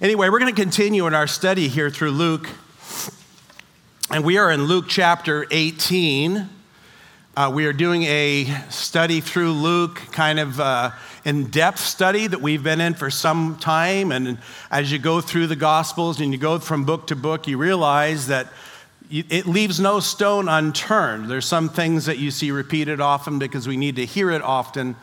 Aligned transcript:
Anyway, 0.00 0.28
we're 0.28 0.38
going 0.38 0.54
to 0.54 0.62
continue 0.62 1.08
in 1.08 1.14
our 1.14 1.26
study 1.26 1.66
here 1.66 1.90
through 1.90 2.12
Luke. 2.12 2.48
And 4.12 4.24
we 4.24 4.38
are 4.38 4.48
in 4.48 4.62
Luke 4.62 4.84
chapter 4.86 5.44
18. 5.50 6.48
Uh, 7.36 7.50
we 7.52 7.66
are 7.66 7.72
doing 7.72 8.04
a 8.04 8.44
study 8.70 9.20
through 9.20 9.50
Luke, 9.54 10.00
kind 10.12 10.38
of 10.38 10.60
uh, 10.60 10.92
in 11.24 11.50
depth 11.50 11.80
study 11.80 12.28
that 12.28 12.40
we've 12.40 12.62
been 12.62 12.80
in 12.80 12.94
for 12.94 13.10
some 13.10 13.58
time. 13.58 14.12
And 14.12 14.38
as 14.70 14.92
you 14.92 15.00
go 15.00 15.20
through 15.20 15.48
the 15.48 15.56
Gospels 15.56 16.20
and 16.20 16.30
you 16.30 16.38
go 16.38 16.60
from 16.60 16.84
book 16.84 17.08
to 17.08 17.16
book, 17.16 17.48
you 17.48 17.58
realize 17.58 18.28
that 18.28 18.52
it 19.10 19.46
leaves 19.46 19.80
no 19.80 19.98
stone 19.98 20.48
unturned. 20.48 21.28
There's 21.28 21.44
some 21.44 21.68
things 21.68 22.06
that 22.06 22.18
you 22.18 22.30
see 22.30 22.52
repeated 22.52 23.00
often 23.00 23.40
because 23.40 23.66
we 23.66 23.76
need 23.76 23.96
to 23.96 24.06
hear 24.06 24.30
it 24.30 24.42
often. 24.42 24.94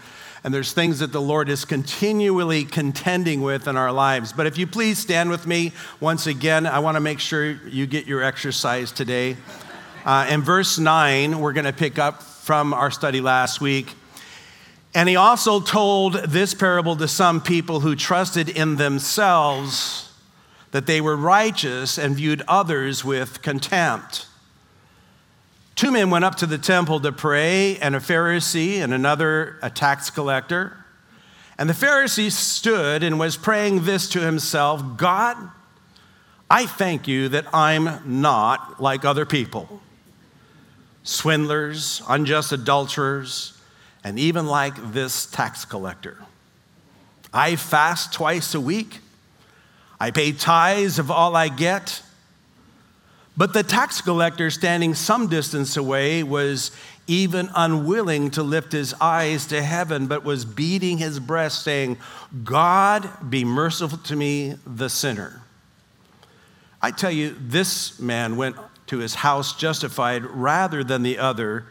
And 0.46 0.54
there's 0.54 0.74
things 0.74 1.00
that 1.00 1.12
the 1.12 1.22
Lord 1.22 1.50
is 1.50 1.66
continually 1.66 2.66
contending 2.66 3.42
with 3.42 3.68
in 3.68 3.78
our 3.78 3.92
lives. 3.92 4.32
But 4.32 4.46
if 4.46 4.60
you 4.60 4.68
please 4.68 5.00
stand 5.00 5.32
with 5.32 5.48
me 5.48 5.72
once 6.00 6.28
again, 6.28 6.68
I 6.68 6.78
want 6.78 6.98
to 6.98 7.02
make 7.02 7.20
sure 7.20 7.54
you 7.68 7.88
get 7.88 8.06
your 8.06 8.22
exercise 8.22 8.92
today. 8.92 9.38
Uh, 10.06 10.28
in 10.30 10.44
verse 10.44 10.78
9, 10.78 11.40
we're 11.40 11.52
going 11.52 11.66
to 11.66 11.74
pick 11.74 11.98
up 11.98 12.22
from 12.22 12.76
our 12.76 12.92
study 12.92 13.22
last 13.22 13.60
week. 13.60 13.92
And 14.94 15.10
he 15.10 15.16
also 15.16 15.62
told 15.62 16.14
this 16.14 16.54
parable 16.54 16.96
to 16.98 17.08
some 17.08 17.42
people 17.42 17.80
who 17.80 17.96
trusted 17.96 18.48
in 18.48 18.76
themselves 18.76 20.14
that 20.70 20.86
they 20.86 21.02
were 21.02 21.16
righteous 21.16 21.98
and 21.98 22.16
viewed 22.16 22.44
others 22.48 23.04
with 23.04 23.42
contempt. 23.42 24.28
Two 25.76 25.92
men 25.92 26.10
went 26.10 26.24
up 26.24 26.36
to 26.36 26.46
the 26.46 26.58
temple 26.58 27.02
to 27.02 27.12
pray, 27.12 27.78
and 27.78 27.96
a 27.96 28.00
Pharisee 28.00 28.78
and 28.78 28.94
another 28.94 29.60
a 29.62 29.70
tax 29.70 30.10
collector. 30.10 30.86
And 31.58 31.70
the 31.70 31.74
Pharisee 31.74 32.32
stood 32.32 33.04
and 33.04 33.20
was 33.20 33.36
praying 33.38 33.84
this 33.84 34.10
to 34.10 34.22
himself 34.22 34.98
God, 34.98 35.38
I 36.50 36.66
thank 36.66 37.08
you 37.08 37.30
that 37.30 37.46
I'm 37.54 38.02
not 38.06 38.82
like 38.82 39.04
other 39.04 39.26
people 39.26 39.82
swindlers, 41.04 42.02
unjust 42.10 42.52
adulterers, 42.52 43.54
and 44.04 44.18
even 44.18 44.48
like 44.48 44.92
this 44.92 45.28
tax 45.28 45.64
collector. 45.64 46.18
I 47.32 47.56
fast 47.58 48.12
twice 48.12 48.56
a 48.56 48.60
week. 48.60 49.00
I 50.00 50.12
pay 50.12 50.32
tithes 50.32 50.98
of 51.00 51.12
all 51.12 51.36
I 51.36 51.50
get. 51.50 52.02
But 53.38 53.54
the 53.54 53.64
tax 53.64 54.00
collector, 54.02 54.50
standing 54.50 54.94
some 54.94 55.28
distance 55.28 55.76
away, 55.76 56.24
was 56.24 56.72
even 57.08 57.50
unwilling 57.54 58.32
to 58.32 58.44
lift 58.44 58.72
his 58.72 58.94
eyes 59.02 59.46
to 59.48 59.62
heaven, 59.62 60.08
but 60.08 60.24
was 60.24 60.46
beating 60.46 60.98
his 60.98 61.20
breast, 61.20 61.64
saying, 61.64 61.98
God, 62.44 63.30
be 63.30 63.44
merciful 63.44 63.98
to 64.00 64.16
me, 64.16 64.56
the 64.66 64.90
sinner. 64.90 65.42
I 66.82 66.92
tell 66.92 67.12
you, 67.12 67.36
this 67.40 68.00
man 68.00 68.38
went 68.38 68.56
to 68.88 69.00
his 69.00 69.16
house 69.16 69.56
justified 69.56 70.24
rather 70.26 70.84
than 70.84 71.04
the 71.04 71.18
other. 71.18 71.66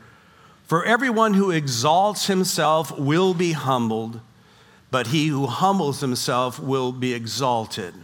For 0.64 0.84
everyone 0.84 1.34
who 1.34 1.50
exalts 1.50 2.26
himself 2.26 2.96
will 2.98 3.32
be 3.32 3.52
humbled, 3.52 4.20
but 4.90 5.08
he 5.08 5.28
who 5.28 5.46
humbles 5.46 6.00
himself 6.00 6.58
will 6.60 6.92
be 6.92 7.14
exalted. 7.14 7.94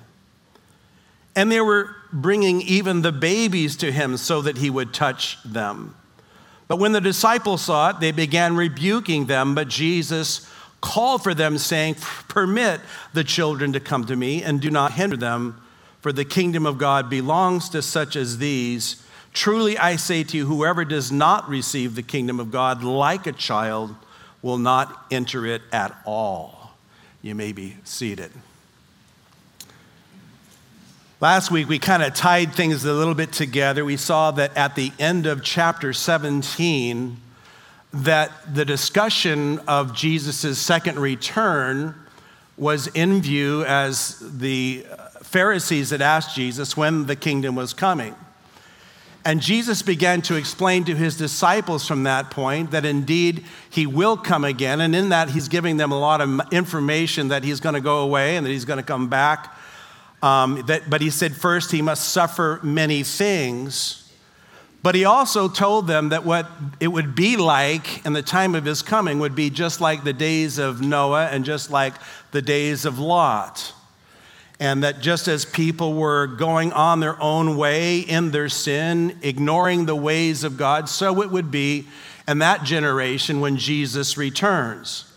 And 1.36 1.50
there 1.50 1.64
were 1.64 1.96
bringing 2.12 2.60
even 2.62 3.02
the 3.02 3.12
babies 3.12 3.76
to 3.76 3.92
him 3.92 4.16
so 4.16 4.42
that 4.42 4.58
he 4.58 4.70
would 4.70 4.92
touch 4.92 5.38
them. 5.44 5.94
But 6.68 6.78
when 6.78 6.92
the 6.92 7.00
disciples 7.00 7.62
saw 7.62 7.90
it, 7.90 8.00
they 8.00 8.12
began 8.12 8.56
rebuking 8.56 9.26
them, 9.26 9.54
but 9.54 9.68
Jesus 9.68 10.48
called 10.80 11.22
for 11.22 11.34
them, 11.34 11.58
saying, 11.58 11.96
Permit 12.28 12.80
the 13.12 13.24
children 13.24 13.72
to 13.72 13.80
come 13.80 14.04
to 14.06 14.16
me, 14.16 14.42
and 14.42 14.60
do 14.60 14.70
not 14.70 14.92
hinder 14.92 15.16
them 15.16 15.60
for 16.00 16.12
the 16.12 16.24
kingdom 16.24 16.66
of 16.66 16.78
God 16.78 17.10
belongs 17.10 17.68
to 17.70 17.82
such 17.82 18.16
as 18.16 18.38
these. 18.38 19.04
Truly 19.32 19.76
I 19.78 19.96
say 19.96 20.24
to 20.24 20.36
you, 20.36 20.46
whoever 20.46 20.84
does 20.84 21.12
not 21.12 21.48
receive 21.48 21.94
the 21.94 22.02
kingdom 22.02 22.40
of 22.40 22.50
God 22.50 22.82
like 22.82 23.26
a 23.26 23.32
child 23.32 23.94
will 24.42 24.58
not 24.58 25.06
enter 25.10 25.46
it 25.46 25.62
at 25.72 25.94
all. 26.06 26.72
You 27.22 27.34
may 27.34 27.52
be 27.52 27.76
seated. 27.84 28.32
Last 31.20 31.50
week, 31.50 31.68
we 31.68 31.78
kind 31.78 32.02
of 32.02 32.14
tied 32.14 32.54
things 32.54 32.82
a 32.86 32.94
little 32.94 33.14
bit 33.14 33.30
together. 33.30 33.84
We 33.84 33.98
saw 33.98 34.30
that 34.30 34.56
at 34.56 34.74
the 34.74 34.90
end 34.98 35.26
of 35.26 35.44
chapter 35.44 35.92
17, 35.92 37.18
that 37.92 38.54
the 38.54 38.64
discussion 38.64 39.58
of 39.68 39.94
Jesus' 39.94 40.58
second 40.58 40.98
return 40.98 41.94
was 42.56 42.86
in 42.86 43.20
view 43.20 43.66
as 43.66 44.18
the 44.18 44.86
uh, 44.90 44.96
Pharisees 45.20 45.90
had 45.90 46.00
asked 46.00 46.34
Jesus 46.34 46.74
when 46.74 47.04
the 47.04 47.16
kingdom 47.16 47.54
was 47.54 47.74
coming. 47.74 48.14
And 49.22 49.42
Jesus 49.42 49.82
began 49.82 50.22
to 50.22 50.36
explain 50.36 50.84
to 50.84 50.94
his 50.96 51.18
disciples 51.18 51.86
from 51.86 52.04
that 52.04 52.30
point 52.30 52.70
that 52.70 52.86
indeed 52.86 53.44
he 53.68 53.86
will 53.86 54.16
come 54.16 54.44
again. 54.44 54.80
And 54.80 54.96
in 54.96 55.10
that, 55.10 55.28
he's 55.28 55.48
giving 55.48 55.76
them 55.76 55.92
a 55.92 56.00
lot 56.00 56.22
of 56.22 56.40
information 56.50 57.28
that 57.28 57.44
he's 57.44 57.60
going 57.60 57.74
to 57.74 57.82
go 57.82 57.98
away 57.98 58.36
and 58.38 58.46
that 58.46 58.50
he's 58.50 58.64
going 58.64 58.78
to 58.78 58.82
come 58.82 59.08
back. 59.08 59.54
Um, 60.22 60.62
that, 60.66 60.90
but 60.90 61.00
he 61.00 61.10
said 61.10 61.34
first 61.34 61.72
he 61.72 61.82
must 61.82 62.10
suffer 62.10 62.60
many 62.62 63.02
things. 63.02 63.96
But 64.82 64.94
he 64.94 65.04
also 65.04 65.48
told 65.48 65.86
them 65.86 66.08
that 66.08 66.24
what 66.24 66.50
it 66.78 66.88
would 66.88 67.14
be 67.14 67.36
like 67.36 68.04
in 68.06 68.14
the 68.14 68.22
time 68.22 68.54
of 68.54 68.64
his 68.64 68.80
coming 68.80 69.18
would 69.18 69.34
be 69.34 69.50
just 69.50 69.80
like 69.80 70.04
the 70.04 70.12
days 70.12 70.58
of 70.58 70.80
Noah 70.80 71.26
and 71.26 71.44
just 71.44 71.70
like 71.70 71.94
the 72.30 72.40
days 72.40 72.86
of 72.86 72.98
Lot 72.98 73.74
and 74.60 74.82
that 74.84 75.00
just 75.00 75.26
as 75.26 75.46
people 75.46 75.94
were 75.94 76.26
going 76.26 76.70
on 76.72 77.00
their 77.00 77.20
own 77.20 77.56
way 77.56 78.00
in 78.00 78.30
their 78.30 78.50
sin, 78.50 79.18
ignoring 79.22 79.86
the 79.86 79.96
ways 79.96 80.44
of 80.44 80.58
God, 80.58 80.86
so 80.88 81.22
it 81.22 81.30
would 81.30 81.50
be 81.50 81.88
in 82.28 82.38
that 82.38 82.62
generation 82.62 83.40
when 83.40 83.56
Jesus 83.56 84.18
returns. 84.18 85.09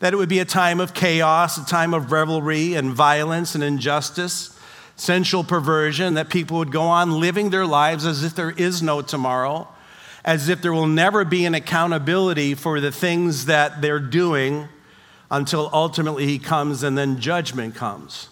That 0.00 0.12
it 0.12 0.16
would 0.16 0.28
be 0.28 0.40
a 0.40 0.44
time 0.44 0.80
of 0.80 0.94
chaos, 0.94 1.56
a 1.56 1.64
time 1.64 1.94
of 1.94 2.12
revelry 2.12 2.74
and 2.74 2.92
violence 2.92 3.54
and 3.54 3.64
injustice, 3.64 4.58
sensual 4.96 5.44
perversion, 5.44 6.14
that 6.14 6.28
people 6.28 6.58
would 6.58 6.72
go 6.72 6.82
on 6.82 7.20
living 7.20 7.50
their 7.50 7.66
lives 7.66 8.04
as 8.04 8.22
if 8.22 8.34
there 8.34 8.50
is 8.50 8.82
no 8.82 9.02
tomorrow, 9.02 9.68
as 10.24 10.48
if 10.48 10.62
there 10.62 10.72
will 10.72 10.86
never 10.86 11.24
be 11.24 11.44
an 11.46 11.54
accountability 11.54 12.54
for 12.54 12.80
the 12.80 12.92
things 12.92 13.46
that 13.46 13.80
they're 13.80 14.00
doing 14.00 14.68
until 15.30 15.70
ultimately 15.72 16.26
He 16.26 16.38
comes 16.38 16.82
and 16.82 16.98
then 16.98 17.20
judgment 17.20 17.74
comes. 17.74 18.28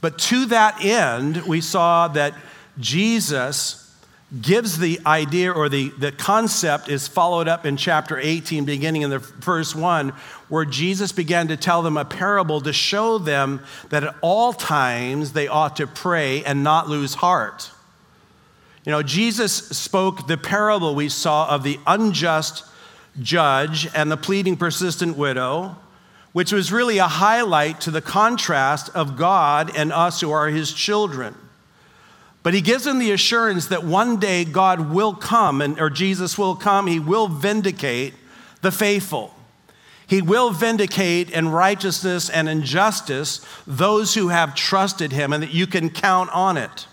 But 0.00 0.18
to 0.18 0.46
that 0.46 0.84
end, 0.84 1.42
we 1.46 1.60
saw 1.60 2.08
that 2.08 2.34
Jesus 2.78 3.81
gives 4.40 4.78
the 4.78 4.98
idea 5.04 5.52
or 5.52 5.68
the, 5.68 5.90
the 5.98 6.12
concept 6.12 6.88
is 6.88 7.06
followed 7.06 7.48
up 7.48 7.66
in 7.66 7.76
chapter 7.76 8.18
18, 8.18 8.64
beginning 8.64 9.02
in 9.02 9.10
the 9.10 9.20
first 9.20 9.76
one, 9.76 10.10
where 10.48 10.64
Jesus 10.64 11.12
began 11.12 11.48
to 11.48 11.56
tell 11.56 11.82
them 11.82 11.96
a 11.96 12.04
parable 12.04 12.60
to 12.62 12.72
show 12.72 13.18
them 13.18 13.62
that 13.90 14.04
at 14.04 14.14
all 14.22 14.52
times 14.52 15.32
they 15.32 15.48
ought 15.48 15.76
to 15.76 15.86
pray 15.86 16.42
and 16.44 16.64
not 16.64 16.88
lose 16.88 17.14
heart. 17.14 17.70
You 18.84 18.92
know, 18.92 19.02
Jesus 19.02 19.52
spoke 19.52 20.26
the 20.26 20.38
parable 20.38 20.94
we 20.94 21.08
saw 21.08 21.48
of 21.48 21.62
the 21.62 21.78
unjust 21.86 22.64
judge 23.20 23.86
and 23.94 24.10
the 24.10 24.16
pleading, 24.16 24.56
persistent 24.56 25.16
widow 25.16 25.76
which 26.32 26.52
was 26.52 26.72
really 26.72 26.98
a 26.98 27.06
highlight 27.06 27.80
to 27.82 27.90
the 27.90 28.00
contrast 28.00 28.88
of 28.94 29.16
God 29.16 29.70
and 29.76 29.92
us 29.92 30.20
who 30.20 30.30
are 30.30 30.48
his 30.48 30.72
children. 30.72 31.34
But 32.42 32.54
he 32.54 32.60
gives 32.60 32.84
them 32.84 32.98
the 32.98 33.12
assurance 33.12 33.66
that 33.66 33.84
one 33.84 34.18
day 34.18 34.44
God 34.44 34.92
will 34.92 35.14
come, 35.14 35.60
and, 35.60 35.80
or 35.80 35.90
Jesus 35.90 36.36
will 36.36 36.56
come, 36.56 36.86
he 36.86 36.98
will 36.98 37.28
vindicate 37.28 38.14
the 38.62 38.72
faithful. 38.72 39.34
He 40.06 40.20
will 40.20 40.50
vindicate 40.50 41.30
in 41.30 41.48
righteousness 41.48 42.28
and 42.28 42.48
in 42.48 42.64
justice 42.64 43.44
those 43.66 44.14
who 44.14 44.28
have 44.28 44.54
trusted 44.54 45.12
him, 45.12 45.32
and 45.32 45.42
that 45.42 45.54
you 45.54 45.66
can 45.66 45.88
count 45.88 46.30
on 46.30 46.56
it. 46.56 46.86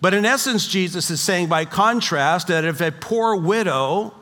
But 0.00 0.14
in 0.14 0.24
essence, 0.24 0.66
Jesus 0.66 1.10
is 1.10 1.20
saying, 1.20 1.48
by 1.48 1.66
contrast, 1.66 2.48
that 2.48 2.64
if 2.64 2.80
a 2.80 2.90
poor 2.90 3.36
widow 3.36 4.14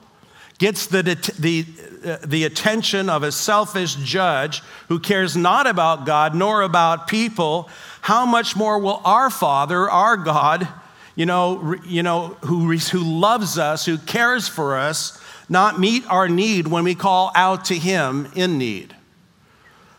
gets 0.58 0.86
the, 0.88 1.02
the, 1.38 1.64
uh, 2.04 2.18
the 2.26 2.42
attention 2.42 3.08
of 3.08 3.22
a 3.22 3.30
selfish 3.30 3.94
judge 3.94 4.60
who 4.88 4.98
cares 4.98 5.36
not 5.36 5.68
about 5.68 6.04
God 6.04 6.34
nor 6.34 6.62
about 6.62 7.06
people, 7.06 7.70
how 8.08 8.24
much 8.24 8.56
more 8.56 8.78
will 8.78 9.02
our 9.04 9.28
Father, 9.28 9.90
our 9.90 10.16
God, 10.16 10.66
you 11.14 11.26
know, 11.26 11.74
you 11.84 12.02
know 12.02 12.38
who, 12.46 12.74
who 12.74 13.00
loves 13.00 13.58
us, 13.58 13.84
who 13.84 13.98
cares 13.98 14.48
for 14.48 14.78
us, 14.78 15.20
not 15.46 15.78
meet 15.78 16.06
our 16.10 16.26
need 16.26 16.66
when 16.66 16.84
we 16.84 16.94
call 16.94 17.30
out 17.34 17.66
to 17.66 17.74
Him 17.74 18.26
in 18.34 18.56
need? 18.56 18.96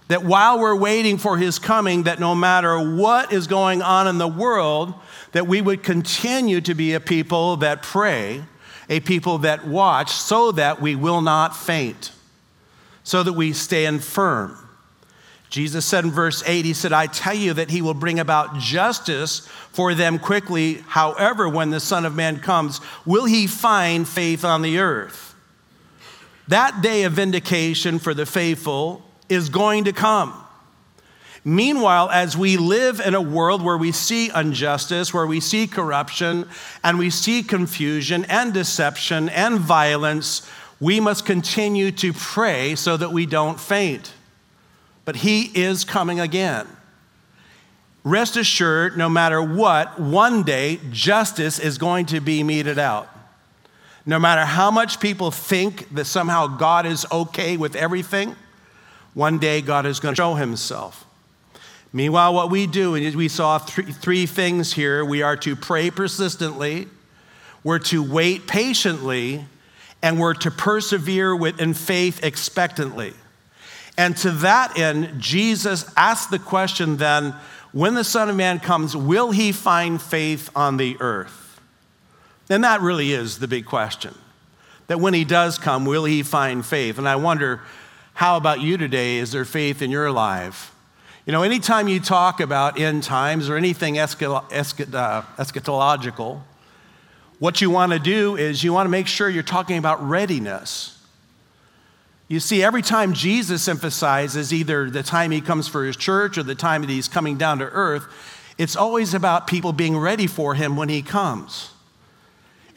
That 0.07 0.23
while 0.23 0.57
we're 0.57 0.75
waiting 0.75 1.19
for 1.19 1.37
His 1.37 1.59
coming, 1.59 2.01
that 2.03 2.19
no 2.19 2.33
matter 2.33 2.95
what 2.95 3.31
is 3.31 3.45
going 3.45 3.83
on 3.83 4.07
in 4.07 4.17
the 4.17 4.27
world, 4.27 4.95
that 5.33 5.45
we 5.45 5.61
would 5.61 5.83
continue 5.83 6.61
to 6.61 6.73
be 6.73 6.95
a 6.95 6.99
people 6.99 7.57
that 7.57 7.83
pray 7.83 8.41
a 8.89 9.01
people 9.01 9.37
that 9.37 9.67
watch 9.67 10.09
so 10.09 10.51
that 10.53 10.81
we 10.81 10.95
will 10.95 11.21
not 11.21 11.55
faint, 11.55 12.11
so 13.03 13.21
that 13.21 13.33
we 13.33 13.53
stand 13.53 14.03
firm. 14.03 14.57
Jesus 15.49 15.83
said 15.85 16.05
in 16.05 16.11
verse 16.11 16.43
8, 16.45 16.63
He 16.63 16.73
said, 16.73 16.93
I 16.93 17.07
tell 17.07 17.33
you 17.33 17.53
that 17.55 17.71
He 17.71 17.81
will 17.81 17.95
bring 17.95 18.19
about 18.19 18.57
justice 18.59 19.39
for 19.71 19.95
them 19.95 20.19
quickly. 20.19 20.75
However, 20.87 21.49
when 21.49 21.71
the 21.71 21.79
Son 21.79 22.05
of 22.05 22.15
Man 22.15 22.39
comes, 22.39 22.79
will 23.05 23.25
He 23.25 23.47
find 23.47 24.07
faith 24.07 24.45
on 24.45 24.61
the 24.61 24.77
earth? 24.77 25.35
That 26.47 26.81
day 26.81 27.03
of 27.03 27.13
vindication 27.13 27.99
for 27.99 28.13
the 28.13 28.25
faithful 28.25 29.03
is 29.27 29.49
going 29.49 29.85
to 29.85 29.93
come. 29.93 30.33
Meanwhile, 31.45 32.09
as 32.09 32.35
we 32.35 32.57
live 32.57 32.99
in 32.99 33.15
a 33.15 33.21
world 33.21 33.63
where 33.63 33.77
we 33.77 33.91
see 33.91 34.29
injustice, 34.35 35.13
where 35.13 35.25
we 35.25 35.39
see 35.39 35.67
corruption, 35.67 36.47
and 36.83 36.99
we 36.99 37.09
see 37.09 37.43
confusion 37.43 38.25
and 38.25 38.53
deception 38.53 39.29
and 39.29 39.57
violence, 39.57 40.47
we 40.79 40.99
must 40.99 41.25
continue 41.25 41.91
to 41.93 42.13
pray 42.13 42.75
so 42.75 42.97
that 42.97 43.11
we 43.11 43.25
don't 43.25 43.59
faint. 43.59 44.13
But 45.09 45.15
He 45.15 45.45
is 45.55 45.85
coming 45.85 46.19
again. 46.19 46.67
Rest 48.03 48.37
assured, 48.37 48.95
no 48.95 49.09
matter 49.09 49.41
what, 49.41 49.99
one 49.99 50.43
day 50.43 50.79
justice 50.91 51.57
is 51.57 51.79
going 51.79 52.05
to 52.05 52.19
be 52.19 52.43
meted 52.43 52.77
out. 52.77 53.09
No 54.05 54.19
matter 54.19 54.45
how 54.45 54.69
much 54.69 54.99
people 54.99 55.31
think 55.31 55.91
that 55.95 56.05
somehow 56.05 56.45
God 56.45 56.85
is 56.85 57.07
okay 57.11 57.57
with 57.57 57.75
everything, 57.75 58.35
one 59.15 59.39
day 59.39 59.61
God 59.61 59.87
is 59.87 59.99
going 59.99 60.13
to 60.13 60.15
show 60.15 60.35
Himself. 60.35 61.07
Meanwhile, 61.91 62.35
what 62.35 62.51
we 62.51 62.67
do, 62.67 62.93
and 62.93 63.15
we 63.15 63.29
saw 63.29 63.57
three, 63.57 63.91
three 63.91 64.27
things 64.27 64.73
here 64.73 65.03
we 65.03 65.23
are 65.23 65.37
to 65.37 65.55
pray 65.55 65.89
persistently, 65.89 66.87
we're 67.63 67.79
to 67.79 68.03
wait 68.03 68.45
patiently, 68.45 69.43
and 70.03 70.19
we're 70.19 70.35
to 70.35 70.51
persevere 70.51 71.35
with, 71.35 71.59
in 71.59 71.73
faith 71.73 72.23
expectantly. 72.23 73.15
And 73.99 74.17
to 74.17 74.31
that 74.31 74.79
end, 74.79 75.19
Jesus 75.19 75.85
asked 75.97 76.31
the 76.31 76.39
question 76.39 76.95
then 76.95 77.35
when 77.73 77.95
the 77.95 78.05
Son 78.05 78.29
of 78.29 78.37
Man 78.37 78.61
comes, 78.61 78.95
will 78.95 79.31
he 79.31 79.51
find 79.51 80.01
faith 80.01 80.49
on 80.55 80.77
the 80.77 80.95
earth? 81.01 81.59
And 82.49 82.63
that 82.63 82.79
really 82.79 83.11
is 83.11 83.39
the 83.39 83.47
big 83.49 83.65
question. 83.65 84.15
That 84.87 85.01
when 85.01 85.13
he 85.13 85.25
does 85.25 85.57
come, 85.57 85.83
will 85.83 86.05
he 86.05 86.23
find 86.23 86.65
faith? 86.65 86.97
And 86.97 87.09
I 87.09 87.17
wonder, 87.17 87.59
how 88.13 88.37
about 88.37 88.61
you 88.61 88.77
today? 88.77 89.17
Is 89.17 89.33
there 89.33 89.43
faith 89.43 89.81
in 89.81 89.91
your 89.91 90.13
life? 90.13 90.73
You 91.25 91.33
know, 91.33 91.43
anytime 91.43 91.89
you 91.89 91.99
talk 91.99 92.39
about 92.39 92.79
end 92.79 93.03
times 93.03 93.49
or 93.49 93.57
anything 93.57 93.99
uh, 93.99 94.07
eschatological, 94.07 96.41
what 97.39 97.59
you 97.59 97.69
want 97.69 97.91
to 97.91 97.99
do 97.99 98.37
is 98.37 98.63
you 98.63 98.71
want 98.71 98.85
to 98.85 98.91
make 98.91 99.07
sure 99.07 99.29
you're 99.29 99.43
talking 99.43 99.77
about 99.77 100.01
readiness. 100.07 100.98
You 102.29 102.39
see, 102.39 102.61
every 102.61 102.83
time 102.83 103.13
Jesus 103.13 103.67
emphasizes 103.67 104.53
either 104.53 104.87
the 104.89 105.01
time 105.01 105.31
he 105.31 105.41
comes 105.41 105.67
for 105.67 105.83
his 105.83 105.97
church 105.97 106.37
or 106.37 106.43
the 106.43 106.53
time 106.53 106.81
that 106.81 106.89
he's 106.89 107.07
coming 107.07 107.37
down 107.37 107.57
to 107.57 107.65
earth, 107.65 108.05
it's 108.59 108.75
always 108.75 109.15
about 109.15 109.47
people 109.47 109.73
being 109.73 109.97
ready 109.97 110.27
for 110.27 110.53
him 110.53 110.77
when 110.77 110.89
he 110.89 111.01
comes. 111.01 111.71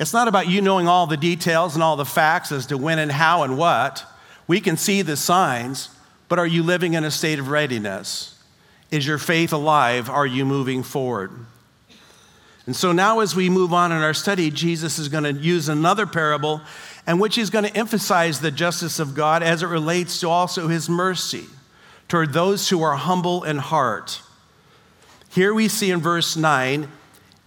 It's 0.00 0.14
not 0.14 0.26
about 0.26 0.49
you 0.49 0.62
knowing 0.62 0.88
all 0.88 1.06
the 1.06 1.19
details 1.19 1.75
and 1.75 1.82
all 1.82 1.96
the 1.96 2.06
facts 2.06 2.50
as 2.50 2.64
to 2.66 2.78
when 2.78 2.99
and 2.99 3.12
how 3.12 3.43
and 3.43 3.58
what. 3.58 4.06
We 4.49 4.58
can 4.58 4.78
see 4.78 5.02
the 5.02 5.19
signs, 5.19 5.90
but 6.31 6.38
are 6.38 6.46
you 6.46 6.62
living 6.62 6.94
in 6.94 7.05
a 7.05 7.10
state 7.10 7.38
of 7.38 7.48
readiness? 7.48 8.43
Is 8.90 9.06
your 9.06 9.19
faith 9.19 9.52
alive? 9.52 10.08
Are 10.08 10.26
you 10.26 10.46
moving 10.46 10.82
forward? 10.82 11.31
And 12.64 12.75
so 12.75 12.93
now, 12.93 13.20
as 13.20 13.34
we 13.34 13.50
move 13.50 13.75
on 13.75 13.93
in 13.93 13.98
our 13.98 14.14
study, 14.14 14.50
Jesus 14.50 14.98
is 14.98 15.08
going 15.08 15.25
to 15.25 15.32
use 15.32 15.69
another 15.69 16.06
parable 16.06 16.62
in 17.06 17.19
which 17.19 17.34
he's 17.34 17.50
going 17.50 17.64
to 17.64 17.76
emphasize 17.76 18.40
the 18.40 18.50
justice 18.50 18.99
of 18.99 19.14
God 19.14 19.43
as 19.43 19.62
it 19.62 19.66
relates 19.66 20.20
to 20.20 20.28
also 20.28 20.69
his 20.69 20.88
mercy 20.88 21.46
toward 22.08 22.32
those 22.32 22.69
who 22.69 22.82
are 22.82 22.96
humble 22.96 23.43
in 23.44 23.58
heart. 23.58 24.20
Here 25.31 25.54
we 25.54 25.69
see 25.69 25.90
in 25.90 26.00
verse 26.00 26.37
9, 26.37 26.88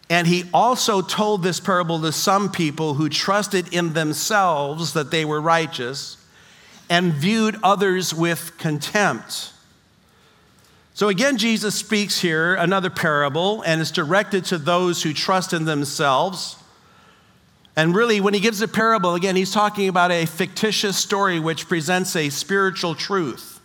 and 0.10 0.28
he 0.28 0.46
also 0.54 1.02
told 1.02 1.44
this 1.44 1.60
parable 1.60 2.02
to 2.02 2.12
some 2.12 2.52
people 2.52 2.96
who 2.96 3.10
trusted 3.10 3.74
in 3.74 3.94
themselves 3.94 4.94
that 4.94 5.12
they 5.12 5.24
were 5.24 5.40
righteous 5.40 6.18
and 6.90 7.14
viewed 7.14 7.58
others 7.64 8.14
with 8.14 8.58
contempt. 8.58 9.52
So 10.94 11.10
again, 11.10 11.38
Jesus 11.38 11.76
speaks 11.76 12.22
here 12.22 12.56
another 12.56 12.90
parable, 12.90 13.62
and 13.64 13.82
it's 13.82 13.92
directed 13.92 14.46
to 14.46 14.58
those 14.58 15.04
who 15.04 15.14
trust 15.14 15.52
in 15.52 15.66
themselves. 15.66 16.56
And 17.76 17.94
really, 17.94 18.22
when 18.22 18.34
he 18.34 18.40
gives 18.40 18.62
a 18.62 18.68
parable, 18.68 19.16
again, 19.16 19.36
he's 19.36 19.52
talking 19.52 19.90
about 19.90 20.12
a 20.12 20.26
fictitious 20.26 20.98
story 20.98 21.40
which 21.40 21.68
presents 21.68 22.16
a 22.16 22.30
spiritual 22.30 22.96
truth. 22.96 23.60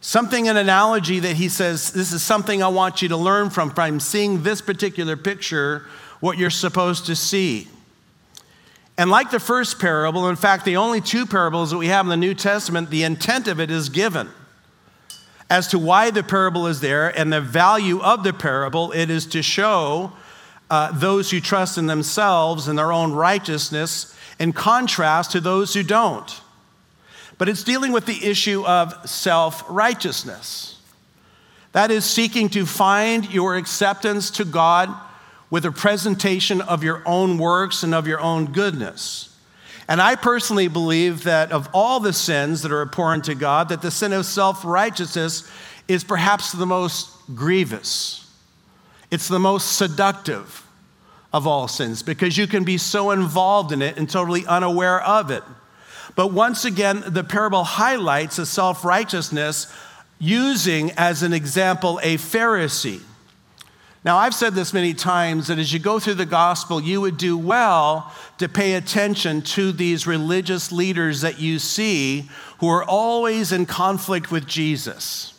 Something, 0.00 0.46
an 0.46 0.56
analogy 0.56 1.18
that 1.18 1.36
he 1.36 1.48
says, 1.48 1.90
This 1.90 2.12
is 2.12 2.22
something 2.22 2.62
I 2.62 2.68
want 2.68 3.02
you 3.02 3.08
to 3.08 3.16
learn 3.16 3.50
from. 3.50 3.70
From 3.70 3.98
seeing 3.98 4.44
this 4.44 4.60
particular 4.60 5.16
picture, 5.16 5.86
what 6.20 6.38
you're 6.38 6.50
supposed 6.50 7.06
to 7.06 7.16
see. 7.16 7.68
And 8.98 9.10
like 9.10 9.30
the 9.30 9.40
first 9.40 9.78
parable, 9.80 10.28
in 10.28 10.36
fact, 10.36 10.64
the 10.64 10.76
only 10.76 11.00
two 11.00 11.26
parables 11.26 11.70
that 11.70 11.78
we 11.78 11.88
have 11.88 12.06
in 12.06 12.10
the 12.10 12.16
New 12.16 12.34
Testament, 12.34 12.90
the 12.90 13.02
intent 13.02 13.48
of 13.48 13.60
it 13.60 13.70
is 13.70 13.88
given 13.88 14.30
as 15.50 15.68
to 15.68 15.78
why 15.78 16.10
the 16.10 16.22
parable 16.22 16.66
is 16.66 16.80
there 16.80 17.16
and 17.18 17.32
the 17.32 17.40
value 17.40 18.00
of 18.00 18.24
the 18.24 18.32
parable. 18.32 18.92
It 18.92 19.10
is 19.10 19.26
to 19.26 19.42
show 19.42 20.12
uh, 20.70 20.92
those 20.92 21.30
who 21.30 21.40
trust 21.40 21.78
in 21.78 21.86
themselves 21.86 22.68
and 22.68 22.78
their 22.78 22.92
own 22.92 23.12
righteousness 23.12 24.16
in 24.38 24.52
contrast 24.52 25.32
to 25.32 25.40
those 25.40 25.74
who 25.74 25.82
don't. 25.82 26.40
But 27.38 27.48
it's 27.48 27.62
dealing 27.62 27.92
with 27.92 28.06
the 28.06 28.24
issue 28.24 28.64
of 28.66 29.08
self 29.08 29.64
righteousness. 29.68 30.80
That 31.72 31.90
is 31.90 32.04
seeking 32.04 32.48
to 32.50 32.64
find 32.64 33.30
your 33.32 33.56
acceptance 33.56 34.30
to 34.32 34.44
God 34.44 34.94
with 35.50 35.64
a 35.64 35.72
presentation 35.72 36.60
of 36.60 36.82
your 36.82 37.02
own 37.06 37.38
works 37.38 37.82
and 37.82 37.94
of 37.94 38.06
your 38.06 38.20
own 38.20 38.46
goodness. 38.46 39.36
And 39.88 40.00
I 40.00 40.16
personally 40.16 40.68
believe 40.68 41.24
that 41.24 41.52
of 41.52 41.68
all 41.72 42.00
the 42.00 42.12
sins 42.12 42.62
that 42.62 42.72
are 42.72 42.82
abhorrent 42.82 43.24
to 43.24 43.34
God, 43.34 43.68
that 43.68 43.82
the 43.82 43.90
sin 43.90 44.12
of 44.12 44.26
self 44.26 44.64
righteousness 44.64 45.48
is 45.86 46.02
perhaps 46.02 46.52
the 46.52 46.66
most 46.66 47.10
grievous. 47.34 48.25
It's 49.16 49.28
the 49.28 49.38
most 49.38 49.78
seductive 49.78 50.62
of 51.32 51.46
all 51.46 51.68
sins 51.68 52.02
because 52.02 52.36
you 52.36 52.46
can 52.46 52.64
be 52.64 52.76
so 52.76 53.12
involved 53.12 53.72
in 53.72 53.80
it 53.80 53.96
and 53.96 54.10
totally 54.10 54.44
unaware 54.44 55.00
of 55.00 55.30
it. 55.30 55.42
But 56.14 56.34
once 56.34 56.66
again, 56.66 57.02
the 57.06 57.24
parable 57.24 57.64
highlights 57.64 58.38
a 58.38 58.44
self 58.44 58.84
righteousness 58.84 59.72
using 60.18 60.90
as 60.98 61.22
an 61.22 61.32
example 61.32 61.98
a 62.02 62.18
Pharisee. 62.18 63.00
Now, 64.04 64.18
I've 64.18 64.34
said 64.34 64.54
this 64.54 64.74
many 64.74 64.92
times 64.92 65.46
that 65.46 65.58
as 65.58 65.72
you 65.72 65.78
go 65.78 65.98
through 65.98 66.16
the 66.16 66.26
gospel, 66.26 66.78
you 66.78 67.00
would 67.00 67.16
do 67.16 67.38
well 67.38 68.12
to 68.36 68.50
pay 68.50 68.74
attention 68.74 69.40
to 69.56 69.72
these 69.72 70.06
religious 70.06 70.70
leaders 70.70 71.22
that 71.22 71.40
you 71.40 71.58
see 71.58 72.28
who 72.58 72.68
are 72.68 72.84
always 72.84 73.50
in 73.50 73.64
conflict 73.64 74.30
with 74.30 74.46
Jesus. 74.46 75.32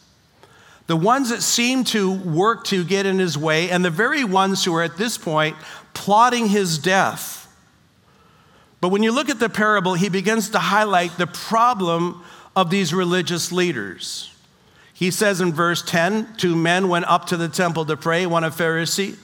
The 0.87 0.95
ones 0.95 1.29
that 1.29 1.41
seem 1.41 1.83
to 1.85 2.11
work 2.11 2.63
to 2.65 2.83
get 2.83 3.05
in 3.05 3.19
his 3.19 3.37
way, 3.37 3.69
and 3.69 3.83
the 3.83 3.89
very 3.89 4.23
ones 4.23 4.63
who 4.63 4.73
are 4.73 4.83
at 4.83 4.97
this 4.97 5.17
point 5.17 5.57
plotting 5.93 6.47
his 6.47 6.77
death. 6.77 7.37
But 8.79 8.89
when 8.89 9.03
you 9.03 9.11
look 9.11 9.29
at 9.29 9.39
the 9.39 9.49
parable, 9.49 9.95
he 9.95 10.09
begins 10.09 10.49
to 10.51 10.59
highlight 10.59 11.17
the 11.17 11.27
problem 11.27 12.23
of 12.55 12.69
these 12.69 12.93
religious 12.93 13.51
leaders. 13.51 14.33
He 14.93 15.11
says 15.11 15.41
in 15.41 15.53
verse 15.53 15.83
10 15.83 16.35
two 16.37 16.55
men 16.55 16.89
went 16.89 17.05
up 17.05 17.25
to 17.27 17.37
the 17.37 17.49
temple 17.49 17.85
to 17.85 17.97
pray, 17.97 18.25
one 18.25 18.43
a 18.43 18.49
Pharisee, 18.49 19.17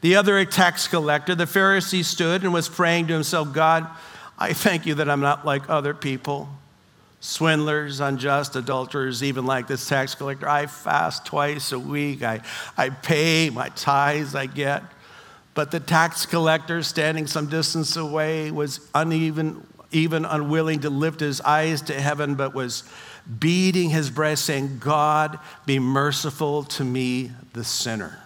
the 0.00 0.16
other 0.16 0.38
a 0.38 0.46
tax 0.46 0.88
collector. 0.88 1.34
The 1.34 1.44
Pharisee 1.44 2.04
stood 2.04 2.42
and 2.42 2.52
was 2.52 2.68
praying 2.68 3.08
to 3.08 3.12
himself, 3.14 3.52
God, 3.52 3.86
I 4.38 4.52
thank 4.52 4.86
you 4.86 4.94
that 4.96 5.08
I'm 5.08 5.20
not 5.20 5.44
like 5.44 5.70
other 5.70 5.94
people, 5.94 6.48
swindlers, 7.24 8.00
unjust, 8.00 8.54
adulterers, 8.54 9.22
even 9.22 9.46
like 9.46 9.66
this 9.66 9.88
tax 9.88 10.14
collector. 10.14 10.46
I 10.46 10.66
fast 10.66 11.24
twice 11.24 11.72
a 11.72 11.78
week, 11.78 12.22
I, 12.22 12.42
I 12.76 12.90
pay 12.90 13.48
my 13.48 13.70
tithes 13.70 14.34
I 14.34 14.44
get. 14.44 14.82
But 15.54 15.70
the 15.70 15.80
tax 15.80 16.26
collector, 16.26 16.82
standing 16.82 17.26
some 17.26 17.46
distance 17.46 17.96
away, 17.96 18.50
was 18.50 18.80
uneven, 18.94 19.66
even 19.90 20.26
unwilling 20.26 20.80
to 20.80 20.90
lift 20.90 21.20
his 21.20 21.40
eyes 21.40 21.80
to 21.82 21.98
heaven, 21.98 22.34
but 22.34 22.54
was 22.54 22.82
beating 23.38 23.88
his 23.88 24.10
breast, 24.10 24.44
saying, 24.44 24.78
God, 24.78 25.38
be 25.64 25.78
merciful 25.78 26.64
to 26.64 26.84
me, 26.84 27.30
the 27.54 27.64
sinner. 27.64 28.18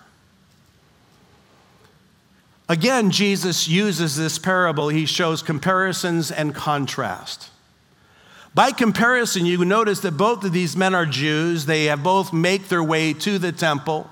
Again, 2.69 3.13
Jesus 3.13 3.69
uses 3.69 4.17
this 4.17 4.41
parable. 4.41 4.89
He 4.89 5.07
shows 5.07 5.41
comparisons 5.41 6.33
and 6.33 6.53
contrast. 6.53 7.51
By 8.55 8.73
comparison, 8.73 9.47
you 9.47 9.65
notice 9.65 10.01
that 10.01 10.17
both 10.17 10.45
of 10.45 10.53
these 10.53 10.77
men 10.77 10.95
are 10.95 11.07
Jews. 11.07 11.67
They 11.67 11.85
have 11.85 12.03
both 12.03 12.33
make 12.33 12.69
their 12.69 12.83
way 12.83 13.13
to 13.15 13.39
the 13.39 13.53
temple. 13.53 14.11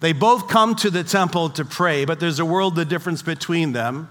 They 0.00 0.12
both 0.12 0.48
come 0.48 0.74
to 0.76 0.90
the 0.90 1.04
temple 1.04 1.50
to 1.50 1.64
pray, 1.64 2.04
but 2.04 2.20
there's 2.20 2.38
a 2.38 2.44
world 2.44 2.78
of 2.78 2.88
difference 2.88 3.22
between 3.22 3.72
them. 3.72 4.08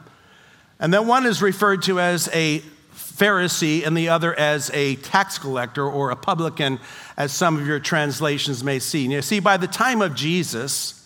And 0.80 0.94
then 0.94 1.06
one 1.08 1.26
is 1.26 1.42
referred 1.42 1.84
to 1.84 2.00
as 2.00 2.30
a 2.34 2.64
Pharisee 2.94 3.86
and 3.86 3.96
the 3.96 4.10
other 4.10 4.34
as 4.34 4.72
a 4.74 4.96
tax 4.96 5.38
collector 5.38 5.86
or 5.86 6.10
a 6.10 6.16
publican, 6.16 6.80
as 7.16 7.32
some 7.32 7.60
of 7.60 7.68
your 7.68 7.80
translations 7.80 8.64
may 8.64 8.80
see. 8.80 9.06
You 9.06 9.22
see, 9.22 9.40
by 9.40 9.58
the 9.58 9.68
time 9.68 10.02
of 10.02 10.16
Jesus, 10.16 11.03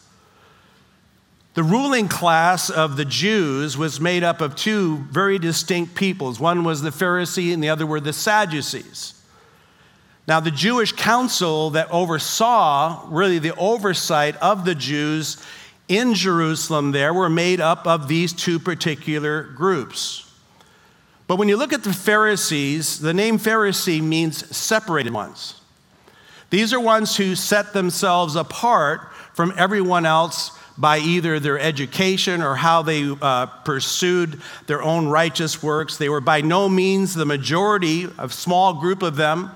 the 1.58 1.64
ruling 1.64 2.08
class 2.08 2.70
of 2.70 2.98
the 2.98 3.04
Jews 3.04 3.76
was 3.80 4.00
made 4.00 4.24
up 4.24 4.42
of 4.42 4.56
two 4.56 4.98
very 5.10 5.40
distinct 5.40 5.96
peoples. 5.96 6.40
One 6.40 6.64
was 6.64 6.84
the 6.84 6.92
Pharisee, 6.92 7.52
and 7.52 7.64
the 7.64 7.70
other 7.70 7.88
were 7.88 8.00
the 8.00 8.14
Sadducees. 8.14 9.20
Now, 10.28 10.40
the 10.40 10.52
Jewish 10.52 10.92
council 10.92 11.72
that 11.72 11.90
oversaw 11.90 13.08
really 13.10 13.40
the 13.40 13.56
oversight 13.56 14.36
of 14.38 14.66
the 14.66 14.76
Jews 14.76 15.44
in 15.88 16.14
Jerusalem 16.14 16.92
there 16.92 17.12
were 17.12 17.28
made 17.28 17.60
up 17.60 17.88
of 17.88 18.08
these 18.08 18.34
two 18.34 18.60
particular 18.60 19.42
groups. 19.42 20.32
But 21.26 21.38
when 21.38 21.50
you 21.50 21.58
look 21.58 21.74
at 21.74 21.84
the 21.84 21.92
Pharisees, 21.92 23.00
the 23.00 23.16
name 23.16 23.40
Pharisee 23.40 24.00
means 24.00 24.56
separated 24.56 25.12
ones. 25.12 25.60
These 26.52 26.72
are 26.72 26.80
ones 26.80 27.18
who 27.18 27.34
set 27.34 27.74
themselves 27.74 28.36
apart 28.36 29.12
from 29.34 29.54
everyone 29.58 30.06
else 30.06 30.52
by 30.78 31.00
either 31.00 31.40
their 31.40 31.60
education 31.60 32.42
or 32.42 32.56
how 32.56 32.82
they 32.82 33.16
uh, 33.22 33.46
pursued 33.46 34.42
their 34.68 34.82
own 34.82 35.08
righteous 35.08 35.64
works. 35.64 35.98
They 35.98 36.10
were 36.10 36.22
by 36.22 36.42
no 36.42 36.70
means 36.70 37.14
the 37.14 37.26
majority, 37.26 38.08
a 38.18 38.30
small 38.30 38.76
group 38.76 39.02
of 39.02 39.16
them 39.16 39.52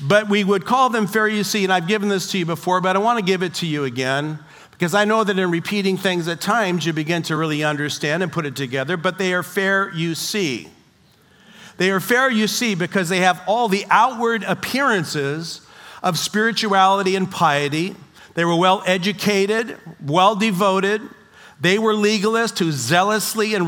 but 0.00 0.28
we 0.28 0.42
would 0.42 0.64
call 0.64 0.90
them 0.90 1.06
Pharisee, 1.06 1.62
and 1.62 1.72
I've 1.72 1.86
given 1.86 2.08
this 2.08 2.30
to 2.32 2.38
you 2.38 2.46
before, 2.46 2.80
but 2.80 2.96
I 2.96 2.98
want 2.98 3.18
to 3.18 3.24
give 3.24 3.42
it 3.42 3.54
to 3.54 3.66
you 3.66 3.84
again 3.84 4.38
because 4.72 4.94
I 4.94 5.04
know 5.04 5.22
that 5.22 5.38
in 5.38 5.50
repeating 5.50 5.96
things 5.96 6.26
at 6.26 6.40
times 6.40 6.84
you 6.84 6.92
begin 6.92 7.22
to 7.24 7.36
really 7.36 7.62
understand 7.62 8.22
and 8.22 8.32
put 8.32 8.46
it 8.46 8.56
together, 8.56 8.96
but 8.96 9.16
they 9.16 9.32
are 9.32 9.44
fair 9.44 9.92
you 9.94 10.16
see. 10.16 10.68
They 11.76 11.90
are 11.90 12.00
fair 12.00 12.28
you 12.28 12.48
see 12.48 12.74
because 12.74 13.08
they 13.08 13.20
have 13.20 13.40
all 13.46 13.68
the 13.68 13.86
outward 13.90 14.42
appearances 14.42 15.60
of 16.02 16.18
spirituality 16.18 17.14
and 17.14 17.30
piety. 17.30 17.94
They 18.34 18.44
were 18.44 18.56
well 18.56 18.82
educated, 18.86 19.78
well 20.04 20.34
devoted. 20.34 21.02
They 21.60 21.78
were 21.78 21.94
legalists 21.94 22.58
who 22.58 22.72
zealously 22.72 23.54
and 23.54 23.66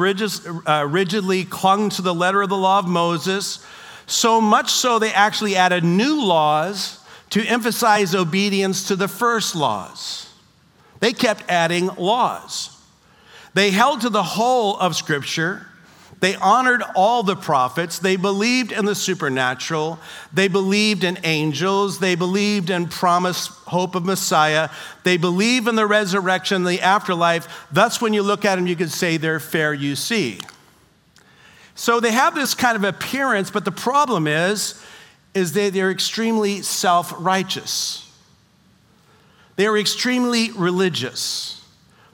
uh, 0.67 0.87
rigidly 0.89 1.45
clung 1.45 1.91
to 1.91 2.03
the 2.03 2.15
letter 2.15 2.43
of 2.43 2.49
the 2.49 2.57
law 2.57 2.79
of 2.79 2.89
Moses 2.89 3.65
so 4.07 4.41
much 4.41 4.71
so, 4.71 4.99
they 4.99 5.13
actually 5.13 5.57
added 5.57 5.85
new 5.85 6.23
laws 6.23 7.01
to 7.31 7.43
emphasize 7.45 8.15
obedience 8.15 8.89
to 8.89 8.97
the 8.97 9.09
first 9.09 9.55
laws. 9.55 10.29
They 11.01 11.13
kept 11.13 11.45
adding 11.51 11.87
laws. 11.97 12.71
They 13.55 13.71
held 13.71 14.03
to 14.03 14.11
the 14.11 14.23
whole 14.23 14.77
of 14.77 14.95
Scripture. 14.95 15.67
They 16.21 16.37
honored 16.37 16.83
all 16.95 17.23
the 17.23 17.37
prophets. 17.37 17.99
They 17.99 18.17
believed 18.17 18.73
in 18.73 18.85
the 18.85 18.95
supernatural. 18.95 19.99
They 20.33 20.49
believed 20.49 21.05
in 21.05 21.19
angels. 21.25 21.99
They 21.99 22.15
believed 22.15 22.71
in 22.71 22.89
promised 22.89 23.51
hope 23.51 23.95
of 23.95 24.05
Messiah. 24.05 24.71
They 25.03 25.17
believe 25.17 25.67
in 25.67 25.75
the 25.75 25.87
resurrection, 25.87 26.65
the 26.65 26.81
afterlife. 26.81 27.67
Thus, 27.71 28.01
when 28.01 28.15
you 28.15 28.23
look 28.23 28.45
at 28.45 28.57
them, 28.57 28.67
you 28.67 28.77
can 28.77 28.89
say 28.89 29.17
they're 29.17 29.41
fair 29.41 29.75
you 29.75 29.97
see. 29.97 30.39
So 31.75 32.01
they 32.01 32.13
have 32.13 32.35
this 32.35 32.55
kind 32.55 32.77
of 32.77 32.85
appearance, 32.85 33.51
but 33.51 33.65
the 33.65 33.73
problem 33.73 34.27
is, 34.27 34.81
is 35.35 35.53
that 35.55 35.73
they're 35.73 35.91
extremely 35.91 36.63
self-righteous. 36.63 38.01
They 39.57 39.67
are 39.67 39.77
extremely 39.77 40.53
religious. 40.53 41.65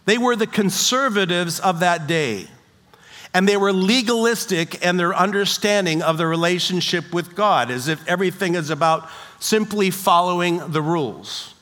They 0.06 0.18
were 0.18 0.34
the 0.34 0.46
conservatives 0.46 1.60
of 1.60 1.80
that 1.80 2.06
day. 2.06 2.48
And 3.32 3.48
they 3.48 3.56
were 3.56 3.72
legalistic 3.72 4.84
in 4.84 4.96
their 4.96 5.14
understanding 5.14 6.02
of 6.02 6.18
the 6.18 6.26
relationship 6.26 7.12
with 7.12 7.36
God, 7.36 7.70
as 7.70 7.86
if 7.86 8.06
everything 8.08 8.56
is 8.56 8.70
about 8.70 9.08
simply 9.38 9.90
following 9.90 10.72
the 10.72 10.82
rules. 10.82 11.54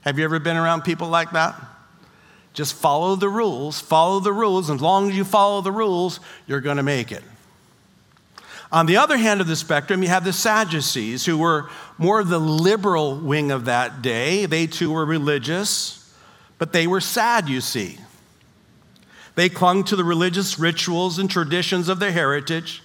Have 0.00 0.18
you 0.18 0.24
ever 0.24 0.40
been 0.40 0.56
around 0.56 0.82
people 0.82 1.08
like 1.08 1.30
that? 1.30 1.54
Just 2.54 2.74
follow 2.74 3.16
the 3.16 3.28
rules, 3.28 3.80
follow 3.80 4.20
the 4.20 4.32
rules. 4.32 4.68
As 4.68 4.80
long 4.80 5.10
as 5.10 5.16
you 5.16 5.24
follow 5.24 5.60
the 5.60 5.72
rules, 5.72 6.20
you're 6.46 6.60
going 6.60 6.76
to 6.76 6.82
make 6.82 7.12
it. 7.12 7.22
On 8.72 8.86
the 8.86 8.96
other 8.96 9.16
hand 9.16 9.40
of 9.40 9.46
the 9.46 9.56
spectrum, 9.56 10.02
you 10.02 10.08
have 10.08 10.24
the 10.24 10.32
Sadducees, 10.32 11.26
who 11.26 11.38
were 11.38 11.68
more 11.98 12.20
of 12.20 12.28
the 12.28 12.40
liberal 12.40 13.16
wing 13.16 13.50
of 13.50 13.66
that 13.66 14.02
day. 14.02 14.46
They 14.46 14.66
too 14.66 14.92
were 14.92 15.04
religious, 15.04 16.12
but 16.58 16.72
they 16.72 16.86
were 16.86 17.00
sad, 17.00 17.48
you 17.48 17.60
see. 17.60 17.98
They 19.34 19.48
clung 19.48 19.84
to 19.84 19.96
the 19.96 20.04
religious 20.04 20.58
rituals 20.58 21.18
and 21.18 21.30
traditions 21.30 21.88
of 21.88 21.98
their 21.98 22.12
heritage. 22.12 22.82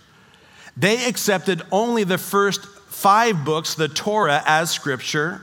They 0.75 1.05
accepted 1.05 1.61
only 1.71 2.03
the 2.03 2.17
first 2.17 2.65
five 2.65 3.43
books, 3.43 3.75
the 3.75 3.87
Torah, 3.87 4.43
as 4.45 4.71
scripture. 4.71 5.41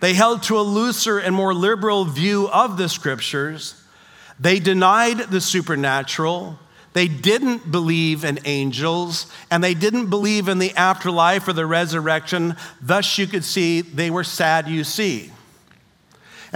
They 0.00 0.14
held 0.14 0.42
to 0.44 0.58
a 0.58 0.62
looser 0.62 1.18
and 1.18 1.34
more 1.34 1.54
liberal 1.54 2.04
view 2.04 2.48
of 2.48 2.76
the 2.76 2.88
scriptures. 2.88 3.82
They 4.38 4.58
denied 4.58 5.18
the 5.18 5.40
supernatural. 5.40 6.58
They 6.92 7.08
didn't 7.08 7.70
believe 7.70 8.24
in 8.24 8.38
angels 8.44 9.30
and 9.50 9.62
they 9.62 9.74
didn't 9.74 10.08
believe 10.08 10.48
in 10.48 10.58
the 10.58 10.74
afterlife 10.74 11.46
or 11.46 11.52
the 11.52 11.66
resurrection. 11.66 12.56
Thus, 12.80 13.18
you 13.18 13.26
could 13.26 13.44
see 13.44 13.82
they 13.82 14.10
were 14.10 14.24
sad, 14.24 14.68
you 14.68 14.82
see. 14.82 15.30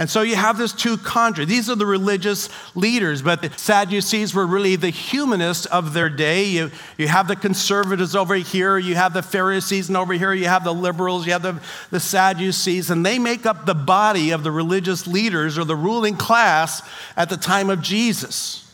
And 0.01 0.09
so 0.09 0.23
you 0.23 0.35
have 0.35 0.57
this 0.57 0.73
two 0.73 0.97
contra. 0.97 1.45
These 1.45 1.69
are 1.69 1.75
the 1.75 1.85
religious 1.85 2.49
leaders, 2.73 3.21
but 3.21 3.43
the 3.43 3.51
Sadducees 3.55 4.33
were 4.33 4.47
really 4.47 4.75
the 4.75 4.89
humanists 4.89 5.67
of 5.67 5.93
their 5.93 6.09
day. 6.09 6.45
You, 6.45 6.71
you 6.97 7.07
have 7.07 7.27
the 7.27 7.35
conservatives 7.35 8.15
over 8.15 8.33
here, 8.33 8.79
you 8.79 8.95
have 8.95 9.13
the 9.13 9.21
Pharisees, 9.21 9.89
and 9.89 9.97
over 9.97 10.13
here 10.13 10.33
you 10.33 10.45
have 10.45 10.63
the 10.63 10.73
liberals, 10.73 11.27
you 11.27 11.33
have 11.33 11.43
the, 11.43 11.61
the 11.91 11.99
Sadducees, 11.99 12.89
and 12.89 13.05
they 13.05 13.19
make 13.19 13.45
up 13.45 13.67
the 13.67 13.75
body 13.75 14.31
of 14.31 14.43
the 14.43 14.49
religious 14.49 15.05
leaders 15.05 15.59
or 15.59 15.65
the 15.65 15.75
ruling 15.75 16.17
class 16.17 16.81
at 17.15 17.29
the 17.29 17.37
time 17.37 17.69
of 17.69 17.83
Jesus. 17.83 18.67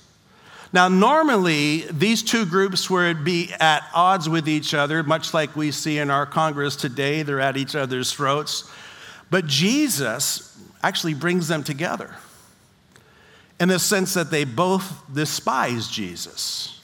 Now, 0.72 0.88
normally, 0.88 1.88
these 1.91 2.24
two 2.24 2.46
groups 2.46 2.89
would 2.89 3.25
be 3.25 3.51
at 3.60 3.84
odds 3.93 4.29
with 4.29 4.48
each 4.48 4.74
other, 4.74 5.03
much 5.03 5.34
like 5.34 5.57
we 5.57 5.72
see 5.72 5.98
in 5.98 6.10
our 6.10 6.25
Congress 6.25 6.77
today. 6.77 7.22
They're 7.24 7.41
at 7.41 7.57
each 7.57 7.75
other's 7.75 8.13
throats. 8.13 8.72
But 9.29 9.46
Jesus 9.46 10.47
actually 10.84 11.13
brings 11.13 11.48
them 11.48 11.63
together 11.63 12.15
in 13.60 13.69
the 13.69 13.79
sense 13.79 14.13
that 14.13 14.31
they 14.31 14.43
both 14.43 15.03
despise 15.13 15.88
Jesus. 15.88 16.81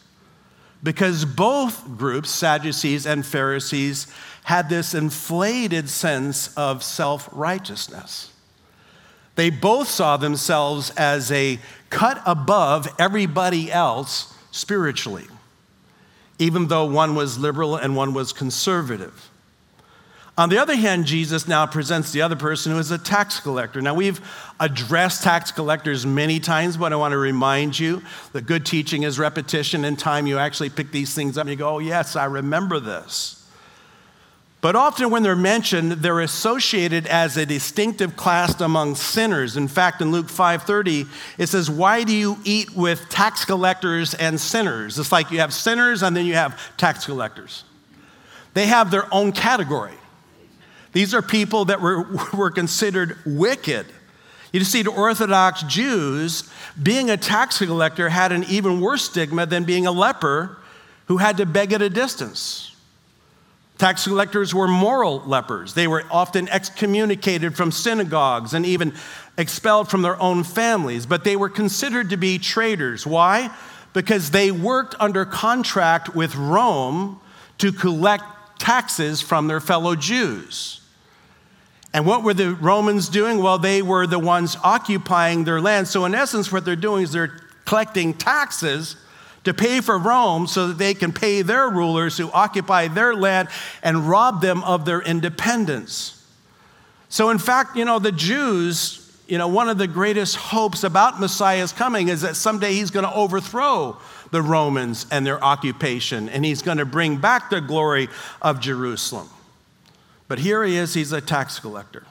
Because 0.81 1.23
both 1.23 1.97
groups, 1.97 2.29
Sadducees 2.29 3.05
and 3.05 3.25
Pharisees, 3.25 4.07
had 4.43 4.67
this 4.67 4.93
inflated 4.93 5.88
sense 5.88 6.53
of 6.57 6.83
self 6.83 7.29
righteousness. 7.31 8.31
They 9.35 9.50
both 9.50 9.88
saw 9.88 10.17
themselves 10.17 10.91
as 10.91 11.31
a 11.31 11.59
cut 11.89 12.21
above 12.25 12.88
everybody 13.00 13.71
else 13.71 14.33
spiritually, 14.51 15.27
even 16.38 16.67
though 16.67 16.85
one 16.85 17.15
was 17.15 17.39
liberal 17.39 17.75
and 17.75 17.95
one 17.95 18.13
was 18.13 18.33
conservative. 18.33 19.29
On 20.35 20.49
the 20.49 20.57
other 20.57 20.75
hand, 20.75 21.05
Jesus 21.05 21.47
now 21.47 21.67
presents 21.67 22.11
the 22.11 22.23
other 22.23 22.35
person 22.35 22.71
who 22.71 22.79
is 22.79 22.89
a 22.89 22.97
tax 22.97 23.39
collector. 23.39 23.81
Now, 23.81 23.93
we've 23.93 24.19
addressed 24.59 25.21
tax 25.21 25.51
collectors 25.51 26.07
many 26.07 26.39
times, 26.39 26.75
but 26.75 26.91
I 26.91 26.95
want 26.95 27.11
to 27.11 27.19
remind 27.19 27.77
you 27.77 28.01
that 28.31 28.47
good 28.47 28.65
teaching 28.65 29.03
is 29.03 29.19
repetition. 29.19 29.85
In 29.85 29.95
time, 29.95 30.25
you 30.25 30.39
actually 30.39 30.71
pick 30.71 30.91
these 30.91 31.13
things 31.13 31.37
up 31.37 31.43
and 31.43 31.51
you 31.51 31.55
go, 31.55 31.75
oh, 31.75 31.79
yes, 31.79 32.15
I 32.15 32.25
remember 32.25 32.79
this. 32.79 33.47
But 34.59 34.75
often 34.75 35.11
when 35.11 35.21
they're 35.23 35.35
mentioned, 35.35 35.91
they're 35.91 36.21
associated 36.21 37.05
as 37.05 37.37
a 37.37 37.45
distinctive 37.45 38.15
class 38.15 38.59
among 38.61 38.95
sinners. 38.95 39.55
In 39.57 39.67
fact, 39.67 40.01
in 40.01 40.09
Luke 40.09 40.27
5:30, 40.27 41.05
it 41.37 41.47
says, 41.49 41.69
"Why 41.69 42.05
do 42.05 42.15
you 42.15 42.39
eat 42.45 42.71
with 42.73 43.09
tax 43.09 43.43
collectors 43.43 44.13
and 44.13 44.39
sinners?" 44.39 44.97
It's 44.97 45.11
like 45.11 45.31
you 45.31 45.41
have 45.41 45.53
sinners 45.53 46.01
and 46.01 46.15
then 46.15 46.25
you 46.25 46.35
have 46.35 46.57
tax 46.77 47.03
collectors. 47.03 47.65
They 48.53 48.67
have 48.67 48.89
their 48.89 49.13
own 49.13 49.33
category. 49.33 49.97
These 50.93 51.13
are 51.13 51.21
people 51.21 51.65
that 51.65 51.81
were, 51.81 52.07
were 52.33 52.51
considered 52.51 53.17
wicked. 53.25 53.85
You 54.53 54.63
see, 54.63 54.83
to 54.83 54.91
Orthodox 54.91 55.63
Jews, 55.63 56.50
being 56.81 57.09
a 57.09 57.17
tax 57.17 57.57
collector 57.57 58.09
had 58.09 58.31
an 58.31 58.43
even 58.45 58.79
worse 58.79 59.03
stigma 59.03 59.47
than 59.47 59.63
being 59.63 59.88
a 59.88 59.91
leper 59.91 60.57
who 61.07 61.17
had 61.17 61.38
to 61.38 61.45
beg 61.45 61.73
at 61.73 61.81
a 61.81 61.89
distance. 61.89 62.69
Tax 63.79 64.03
collectors 64.03 64.53
were 64.53 64.67
moral 64.67 65.21
lepers. 65.25 65.73
They 65.73 65.88
were 65.88 66.05
often 66.12 66.47
excommunicated 66.50 67.57
from 67.57 67.71
synagogues 67.71 68.53
and 68.53 68.65
even 68.65 68.93
expelled 69.38 69.89
from 69.89 70.03
their 70.03 70.21
own 70.21 70.43
families, 70.43 71.07
but 71.07 71.23
they 71.23 71.35
were 71.35 71.50
considered 71.50 72.12
to 72.12 72.17
be 72.17 72.38
traitors. 72.38 73.07
Why? 73.07 73.50
Because 73.93 74.29
they 74.29 74.51
worked 74.51 74.95
under 75.00 75.25
contract 75.25 76.15
with 76.15 76.35
Rome 76.35 77.19
to 77.57 77.71
collect 77.71 78.23
taxes 78.59 79.21
from 79.21 79.47
their 79.47 79.59
fellow 79.59 79.95
Jews. 79.95 80.82
And 81.93 82.07
what 82.07 82.23
were 82.23 82.33
the 82.33 82.55
Romans 82.55 83.07
doing? 83.07 83.38
Well, 83.38 83.59
they 83.59 83.83
were 83.83 84.07
the 84.07 84.19
ones 84.19 84.57
occupying 84.63 85.43
their 85.43 85.62
land. 85.62 85.88
So, 85.88 86.05
in 86.05 86.15
essence, 86.15 86.51
what 86.51 86.65
they're 86.65 86.75
doing 86.75 87.03
is 87.03 87.12
they're 87.12 87.39
collecting 87.65 88.15
taxes 88.15 88.95
to 89.43 89.53
pay 89.53 89.79
for 89.81 89.97
Rome 89.97 90.47
so 90.47 90.69
that 90.69 90.77
they 90.77 90.93
can 90.93 91.12
pay 91.12 91.41
their 91.41 91.69
rulers 91.69 92.17
who 92.17 92.31
occupy 92.31 92.88
their 92.88 93.13
land 93.13 93.50
and 93.83 94.09
rob 94.09 94.41
them 94.41 94.63
of 94.63 94.85
their 94.85 95.01
independence. 95.01 96.19
So, 97.09 97.29
in 97.29 97.38
fact, 97.38 97.75
you 97.75 97.85
know, 97.85 98.00
the 98.00 98.12
Jews, 98.12 99.15
you 99.27 99.38
know, 99.38 99.47
one 99.47 99.69
of 99.69 99.77
the 99.77 99.88
greatest 99.88 100.35
hopes 100.35 100.83
about 100.83 101.19
Messiah's 101.19 101.71
coming 101.71 102.07
is 102.07 102.21
that 102.21 102.35
someday 102.35 102.73
he's 102.73 102.89
going 102.89 103.05
to 103.05 103.13
overthrow 103.13 103.97
the 104.31 104.41
Romans 104.41 105.05
and 105.12 105.27
their 105.27 105.43
occupation, 105.43 106.27
and 106.27 106.43
he's 106.43 106.63
going 106.63 106.79
to 106.79 106.85
bring 106.85 107.17
back 107.17 107.51
the 107.51 107.62
glory 107.62 108.07
of 108.41 108.59
Jerusalem. 108.59 109.29
But 110.33 110.39
here 110.39 110.63
he 110.63 110.77
is, 110.77 110.95
he's 110.95 111.11
a 111.11 111.21
tax 111.21 111.59
collector. 111.59 112.07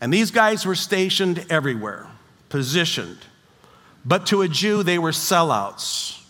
And 0.00 0.14
these 0.14 0.30
guys 0.30 0.64
were 0.64 0.76
stationed 0.76 1.44
everywhere, 1.50 2.06
positioned. 2.48 3.18
But 4.04 4.24
to 4.26 4.42
a 4.42 4.46
Jew, 4.46 4.84
they 4.84 5.00
were 5.00 5.10
sellouts. 5.10 6.22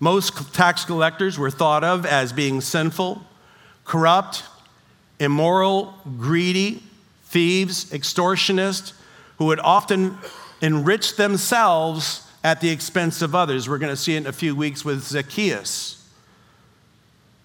Most 0.00 0.52
tax 0.52 0.84
collectors 0.84 1.38
were 1.38 1.52
thought 1.52 1.84
of 1.84 2.04
as 2.04 2.32
being 2.32 2.60
sinful, 2.60 3.22
corrupt, 3.84 4.42
immoral, 5.20 5.94
greedy, 6.18 6.82
thieves, 7.26 7.84
extortionists, 7.92 8.94
who 9.36 9.44
would 9.44 9.60
often 9.60 10.18
enrich 10.60 11.14
themselves 11.14 12.28
at 12.42 12.60
the 12.60 12.70
expense 12.70 13.22
of 13.22 13.36
others. 13.36 13.68
We're 13.68 13.78
going 13.78 13.94
to 13.94 13.96
see 13.96 14.14
it 14.14 14.22
in 14.22 14.26
a 14.26 14.32
few 14.32 14.56
weeks 14.56 14.84
with 14.84 15.04
Zacchaeus. 15.04 15.97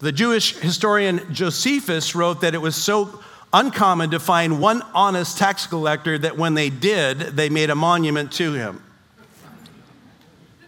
The 0.04 0.12
Jewish 0.12 0.58
historian 0.58 1.34
Josephus 1.34 2.14
wrote 2.14 2.42
that 2.42 2.54
it 2.54 2.58
was 2.58 2.76
so 2.76 3.24
uncommon 3.54 4.12
to 4.12 4.20
find 4.20 4.60
one 4.60 4.82
honest 4.94 5.38
tax 5.38 5.66
collector 5.66 6.18
that 6.18 6.38
when 6.38 6.56
they 6.56 6.70
did, 6.70 7.20
they 7.20 7.48
made 7.48 7.70
a 7.70 7.76
monument 7.76 8.34
to 8.34 8.52
him. 8.52 8.84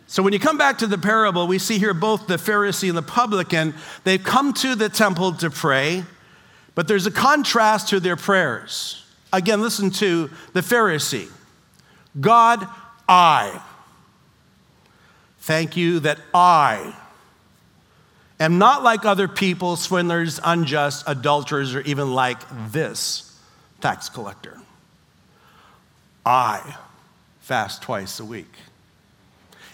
So 0.08 0.24
when 0.24 0.32
you 0.32 0.39
come 0.39 0.58
back 0.58 0.77
to 0.77 0.88
the 0.88 0.98
parable, 0.98 1.48
we 1.48 1.60
see 1.60 1.80
here 1.80 1.94
both 1.94 2.27
the 2.27 2.38
Pharisee 2.38 2.88
and 2.88 2.98
the 2.98 3.01
publican, 3.01 3.74
they've 4.06 4.24
come 4.24 4.54
to 4.54 4.74
the 4.74 4.88
temple 4.88 5.34
to 5.34 5.50
pray, 5.50 6.06
but 6.74 6.88
there's 6.88 7.06
a 7.06 7.12
contrast 7.12 7.89
to 7.89 8.00
their 8.00 8.15
prayers. 8.15 9.06
Again, 9.34 9.62
listen 9.62 9.89
to 9.89 10.30
the 10.54 10.62
Pharisee 10.62 11.30
God, 12.22 12.65
I. 13.10 13.62
Thank 15.39 15.75
you 15.75 16.00
that 16.00 16.20
I 16.34 16.96
am 18.39 18.58
not 18.58 18.84
like 18.84 19.06
other 19.06 19.27
people, 19.27 19.75
swindlers, 19.75 20.39
unjust, 20.44 21.04
adulterers, 21.08 21.75
or 21.75 21.82
even 21.82 22.13
like 22.13 22.39
this 22.72 23.38
tax 23.82 24.10
collector. 24.10 24.60
I 26.25 26.77
fast 27.39 27.82
twice 27.82 28.20
a 28.20 28.25
week, 28.25 28.51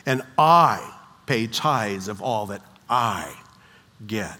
and 0.05 0.21
I 0.37 0.97
pay 1.25 1.47
tithes 1.47 2.07
of 2.07 2.21
all 2.21 2.47
that 2.47 2.61
I 2.89 3.33
get. 4.05 4.37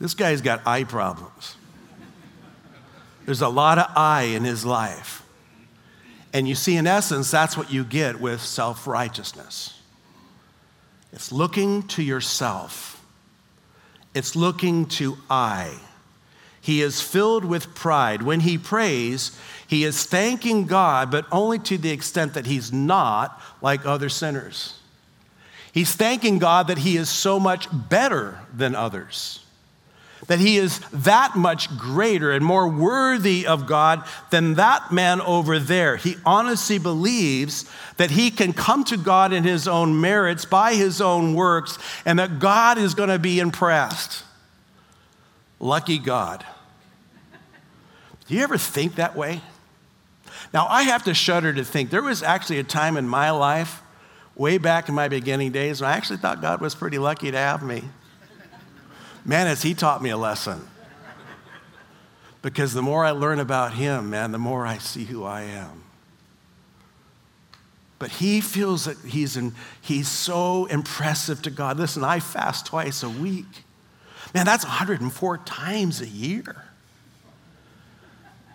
This 0.00 0.14
guy's 0.14 0.40
got 0.40 0.66
eye 0.66 0.84
problems. 0.84 1.56
There's 3.26 3.42
a 3.42 3.48
lot 3.48 3.78
of 3.78 3.86
I 3.94 4.22
in 4.22 4.44
his 4.44 4.64
life. 4.64 5.22
And 6.32 6.48
you 6.48 6.54
see, 6.54 6.76
in 6.76 6.86
essence, 6.86 7.30
that's 7.30 7.56
what 7.56 7.70
you 7.70 7.84
get 7.84 8.20
with 8.20 8.40
self 8.40 8.86
righteousness. 8.86 9.77
It's 11.12 11.32
looking 11.32 11.84
to 11.88 12.02
yourself, 12.02 13.04
it's 14.14 14.36
looking 14.36 14.86
to 14.86 15.18
I. 15.28 15.78
He 16.60 16.82
is 16.82 17.00
filled 17.00 17.46
with 17.46 17.74
pride. 17.74 18.20
When 18.22 18.40
he 18.40 18.58
prays, 18.58 19.38
he 19.66 19.84
is 19.84 20.04
thanking 20.04 20.66
God, 20.66 21.10
but 21.10 21.24
only 21.32 21.58
to 21.60 21.78
the 21.78 21.90
extent 21.90 22.34
that 22.34 22.44
he's 22.44 22.72
not 22.72 23.40
like 23.62 23.86
other 23.86 24.10
sinners. 24.10 24.78
He's 25.72 25.94
thanking 25.94 26.38
God 26.38 26.66
that 26.66 26.78
he 26.78 26.98
is 26.98 27.08
so 27.08 27.40
much 27.40 27.68
better 27.72 28.40
than 28.52 28.74
others 28.74 29.40
that 30.26 30.40
he 30.40 30.56
is 30.56 30.80
that 30.92 31.36
much 31.36 31.74
greater 31.78 32.32
and 32.32 32.44
more 32.44 32.68
worthy 32.68 33.46
of 33.46 33.66
God 33.66 34.04
than 34.30 34.54
that 34.54 34.90
man 34.92 35.20
over 35.20 35.58
there. 35.58 35.96
He 35.96 36.16
honestly 36.26 36.78
believes 36.78 37.64
that 37.96 38.10
he 38.10 38.30
can 38.30 38.52
come 38.52 38.84
to 38.84 38.96
God 38.96 39.32
in 39.32 39.44
his 39.44 39.68
own 39.68 40.00
merits, 40.00 40.44
by 40.44 40.74
his 40.74 41.00
own 41.00 41.34
works, 41.34 41.78
and 42.04 42.18
that 42.18 42.38
God 42.38 42.78
is 42.78 42.94
going 42.94 43.08
to 43.08 43.18
be 43.18 43.38
impressed. 43.38 44.24
Lucky 45.60 45.98
God. 45.98 46.44
Do 48.26 48.34
you 48.34 48.42
ever 48.42 48.58
think 48.58 48.96
that 48.96 49.16
way? 49.16 49.40
Now, 50.52 50.66
I 50.68 50.82
have 50.82 51.04
to 51.04 51.14
shudder 51.14 51.52
to 51.52 51.64
think 51.64 51.90
there 51.90 52.02
was 52.02 52.22
actually 52.22 52.58
a 52.58 52.64
time 52.64 52.96
in 52.96 53.08
my 53.08 53.30
life, 53.30 53.82
way 54.36 54.58
back 54.58 54.88
in 54.88 54.94
my 54.94 55.08
beginning 55.08 55.52
days, 55.52 55.80
when 55.80 55.90
I 55.90 55.94
actually 55.94 56.18
thought 56.18 56.40
God 56.40 56.60
was 56.60 56.74
pretty 56.74 56.98
lucky 56.98 57.30
to 57.30 57.36
have 57.36 57.62
me. 57.62 57.84
Man, 59.28 59.46
has 59.46 59.60
he 59.60 59.74
taught 59.74 60.02
me 60.02 60.08
a 60.08 60.16
lesson. 60.16 60.66
Because 62.40 62.72
the 62.72 62.80
more 62.80 63.04
I 63.04 63.10
learn 63.10 63.40
about 63.40 63.74
him, 63.74 64.08
man, 64.08 64.32
the 64.32 64.38
more 64.38 64.66
I 64.66 64.78
see 64.78 65.04
who 65.04 65.22
I 65.22 65.42
am. 65.42 65.84
But 67.98 68.10
he 68.10 68.40
feels 68.40 68.86
that 68.86 68.96
he's, 68.98 69.36
in, 69.36 69.54
he's 69.82 70.08
so 70.08 70.64
impressive 70.66 71.42
to 71.42 71.50
God. 71.50 71.76
Listen, 71.76 72.04
I 72.04 72.20
fast 72.20 72.64
twice 72.66 73.02
a 73.02 73.10
week. 73.10 73.64
Man, 74.34 74.46
that's 74.46 74.64
104 74.64 75.38
times 75.38 76.00
a 76.00 76.08
year. 76.08 76.64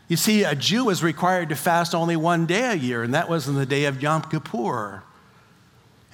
You 0.07 0.17
see, 0.17 0.43
a 0.43 0.55
Jew 0.55 0.85
was 0.85 1.03
required 1.03 1.49
to 1.49 1.55
fast 1.55 1.93
only 1.93 2.15
one 2.15 2.47
day 2.47 2.71
a 2.71 2.75
year, 2.75 3.03
and 3.03 3.13
that 3.13 3.29
was 3.29 3.47
on 3.47 3.53
the 3.53 3.65
day 3.67 3.85
of 3.85 4.01
Yom 4.01 4.23
Kippur. 4.23 5.03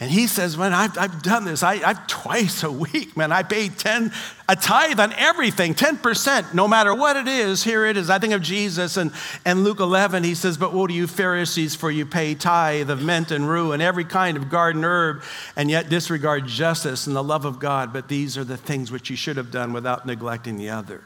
And 0.01 0.09
he 0.09 0.27
says, 0.27 0.57
Man, 0.57 0.73
I've, 0.73 0.97
I've 0.97 1.21
done 1.21 1.43
this. 1.43 1.61
I, 1.61 1.73
I've 1.73 2.07
twice 2.07 2.63
a 2.63 2.71
week, 2.71 3.17
man. 3.17 3.33
I 3.33 3.43
pay 3.43 3.67
10, 3.67 4.13
a 4.47 4.55
tithe 4.55 4.97
on 4.97 5.11
everything, 5.13 5.73
10%, 5.73 6.53
no 6.53 6.69
matter 6.69 6.95
what 6.95 7.17
it 7.17 7.27
is. 7.27 7.65
Here 7.65 7.85
it 7.85 7.97
is. 7.97 8.09
I 8.09 8.17
think 8.17 8.31
of 8.31 8.41
Jesus 8.41 8.95
and, 8.95 9.11
and 9.43 9.65
Luke 9.65 9.81
11. 9.81 10.23
He 10.23 10.35
says, 10.35 10.57
But 10.57 10.73
woe 10.73 10.87
to 10.87 10.93
you, 10.93 11.05
Pharisees, 11.05 11.75
for 11.75 11.91
you 11.91 12.05
pay 12.05 12.33
tithe 12.33 12.89
of 12.89 13.03
mint 13.03 13.31
and 13.31 13.49
rue 13.49 13.73
and 13.73 13.81
every 13.81 14.05
kind 14.05 14.37
of 14.37 14.49
garden 14.49 14.85
herb, 14.85 15.21
and 15.57 15.69
yet 15.69 15.89
disregard 15.89 16.47
justice 16.47 17.05
and 17.05 17.13
the 17.13 17.23
love 17.23 17.43
of 17.43 17.59
God. 17.59 17.91
But 17.91 18.07
these 18.07 18.37
are 18.37 18.45
the 18.45 18.57
things 18.57 18.93
which 18.93 19.09
you 19.09 19.17
should 19.17 19.35
have 19.35 19.51
done 19.51 19.73
without 19.73 20.05
neglecting 20.05 20.57
the 20.57 20.69
other. 20.69 21.03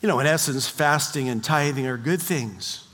You 0.00 0.08
know, 0.08 0.18
in 0.18 0.26
essence, 0.26 0.68
fasting 0.68 1.28
and 1.28 1.44
tithing 1.44 1.86
are 1.86 1.98
good 1.98 2.20
things. 2.20 2.88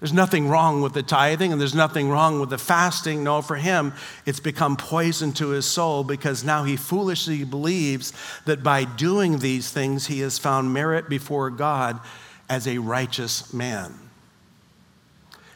There's 0.00 0.12
nothing 0.14 0.48
wrong 0.48 0.80
with 0.80 0.94
the 0.94 1.02
tithing 1.02 1.52
and 1.52 1.60
there's 1.60 1.74
nothing 1.74 2.08
wrong 2.08 2.40
with 2.40 2.48
the 2.48 2.56
fasting. 2.56 3.22
No, 3.22 3.42
for 3.42 3.56
him, 3.56 3.92
it's 4.24 4.40
become 4.40 4.78
poison 4.78 5.32
to 5.34 5.50
his 5.50 5.66
soul 5.66 6.04
because 6.04 6.42
now 6.42 6.64
he 6.64 6.76
foolishly 6.76 7.44
believes 7.44 8.14
that 8.46 8.62
by 8.62 8.84
doing 8.84 9.38
these 9.38 9.70
things, 9.70 10.06
he 10.06 10.20
has 10.20 10.38
found 10.38 10.72
merit 10.72 11.10
before 11.10 11.50
God 11.50 12.00
as 12.48 12.66
a 12.66 12.78
righteous 12.78 13.52
man. 13.52 13.94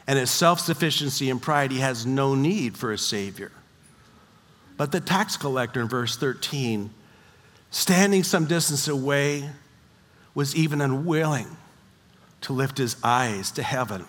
And 0.05 0.19
his 0.19 0.29
self 0.29 0.59
sufficiency 0.59 1.31
and 1.31 1.41
pride, 1.41 1.71
he 1.71 1.79
has 1.79 2.05
no 2.05 2.35
need 2.35 2.77
for 2.77 2.91
a 2.91 2.99
Savior. 2.99 3.51
But 4.77 4.91
the 4.91 4.99
tax 4.99 5.37
collector 5.37 5.81
in 5.81 5.87
verse 5.87 6.17
13, 6.17 6.91
standing 7.71 8.23
some 8.23 8.45
distance 8.45 8.87
away, 8.87 9.49
was 10.35 10.55
even 10.55 10.81
unwilling 10.81 11.47
to 12.41 12.53
lift 12.53 12.77
his 12.77 12.95
eyes 13.03 13.49
to 13.53 13.63
heaven 13.63 14.05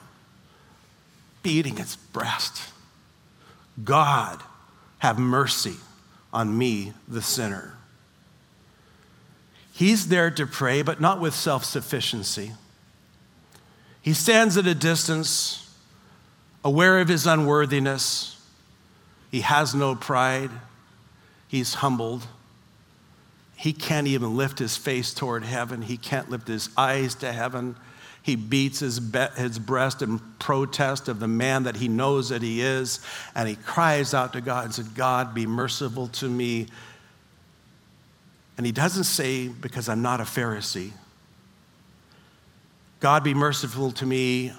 beating 1.47 1.79
its 1.79 1.95
breast. 1.95 2.61
God, 3.85 4.43
have 4.99 5.17
mercy 5.17 5.77
on 6.33 6.59
me, 6.59 6.93
the 7.07 7.23
sinner. 7.23 7.75
He's 9.71 10.09
there 10.09 10.29
to 10.33 10.45
pray, 10.45 10.83
but 10.83 11.01
not 11.01 11.21
with 11.21 11.35
self 11.35 11.65
sufficiency. 11.65 12.51
He 14.03 14.13
stands 14.13 14.57
at 14.57 14.67
a 14.67 14.75
distance, 14.75 15.73
aware 16.65 16.99
of 16.99 17.07
his 17.07 17.29
unworthiness. 17.29 18.45
He 19.31 19.43
has 19.43 19.73
no 19.73 19.95
pride. 19.95 20.51
He's 21.47 21.75
humbled. 21.75 22.27
He 23.55 23.73
can't 23.73 24.09
even 24.09 24.37
lift 24.37 24.59
his 24.59 24.77
face 24.77 25.15
toward 25.15 25.45
heaven. 25.45 25.83
He 25.83 25.97
can't 25.97 26.29
lift 26.29 26.49
his 26.49 26.71
eyes 26.77 27.15
to 27.17 27.33
heaven. 27.33 27.77
He 28.27 28.35
beats 28.35 28.81
his, 28.81 28.99
be- 28.99 29.29
his 29.37 29.57
breast 29.57 30.03
in 30.03 30.19
protest 30.41 31.07
of 31.07 31.21
the 31.21 31.29
man 31.29 31.63
that 31.63 31.77
he 31.77 31.87
knows 31.87 32.31
that 32.31 32.43
he 32.43 32.61
is. 32.61 32.99
And 33.37 33.49
he 33.49 33.55
cries 33.55 34.15
out 34.15 34.33
to 34.33 34.41
God 34.41 34.65
and 34.65 34.75
said, 34.75 34.97
God, 34.97 35.33
be 35.33 35.47
merciful 35.47 36.09
to 36.09 36.29
me. 36.29 36.67
And 38.57 38.67
he 38.67 38.73
doesn't 38.73 39.05
say, 39.05 39.47
because 39.47 39.89
I'm 39.89 40.03
not 40.03 40.21
a 40.21 40.25
Pharisee. 40.25 40.91
God, 42.99 43.23
be 43.23 43.33
merciful 43.33 43.93
to 43.93 44.05
me. 44.05 44.51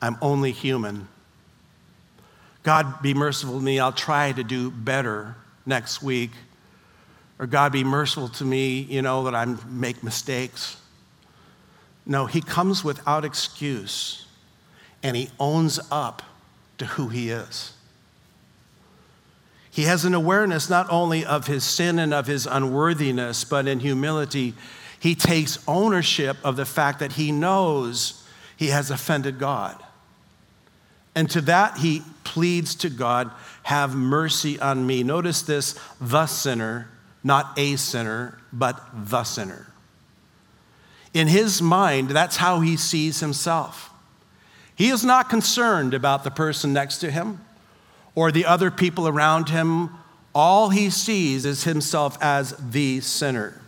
I'm 0.00 0.16
only 0.22 0.52
human. 0.52 1.08
God, 2.62 3.02
be 3.02 3.14
merciful 3.14 3.58
to 3.58 3.64
me. 3.64 3.80
I'll 3.80 3.90
try 3.90 4.30
to 4.30 4.44
do 4.44 4.70
better 4.70 5.34
next 5.66 6.04
week. 6.04 6.30
Or 7.40 7.48
God, 7.48 7.72
be 7.72 7.82
merciful 7.82 8.28
to 8.28 8.44
me, 8.44 8.78
you 8.82 9.02
know, 9.02 9.24
that 9.24 9.34
I 9.34 9.44
make 9.68 10.04
mistakes. 10.04 10.76
No, 12.08 12.24
he 12.24 12.40
comes 12.40 12.82
without 12.82 13.26
excuse 13.26 14.26
and 15.02 15.14
he 15.14 15.28
owns 15.38 15.78
up 15.90 16.22
to 16.78 16.86
who 16.86 17.08
he 17.08 17.30
is. 17.30 17.74
He 19.70 19.82
has 19.82 20.04
an 20.04 20.14
awareness 20.14 20.70
not 20.70 20.90
only 20.90 21.24
of 21.24 21.46
his 21.46 21.62
sin 21.62 21.98
and 21.98 22.12
of 22.14 22.26
his 22.26 22.46
unworthiness, 22.46 23.44
but 23.44 23.68
in 23.68 23.78
humility, 23.78 24.54
he 24.98 25.14
takes 25.14 25.62
ownership 25.68 26.36
of 26.42 26.56
the 26.56 26.64
fact 26.64 26.98
that 26.98 27.12
he 27.12 27.30
knows 27.30 28.24
he 28.56 28.68
has 28.68 28.90
offended 28.90 29.38
God. 29.38 29.80
And 31.14 31.30
to 31.30 31.40
that, 31.42 31.78
he 31.78 32.02
pleads 32.24 32.74
to 32.76 32.90
God, 32.90 33.30
Have 33.64 33.94
mercy 33.94 34.58
on 34.58 34.86
me. 34.86 35.02
Notice 35.02 35.42
this 35.42 35.78
the 36.00 36.26
sinner, 36.26 36.88
not 37.22 37.52
a 37.56 37.76
sinner, 37.76 38.38
but 38.52 38.80
the 38.94 39.24
sinner. 39.24 39.66
In 41.14 41.28
his 41.28 41.62
mind, 41.62 42.10
that's 42.10 42.36
how 42.36 42.60
he 42.60 42.76
sees 42.76 43.20
himself. 43.20 43.90
He 44.74 44.90
is 44.90 45.04
not 45.04 45.28
concerned 45.28 45.94
about 45.94 46.22
the 46.22 46.30
person 46.30 46.72
next 46.72 46.98
to 46.98 47.10
him 47.10 47.40
or 48.14 48.30
the 48.30 48.46
other 48.46 48.70
people 48.70 49.08
around 49.08 49.48
him. 49.48 49.90
All 50.34 50.70
he 50.70 50.90
sees 50.90 51.44
is 51.44 51.64
himself 51.64 52.16
as 52.20 52.54
the 52.58 53.00
sinner. 53.00 53.60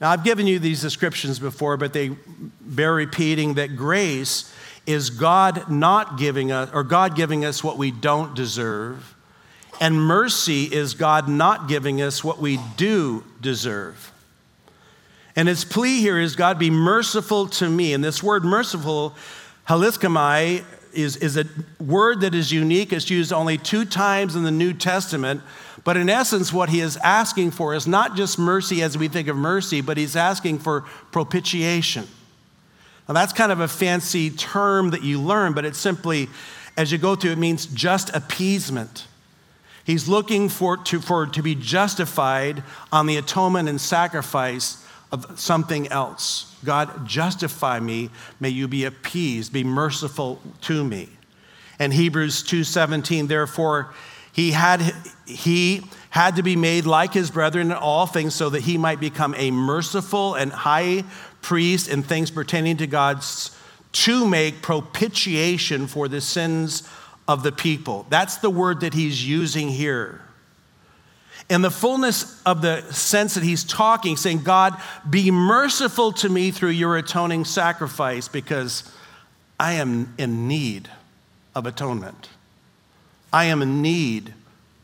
Now, 0.00 0.10
I've 0.10 0.24
given 0.24 0.46
you 0.46 0.58
these 0.58 0.82
descriptions 0.82 1.38
before, 1.38 1.78
but 1.78 1.94
they 1.94 2.16
bear 2.60 2.92
repeating 2.92 3.54
that 3.54 3.76
grace 3.76 4.52
is 4.86 5.10
God 5.10 5.70
not 5.70 6.18
giving 6.18 6.52
us, 6.52 6.70
or 6.72 6.84
God 6.84 7.16
giving 7.16 7.44
us 7.44 7.64
what 7.64 7.78
we 7.78 7.90
don't 7.90 8.34
deserve, 8.34 9.14
and 9.80 10.00
mercy 10.00 10.64
is 10.64 10.94
God 10.94 11.28
not 11.28 11.68
giving 11.68 12.02
us 12.02 12.22
what 12.22 12.38
we 12.38 12.58
do 12.76 13.24
deserve. 13.40 14.12
And 15.36 15.48
his 15.48 15.64
plea 15.64 16.00
here 16.00 16.18
is 16.18 16.34
God 16.34 16.58
be 16.58 16.70
merciful 16.70 17.46
to 17.48 17.68
me. 17.68 17.92
And 17.92 18.02
this 18.02 18.22
word 18.22 18.42
merciful, 18.42 19.14
hilaskomai, 19.68 20.64
is, 20.94 21.16
is 21.18 21.36
a 21.36 21.44
word 21.78 22.22
that 22.22 22.34
is 22.34 22.50
unique. 22.50 22.92
It's 22.92 23.10
used 23.10 23.32
only 23.32 23.58
two 23.58 23.84
times 23.84 24.34
in 24.34 24.44
the 24.44 24.50
New 24.50 24.72
Testament. 24.72 25.42
But 25.84 25.98
in 25.98 26.08
essence, 26.08 26.52
what 26.52 26.70
he 26.70 26.80
is 26.80 26.96
asking 26.96 27.50
for 27.50 27.74
is 27.74 27.86
not 27.86 28.16
just 28.16 28.38
mercy 28.38 28.82
as 28.82 28.96
we 28.96 29.08
think 29.08 29.28
of 29.28 29.36
mercy, 29.36 29.82
but 29.82 29.98
he's 29.98 30.16
asking 30.16 30.60
for 30.60 30.80
propitiation. 31.12 32.08
Now, 33.06 33.14
that's 33.14 33.32
kind 33.32 33.52
of 33.52 33.60
a 33.60 33.68
fancy 33.68 34.30
term 34.30 34.90
that 34.90 35.04
you 35.04 35.20
learn, 35.20 35.52
but 35.52 35.64
it's 35.64 35.78
simply, 35.78 36.28
as 36.76 36.90
you 36.90 36.98
go 36.98 37.14
through, 37.14 37.32
it 37.32 37.38
means 37.38 37.66
just 37.66 38.12
appeasement. 38.16 39.06
He's 39.84 40.08
looking 40.08 40.48
for 40.48 40.76
to, 40.78 41.00
for 41.00 41.26
to 41.26 41.42
be 41.42 41.54
justified 41.54 42.64
on 42.90 43.06
the 43.06 43.16
atonement 43.18 43.68
and 43.68 43.80
sacrifice 43.80 44.84
of 45.24 45.38
something 45.38 45.88
else. 45.88 46.54
God, 46.64 47.06
justify 47.06 47.80
me. 47.80 48.10
May 48.40 48.50
you 48.50 48.68
be 48.68 48.84
appeased, 48.84 49.52
be 49.52 49.64
merciful 49.64 50.40
to 50.62 50.84
me. 50.84 51.08
And 51.78 51.92
Hebrews 51.92 52.42
2:17, 52.42 53.28
therefore, 53.28 53.94
he 54.32 54.52
had, 54.52 54.94
he 55.26 55.82
had 56.10 56.36
to 56.36 56.42
be 56.42 56.56
made 56.56 56.84
like 56.84 57.14
his 57.14 57.30
brethren 57.30 57.70
in 57.70 57.76
all 57.76 58.06
things 58.06 58.34
so 58.34 58.50
that 58.50 58.60
he 58.60 58.76
might 58.76 59.00
become 59.00 59.34
a 59.36 59.50
merciful 59.50 60.34
and 60.34 60.52
high 60.52 61.04
priest 61.40 61.88
in 61.88 62.02
things 62.02 62.30
pertaining 62.30 62.76
to 62.78 62.86
God's 62.86 63.50
to 63.92 64.26
make 64.26 64.60
propitiation 64.60 65.86
for 65.86 66.06
the 66.06 66.20
sins 66.20 66.82
of 67.26 67.42
the 67.42 67.52
people. 67.52 68.06
That's 68.10 68.36
the 68.36 68.50
word 68.50 68.80
that 68.80 68.92
he's 68.92 69.26
using 69.26 69.68
here. 69.68 70.20
In 71.48 71.62
the 71.62 71.70
fullness 71.70 72.42
of 72.44 72.60
the 72.62 72.82
sense 72.92 73.34
that 73.34 73.44
he's 73.44 73.62
talking, 73.62 74.16
saying, 74.16 74.42
God, 74.42 74.80
be 75.08 75.30
merciful 75.30 76.12
to 76.14 76.28
me 76.28 76.50
through 76.50 76.70
your 76.70 76.96
atoning 76.96 77.44
sacrifice 77.44 78.26
because 78.26 78.92
I 79.58 79.74
am 79.74 80.14
in 80.18 80.48
need 80.48 80.88
of 81.54 81.66
atonement. 81.66 82.28
I 83.32 83.44
am 83.46 83.62
in 83.62 83.80
need 83.80 84.34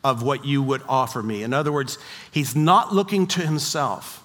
of 0.05 0.23
what 0.23 0.45
you 0.45 0.63
would 0.63 0.83
offer 0.89 1.23
me. 1.23 1.43
In 1.43 1.53
other 1.53 1.73
words, 1.73 1.99
he's 2.31 2.57
not 2.57 2.95
looking 2.95 3.27
to 3.29 3.41
himself, 3.41 4.23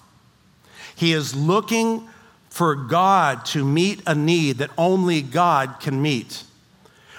he 0.94 1.12
is 1.12 1.34
looking 1.34 2.08
for 2.50 2.74
God 2.74 3.44
to 3.46 3.64
meet 3.64 4.02
a 4.06 4.14
need 4.14 4.58
that 4.58 4.70
only 4.78 5.22
God 5.22 5.76
can 5.80 6.00
meet. 6.00 6.44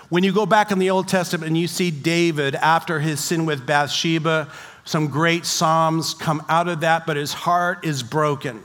When 0.10 0.24
you 0.24 0.34
go 0.34 0.48
back 0.48 0.72
in 0.72 0.80
the 0.80 0.90
Old 0.90 1.08
Testament 1.08 1.48
and 1.48 1.58
you 1.58 1.68
see 1.68 1.92
David 1.92 2.56
after 2.56 3.00
his 3.00 3.20
sin 3.20 3.46
with 3.46 3.66
Bathsheba, 3.66 4.52
some 4.90 5.10
great 5.10 5.46
Psalms 5.46 6.16
come 6.16 6.44
out 6.50 6.68
of 6.68 6.80
that, 6.80 7.06
but 7.06 7.16
his 7.16 7.32
heart 7.32 7.86
is 7.86 8.02
broken. 8.02 8.64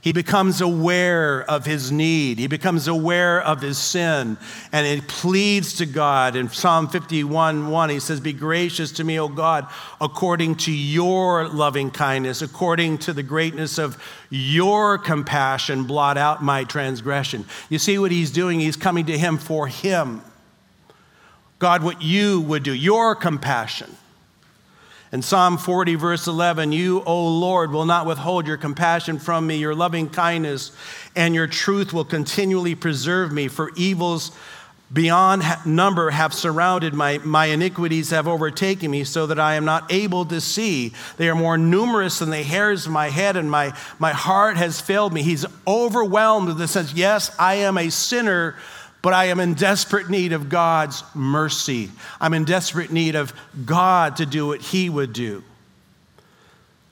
He 0.00 0.12
becomes 0.12 0.62
aware 0.62 1.42
of 1.42 1.66
his 1.66 1.92
need. 1.92 2.38
He 2.38 2.46
becomes 2.46 2.88
aware 2.88 3.42
of 3.42 3.60
his 3.60 3.76
sin 3.76 4.38
and 4.72 4.86
he 4.86 5.02
pleads 5.06 5.74
to 5.74 5.84
God. 5.84 6.36
In 6.36 6.48
Psalm 6.48 6.88
51 6.88 7.68
1, 7.68 7.90
he 7.90 8.00
says, 8.00 8.18
Be 8.18 8.32
gracious 8.32 8.92
to 8.92 9.04
me, 9.04 9.20
O 9.20 9.28
God, 9.28 9.66
according 10.00 10.54
to 10.54 10.72
your 10.72 11.48
loving 11.50 11.90
kindness, 11.90 12.40
according 12.40 12.96
to 12.98 13.12
the 13.12 13.22
greatness 13.22 13.76
of 13.76 14.02
your 14.30 14.96
compassion, 14.96 15.84
blot 15.84 16.16
out 16.16 16.42
my 16.42 16.64
transgression. 16.64 17.44
You 17.68 17.78
see 17.78 17.98
what 17.98 18.10
he's 18.10 18.30
doing? 18.30 18.58
He's 18.58 18.76
coming 18.76 19.04
to 19.04 19.18
him 19.18 19.36
for 19.36 19.66
him. 19.66 20.22
God, 21.58 21.82
what 21.82 22.00
you 22.00 22.40
would 22.40 22.62
do, 22.62 22.72
your 22.72 23.14
compassion. 23.14 23.94
In 25.12 25.22
Psalm 25.22 25.56
40, 25.56 25.94
verse 25.94 26.26
11, 26.26 26.72
you, 26.72 27.00
O 27.06 27.28
Lord, 27.28 27.70
will 27.70 27.84
not 27.84 28.06
withhold 28.06 28.46
your 28.46 28.56
compassion 28.56 29.20
from 29.20 29.46
me, 29.46 29.56
your 29.56 29.74
loving 29.74 30.08
kindness 30.08 30.72
and 31.14 31.32
your 31.32 31.46
truth 31.46 31.92
will 31.92 32.04
continually 32.04 32.74
preserve 32.74 33.32
me, 33.32 33.46
for 33.46 33.70
evils 33.76 34.32
beyond 34.92 35.42
number 35.64 36.10
have 36.10 36.32
surrounded 36.32 36.94
my, 36.94 37.18
my 37.18 37.46
iniquities 37.46 38.10
have 38.10 38.28
overtaken 38.28 38.88
me 38.90 39.02
so 39.02 39.26
that 39.26 39.38
i 39.38 39.54
am 39.54 39.64
not 39.64 39.92
able 39.92 40.24
to 40.24 40.40
see. 40.40 40.92
They 41.16 41.28
are 41.28 41.34
more 41.34 41.58
numerous 41.58 42.20
than 42.20 42.30
the 42.30 42.42
hairs 42.42 42.86
of 42.86 42.92
my 42.92 43.08
head 43.10 43.36
and 43.36 43.50
my, 43.50 43.76
my 43.98 44.12
heart 44.12 44.56
has 44.56 44.80
failed 44.80 45.12
me. 45.12 45.22
He's 45.22 45.46
overwhelmed 45.66 46.48
with 46.48 46.58
the 46.58 46.68
sense 46.68 46.92
yes 46.92 47.34
i 47.38 47.54
am 47.54 47.78
a 47.78 47.90
sinner 47.90 48.56
but 49.02 49.12
I 49.12 49.26
am 49.26 49.40
in 49.40 49.54
desperate 49.54 50.10
need 50.10 50.32
of 50.32 50.48
God's 50.48 51.04
mercy. 51.14 51.90
I'm 52.20 52.34
in 52.34 52.44
desperate 52.44 52.90
need 52.90 53.14
of 53.14 53.32
God 53.64 54.16
to 54.16 54.26
do 54.26 54.46
what 54.48 54.60
He 54.60 54.90
would 54.90 55.12
do. 55.12 55.42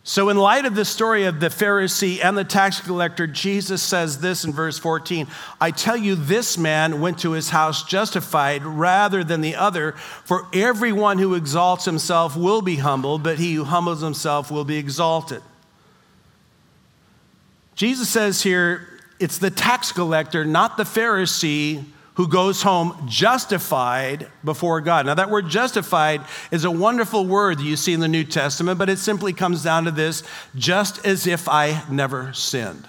So, 0.07 0.29
in 0.29 0.37
light 0.37 0.67
of 0.67 0.75
the 0.75 0.85
story 0.85 1.25
of 1.25 1.41
the 1.41 1.49
Pharisee 1.49 2.23
and 2.23 2.37
the 2.37 2.45
tax 2.45 2.79
collector, 2.79 3.27
Jesus 3.27 3.83
says 3.83 4.21
this 4.21 4.45
in 4.45 4.53
verse 4.53 4.79
14 4.79 5.27
I 5.59 5.71
tell 5.71 5.97
you, 5.97 6.15
this 6.15 6.59
man 6.59 7.01
went 7.01 7.21
to 7.21 7.33
his 7.33 7.49
house 7.49 7.85
justified 7.85 8.65
rather 8.65 9.25
than 9.25 9.41
the 9.41 9.55
other, 9.55 9.93
for 9.93 10.47
everyone 10.53 11.17
who 11.17 11.35
exalts 11.35 11.87
himself 11.87 12.37
will 12.37 12.61
be 12.61 12.77
humbled, 12.77 13.23
but 13.23 13.39
he 13.39 13.55
who 13.55 13.65
humbles 13.65 14.03
himself 14.03 14.51
will 14.51 14.67
be 14.67 14.77
exalted. 14.77 15.41
Jesus 17.75 18.09
says 18.11 18.43
here, 18.43 18.87
it's 19.19 19.39
the 19.39 19.51
tax 19.51 19.91
collector, 19.91 20.45
not 20.45 20.77
the 20.77 20.85
Pharisee, 20.85 21.83
who 22.15 22.29
goes 22.29 22.63
home 22.63 23.07
justified 23.09 24.29
before 24.45 24.81
God. 24.81 25.07
Now, 25.07 25.15
that 25.15 25.31
word 25.31 25.49
justified 25.49 26.23
is 26.51 26.65
a 26.65 26.71
wonderful 26.71 27.27
word 27.27 27.59
that 27.59 27.65
you 27.65 27.77
see 27.77 27.93
in 27.93 28.01
the 28.01 28.09
New 28.09 28.25
Testament, 28.25 28.79
but 28.79 28.89
it 28.89 28.99
simply 28.99 29.33
comes 29.33 29.63
down 29.63 29.85
to 29.85 29.91
this 29.91 30.23
just 30.55 31.05
as 31.05 31.27
if 31.27 31.49
I 31.49 31.83
never 31.91 32.33
sinned. 32.33 32.89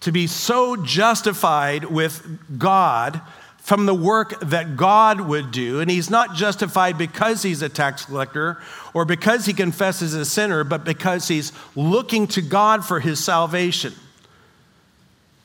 To 0.00 0.12
be 0.12 0.26
so 0.26 0.76
justified 0.76 1.84
with 1.84 2.58
God 2.58 3.20
from 3.58 3.84
the 3.84 3.94
work 3.94 4.40
that 4.40 4.78
God 4.78 5.20
would 5.20 5.50
do. 5.50 5.80
And 5.80 5.90
he's 5.90 6.08
not 6.08 6.34
justified 6.34 6.96
because 6.96 7.42
he's 7.42 7.60
a 7.60 7.68
tax 7.68 8.06
collector 8.06 8.62
or 8.94 9.04
because 9.04 9.44
he 9.44 9.52
confesses 9.52 10.14
a 10.14 10.24
sinner, 10.24 10.64
but 10.64 10.84
because 10.84 11.28
he's 11.28 11.52
looking 11.76 12.26
to 12.28 12.40
God 12.40 12.86
for 12.86 13.00
his 13.00 13.22
salvation. 13.22 13.92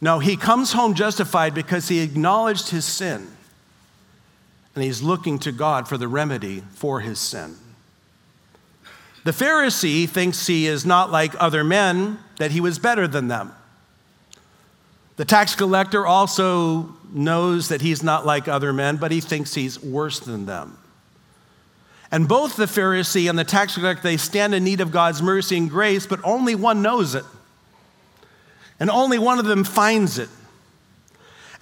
No, 0.03 0.19
he 0.19 0.35
comes 0.35 0.73
home 0.73 0.95
justified 0.95 1.53
because 1.53 1.87
he 1.87 2.01
acknowledged 2.01 2.71
his 2.71 2.83
sin 2.83 3.25
and 4.75 4.83
he's 4.83 5.01
looking 5.01 5.39
to 5.39 5.51
God 5.53 5.87
for 5.87 5.97
the 5.97 6.09
remedy 6.09 6.61
for 6.73 6.99
his 6.99 7.19
sin. 7.19 7.55
The 9.23 9.31
Pharisee 9.31 10.09
thinks 10.09 10.45
he 10.45 10.67
is 10.67 10.85
not 10.85 11.09
like 11.09 11.41
other 11.41 11.63
men, 11.63 12.19
that 12.37 12.51
he 12.51 12.59
was 12.59 12.79
better 12.79 13.07
than 13.07 13.29
them. 13.29 13.53
The 15.15 15.23
tax 15.23 15.55
collector 15.55 16.05
also 16.05 16.93
knows 17.13 17.69
that 17.69 17.79
he's 17.79 18.03
not 18.03 18.25
like 18.25 18.49
other 18.49 18.73
men, 18.73 18.97
but 18.97 19.09
he 19.09 19.21
thinks 19.21 19.53
he's 19.53 19.81
worse 19.81 20.19
than 20.19 20.45
them. 20.45 20.77
And 22.11 22.27
both 22.27 22.57
the 22.57 22.65
Pharisee 22.65 23.29
and 23.29 23.39
the 23.39 23.45
tax 23.45 23.75
collector, 23.75 24.03
they 24.03 24.17
stand 24.17 24.53
in 24.53 24.65
need 24.65 24.81
of 24.81 24.91
God's 24.91 25.21
mercy 25.21 25.55
and 25.55 25.69
grace, 25.69 26.05
but 26.05 26.19
only 26.25 26.55
one 26.55 26.81
knows 26.81 27.15
it 27.15 27.23
and 28.83 28.91
only 28.91 29.17
one 29.17 29.39
of 29.39 29.45
them 29.45 29.63
finds 29.63 30.19
it. 30.19 30.27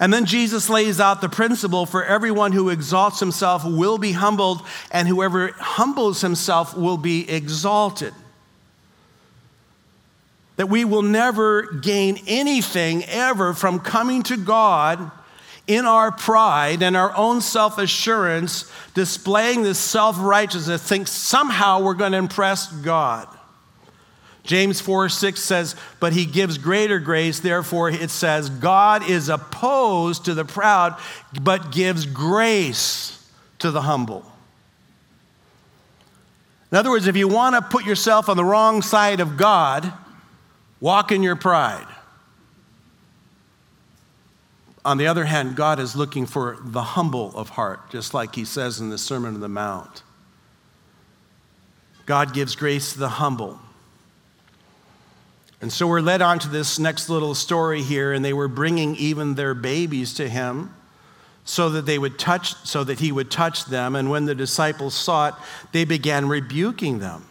And 0.00 0.12
then 0.12 0.24
Jesus 0.24 0.68
lays 0.68 0.98
out 0.98 1.20
the 1.20 1.28
principle 1.28 1.86
for 1.86 2.04
everyone 2.04 2.50
who 2.50 2.68
exalts 2.68 3.20
himself 3.20 3.64
will 3.64 3.96
be 3.96 4.10
humbled, 4.10 4.60
and 4.90 5.06
whoever 5.06 5.52
humbles 5.52 6.20
himself 6.20 6.76
will 6.76 6.96
be 6.96 7.30
exalted. 7.30 8.12
That 10.56 10.68
we 10.68 10.84
will 10.84 11.02
never 11.02 11.70
gain 11.74 12.18
anything 12.26 13.04
ever 13.04 13.54
from 13.54 13.78
coming 13.78 14.24
to 14.24 14.36
God 14.36 15.08
in 15.68 15.86
our 15.86 16.10
pride 16.10 16.82
and 16.82 16.96
our 16.96 17.16
own 17.16 17.40
self 17.40 17.78
assurance, 17.78 18.68
displaying 18.94 19.62
this 19.62 19.78
self 19.78 20.16
righteousness, 20.18 20.82
think 20.82 21.06
somehow 21.06 21.84
we're 21.84 21.94
going 21.94 22.10
to 22.10 22.18
impress 22.18 22.66
God. 22.66 23.28
James 24.44 24.80
4 24.80 25.08
6 25.08 25.40
says, 25.40 25.76
But 26.00 26.12
he 26.12 26.24
gives 26.24 26.58
greater 26.58 26.98
grace. 26.98 27.40
Therefore, 27.40 27.90
it 27.90 28.10
says, 28.10 28.50
God 28.50 29.08
is 29.08 29.28
opposed 29.28 30.24
to 30.24 30.34
the 30.34 30.44
proud, 30.44 30.98
but 31.40 31.70
gives 31.70 32.06
grace 32.06 33.24
to 33.60 33.70
the 33.70 33.82
humble. 33.82 34.24
In 36.72 36.78
other 36.78 36.90
words, 36.90 37.06
if 37.06 37.16
you 37.16 37.28
want 37.28 37.54
to 37.54 37.62
put 37.62 37.84
yourself 37.84 38.28
on 38.28 38.36
the 38.36 38.44
wrong 38.44 38.82
side 38.82 39.20
of 39.20 39.36
God, 39.36 39.92
walk 40.80 41.12
in 41.12 41.22
your 41.22 41.36
pride. 41.36 41.86
On 44.84 44.98
the 44.98 45.06
other 45.06 45.24
hand, 45.24 45.54
God 45.54 45.78
is 45.78 45.94
looking 45.94 46.26
for 46.26 46.58
the 46.60 46.82
humble 46.82 47.36
of 47.36 47.50
heart, 47.50 47.90
just 47.90 48.14
like 48.14 48.34
he 48.34 48.44
says 48.44 48.80
in 48.80 48.90
the 48.90 48.98
Sermon 48.98 49.34
on 49.34 49.40
the 49.40 49.48
Mount. 49.48 50.02
God 52.04 52.34
gives 52.34 52.56
grace 52.56 52.94
to 52.94 52.98
the 52.98 53.08
humble. 53.08 53.60
And 55.62 55.72
so 55.72 55.86
we're 55.86 56.00
led 56.00 56.20
on 56.20 56.38
to 56.40 56.48
this 56.48 56.78
next 56.78 57.08
little 57.08 57.34
story 57.34 57.80
here, 57.80 58.12
and 58.12 58.22
they 58.24 58.34
were 58.34 58.48
bringing 58.48 58.94
even 58.96 59.34
their 59.34 59.54
babies 59.54 60.12
to 60.14 60.28
him 60.28 60.74
so 61.44 61.70
that 61.70 61.86
they 61.86 61.98
would 61.98 62.18
touch 62.18 62.54
so 62.66 62.84
that 62.84 63.00
he 63.00 63.10
would 63.10 63.30
touch 63.30 63.64
them 63.64 63.96
and 63.96 64.10
when 64.10 64.26
the 64.26 64.34
disciples 64.34 64.94
saw 64.94 65.26
it 65.26 65.34
they 65.72 65.84
began 65.84 66.28
rebuking 66.28 67.00
them 67.00 67.26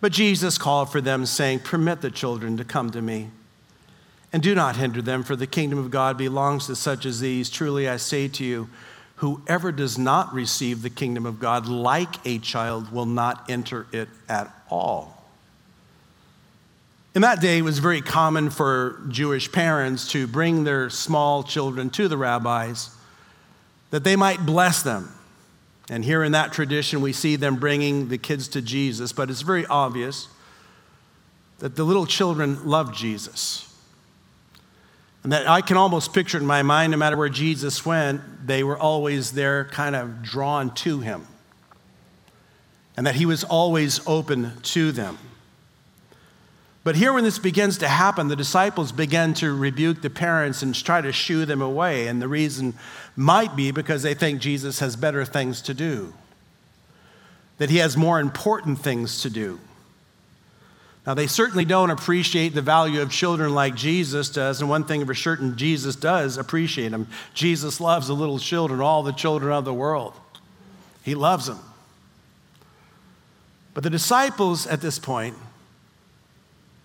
but 0.00 0.12
jesus 0.12 0.58
called 0.58 0.92
for 0.92 1.00
them 1.00 1.26
saying 1.26 1.58
permit 1.58 2.02
the 2.02 2.10
children 2.10 2.56
to 2.56 2.64
come 2.64 2.92
to 2.92 3.02
me 3.02 3.28
and 4.34 4.42
do 4.42 4.52
not 4.52 4.74
hinder 4.74 5.00
them, 5.00 5.22
for 5.22 5.36
the 5.36 5.46
kingdom 5.46 5.78
of 5.78 5.92
God 5.92 6.18
belongs 6.18 6.66
to 6.66 6.74
such 6.74 7.06
as 7.06 7.20
these. 7.20 7.48
Truly 7.48 7.88
I 7.88 7.98
say 7.98 8.26
to 8.26 8.44
you, 8.44 8.68
whoever 9.14 9.70
does 9.70 9.96
not 9.96 10.34
receive 10.34 10.82
the 10.82 10.90
kingdom 10.90 11.24
of 11.24 11.38
God 11.38 11.68
like 11.68 12.16
a 12.26 12.40
child 12.40 12.90
will 12.90 13.06
not 13.06 13.48
enter 13.48 13.86
it 13.92 14.08
at 14.28 14.52
all. 14.68 15.13
In 17.14 17.22
that 17.22 17.40
day, 17.40 17.58
it 17.58 17.62
was 17.62 17.78
very 17.78 18.00
common 18.00 18.50
for 18.50 19.00
Jewish 19.08 19.52
parents 19.52 20.10
to 20.10 20.26
bring 20.26 20.64
their 20.64 20.90
small 20.90 21.44
children 21.44 21.88
to 21.90 22.08
the 22.08 22.16
rabbis 22.16 22.90
that 23.90 24.02
they 24.02 24.16
might 24.16 24.44
bless 24.44 24.82
them. 24.82 25.14
And 25.88 26.04
here 26.04 26.24
in 26.24 26.32
that 26.32 26.52
tradition, 26.52 27.00
we 27.00 27.12
see 27.12 27.36
them 27.36 27.54
bringing 27.54 28.08
the 28.08 28.18
kids 28.18 28.48
to 28.48 28.62
Jesus, 28.62 29.12
but 29.12 29.30
it's 29.30 29.42
very 29.42 29.64
obvious 29.66 30.26
that 31.60 31.76
the 31.76 31.84
little 31.84 32.04
children 32.04 32.66
loved 32.66 32.96
Jesus. 32.96 33.72
And 35.22 35.32
that 35.32 35.48
I 35.48 35.60
can 35.60 35.76
almost 35.76 36.12
picture 36.12 36.38
in 36.38 36.44
my 36.44 36.62
mind, 36.62 36.90
no 36.90 36.96
matter 36.96 37.16
where 37.16 37.28
Jesus 37.28 37.86
went, 37.86 38.22
they 38.44 38.64
were 38.64 38.76
always 38.76 39.32
there, 39.32 39.66
kind 39.66 39.94
of 39.94 40.20
drawn 40.20 40.74
to 40.76 40.98
him. 40.98 41.28
And 42.96 43.06
that 43.06 43.14
he 43.14 43.24
was 43.24 43.44
always 43.44 44.04
open 44.04 44.60
to 44.62 44.90
them. 44.90 45.16
But 46.84 46.96
here, 46.96 47.14
when 47.14 47.24
this 47.24 47.38
begins 47.38 47.78
to 47.78 47.88
happen, 47.88 48.28
the 48.28 48.36
disciples 48.36 48.92
begin 48.92 49.32
to 49.34 49.56
rebuke 49.56 50.02
the 50.02 50.10
parents 50.10 50.62
and 50.62 50.74
try 50.74 51.00
to 51.00 51.12
shoo 51.12 51.46
them 51.46 51.62
away. 51.62 52.06
And 52.08 52.20
the 52.20 52.28
reason 52.28 52.74
might 53.16 53.56
be 53.56 53.70
because 53.70 54.02
they 54.02 54.12
think 54.12 54.40
Jesus 54.40 54.80
has 54.80 54.94
better 54.94 55.24
things 55.24 55.62
to 55.62 55.72
do, 55.72 56.12
that 57.56 57.70
he 57.70 57.78
has 57.78 57.96
more 57.96 58.20
important 58.20 58.80
things 58.80 59.22
to 59.22 59.30
do. 59.30 59.58
Now, 61.06 61.14
they 61.14 61.26
certainly 61.26 61.64
don't 61.64 61.90
appreciate 61.90 62.54
the 62.54 62.62
value 62.62 63.00
of 63.00 63.10
children 63.10 63.54
like 63.54 63.74
Jesus 63.74 64.28
does, 64.28 64.60
and 64.60 64.70
one 64.70 64.84
thing 64.84 65.04
for 65.06 65.14
certain, 65.14 65.56
Jesus 65.56 65.96
does 65.96 66.36
appreciate 66.38 66.90
them. 66.90 67.08
Jesus 67.32 67.80
loves 67.80 68.08
the 68.08 68.14
little 68.14 68.38
children, 68.38 68.80
all 68.80 69.02
the 69.02 69.12
children 69.12 69.52
of 69.52 69.64
the 69.64 69.74
world. 69.74 70.14
He 71.02 71.14
loves 71.14 71.46
them. 71.46 71.60
But 73.72 73.84
the 73.84 73.90
disciples 73.90 74.66
at 74.66 74.80
this 74.80 74.98
point, 74.98 75.36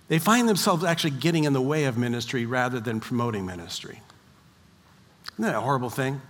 they 0.09 0.19
find 0.19 0.49
themselves 0.49 0.83
actually 0.83 1.11
getting 1.11 1.45
in 1.45 1.53
the 1.53 1.61
way 1.61 1.85
of 1.85 1.97
ministry 1.97 2.45
rather 2.45 2.79
than 2.79 2.99
promoting 2.99 3.45
ministry. 3.45 4.01
Isn't 5.33 5.45
that 5.45 5.55
a 5.55 5.61
horrible 5.61 5.91
thing? 5.91 6.21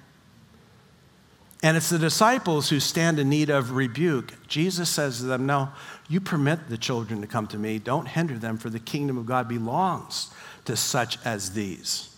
And 1.64 1.76
it's 1.76 1.90
the 1.90 1.98
disciples 1.98 2.70
who 2.70 2.80
stand 2.80 3.20
in 3.20 3.30
need 3.30 3.50
of 3.50 3.72
rebuke. 3.72 4.34
Jesus 4.48 4.90
says 4.90 5.18
to 5.20 5.26
them, 5.26 5.46
No, 5.46 5.70
you 6.08 6.22
permit 6.22 6.70
the 6.70 6.78
children 6.78 7.22
to 7.22 7.28
come 7.28 7.48
to 7.48 7.58
me. 7.58 7.80
Don't 7.80 8.08
hinder 8.08 8.38
them, 8.38 8.58
for 8.58 8.70
the 8.70 8.80
kingdom 8.80 9.18
of 9.18 9.26
God 9.26 9.48
belongs 9.48 10.32
to 10.66 10.76
such 10.76 11.18
as 11.26 11.54
these. 11.54 12.16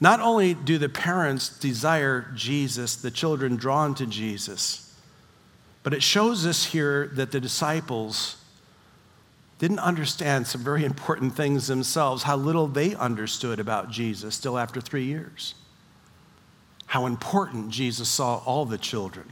Not 0.00 0.20
only 0.20 0.54
do 0.54 0.78
the 0.78 0.88
parents 0.88 1.48
desire 1.58 2.30
Jesus, 2.34 2.96
the 2.96 3.10
children 3.10 3.56
drawn 3.56 3.94
to 3.96 4.06
Jesus, 4.06 4.96
but 5.82 5.94
it 5.94 6.02
shows 6.02 6.46
us 6.46 6.66
here 6.66 7.08
that 7.14 7.30
the 7.30 7.40
disciples 7.40 8.36
didn't 9.58 9.78
understand 9.78 10.46
some 10.46 10.62
very 10.62 10.84
important 10.84 11.36
things 11.36 11.66
themselves, 11.66 12.24
how 12.24 12.36
little 12.36 12.66
they 12.66 12.94
understood 12.94 13.60
about 13.60 13.90
Jesus 13.90 14.34
still 14.34 14.58
after 14.58 14.80
three 14.80 15.04
years 15.04 15.54
how 16.94 17.06
important 17.06 17.70
Jesus 17.70 18.08
saw 18.08 18.36
all 18.44 18.64
the 18.64 18.78
children. 18.78 19.26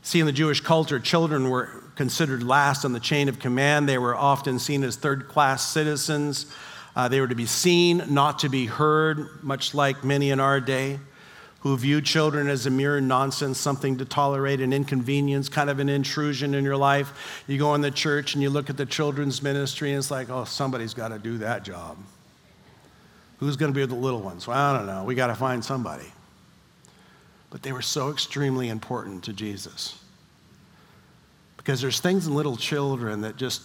See, 0.00 0.20
in 0.20 0.24
the 0.24 0.32
Jewish 0.32 0.60
culture, 0.60 0.98
children 0.98 1.50
were 1.50 1.82
considered 1.96 2.42
last 2.42 2.86
on 2.86 2.94
the 2.94 3.00
chain 3.00 3.28
of 3.28 3.38
command. 3.38 3.86
They 3.86 3.98
were 3.98 4.14
often 4.14 4.58
seen 4.58 4.84
as 4.84 4.96
third 4.96 5.28
class 5.28 5.68
citizens. 5.68 6.46
Uh, 6.94 7.08
they 7.08 7.20
were 7.20 7.28
to 7.28 7.34
be 7.34 7.44
seen, 7.44 8.02
not 8.08 8.38
to 8.38 8.48
be 8.48 8.64
heard, 8.64 9.42
much 9.42 9.74
like 9.74 10.02
many 10.02 10.30
in 10.30 10.40
our 10.40 10.60
day 10.60 10.98
who 11.60 11.76
view 11.76 12.00
children 12.00 12.48
as 12.48 12.66
a 12.66 12.70
mere 12.70 13.00
nonsense, 13.00 13.58
something 13.58 13.98
to 13.98 14.04
tolerate, 14.04 14.60
an 14.60 14.72
inconvenience, 14.72 15.48
kind 15.48 15.68
of 15.68 15.80
an 15.80 15.88
intrusion 15.88 16.54
in 16.54 16.64
your 16.64 16.76
life. 16.76 17.42
You 17.48 17.58
go 17.58 17.74
in 17.74 17.80
the 17.80 17.90
church 17.90 18.34
and 18.34 18.42
you 18.42 18.50
look 18.50 18.70
at 18.70 18.76
the 18.76 18.86
children's 18.86 19.42
ministry, 19.42 19.90
and 19.90 19.98
it's 19.98 20.10
like, 20.10 20.30
oh, 20.30 20.44
somebody's 20.44 20.94
got 20.94 21.08
to 21.08 21.18
do 21.18 21.38
that 21.38 21.64
job. 21.64 21.96
Who's 23.38 23.56
going 23.56 23.72
to 23.72 23.76
be 23.76 23.84
the 23.84 23.94
little 23.94 24.20
ones? 24.20 24.46
Well, 24.46 24.56
I 24.56 24.76
don't 24.76 24.86
know. 24.86 25.04
We 25.04 25.14
got 25.14 25.26
to 25.26 25.34
find 25.34 25.64
somebody. 25.64 26.06
But 27.50 27.62
they 27.62 27.72
were 27.72 27.82
so 27.82 28.10
extremely 28.10 28.68
important 28.68 29.24
to 29.24 29.32
Jesus. 29.32 29.98
Because 31.56 31.80
there's 31.80 32.00
things 32.00 32.26
in 32.26 32.34
little 32.34 32.56
children 32.56 33.22
that 33.22 33.36
just 33.36 33.62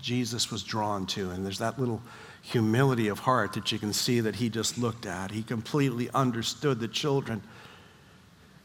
Jesus 0.00 0.50
was 0.50 0.62
drawn 0.62 1.06
to. 1.06 1.30
And 1.30 1.44
there's 1.44 1.58
that 1.58 1.78
little 1.78 2.02
humility 2.42 3.08
of 3.08 3.20
heart 3.20 3.52
that 3.52 3.70
you 3.70 3.78
can 3.78 3.92
see 3.92 4.20
that 4.20 4.36
he 4.36 4.48
just 4.48 4.78
looked 4.78 5.06
at. 5.06 5.30
He 5.30 5.42
completely 5.42 6.10
understood 6.10 6.80
the 6.80 6.88
children. 6.88 7.42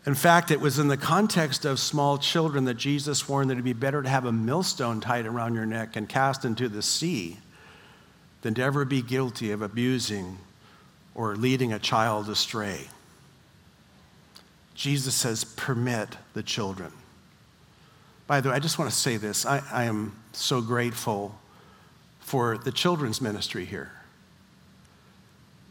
In 0.06 0.16
fact, 0.16 0.52
it 0.52 0.62
was 0.62 0.78
in 0.80 0.88
the 0.88 0.98
context 0.98 1.66
of 1.66 1.80
small 1.80 2.18
children 2.18 2.66
that 2.66 2.76
Jesus 2.76 3.28
warned 3.28 3.50
that 3.50 3.56
it'd 3.56 3.66
be 3.66 3.74
better 3.74 4.04
to 4.04 4.10
have 4.10 4.26
a 4.26 4.32
millstone 4.32 5.02
tied 5.02 5.26
around 5.26 5.56
your 5.56 5.66
neck 5.66 5.96
and 5.96 6.08
cast 6.08 6.46
into 6.46 6.70
the 6.70 6.82
sea 6.82 7.38
than 8.42 8.54
to 8.54 8.62
ever 8.62 8.86
be 8.86 9.02
guilty 9.02 9.52
of 9.52 9.62
abusing 9.62 10.38
or 11.16 11.36
leading 11.36 11.74
a 11.74 11.80
child 11.80 12.30
astray. 12.30 12.88
Jesus 14.76 15.16
says, 15.16 15.44
permit 15.44 16.10
the 16.34 16.44
children. 16.44 16.92
By 18.28 18.42
the 18.42 18.50
way, 18.50 18.56
I 18.56 18.60
just 18.60 18.78
want 18.78 18.92
to 18.92 18.96
say 18.96 19.18
this. 19.18 19.46
I, 19.46 19.64
I 19.72 19.86
am 19.86 20.16
so 20.34 20.62
grateful 20.62 21.36
for 22.26 22.58
the 22.58 22.72
children's 22.72 23.22
ministry 23.22 23.66
here. 23.66 23.92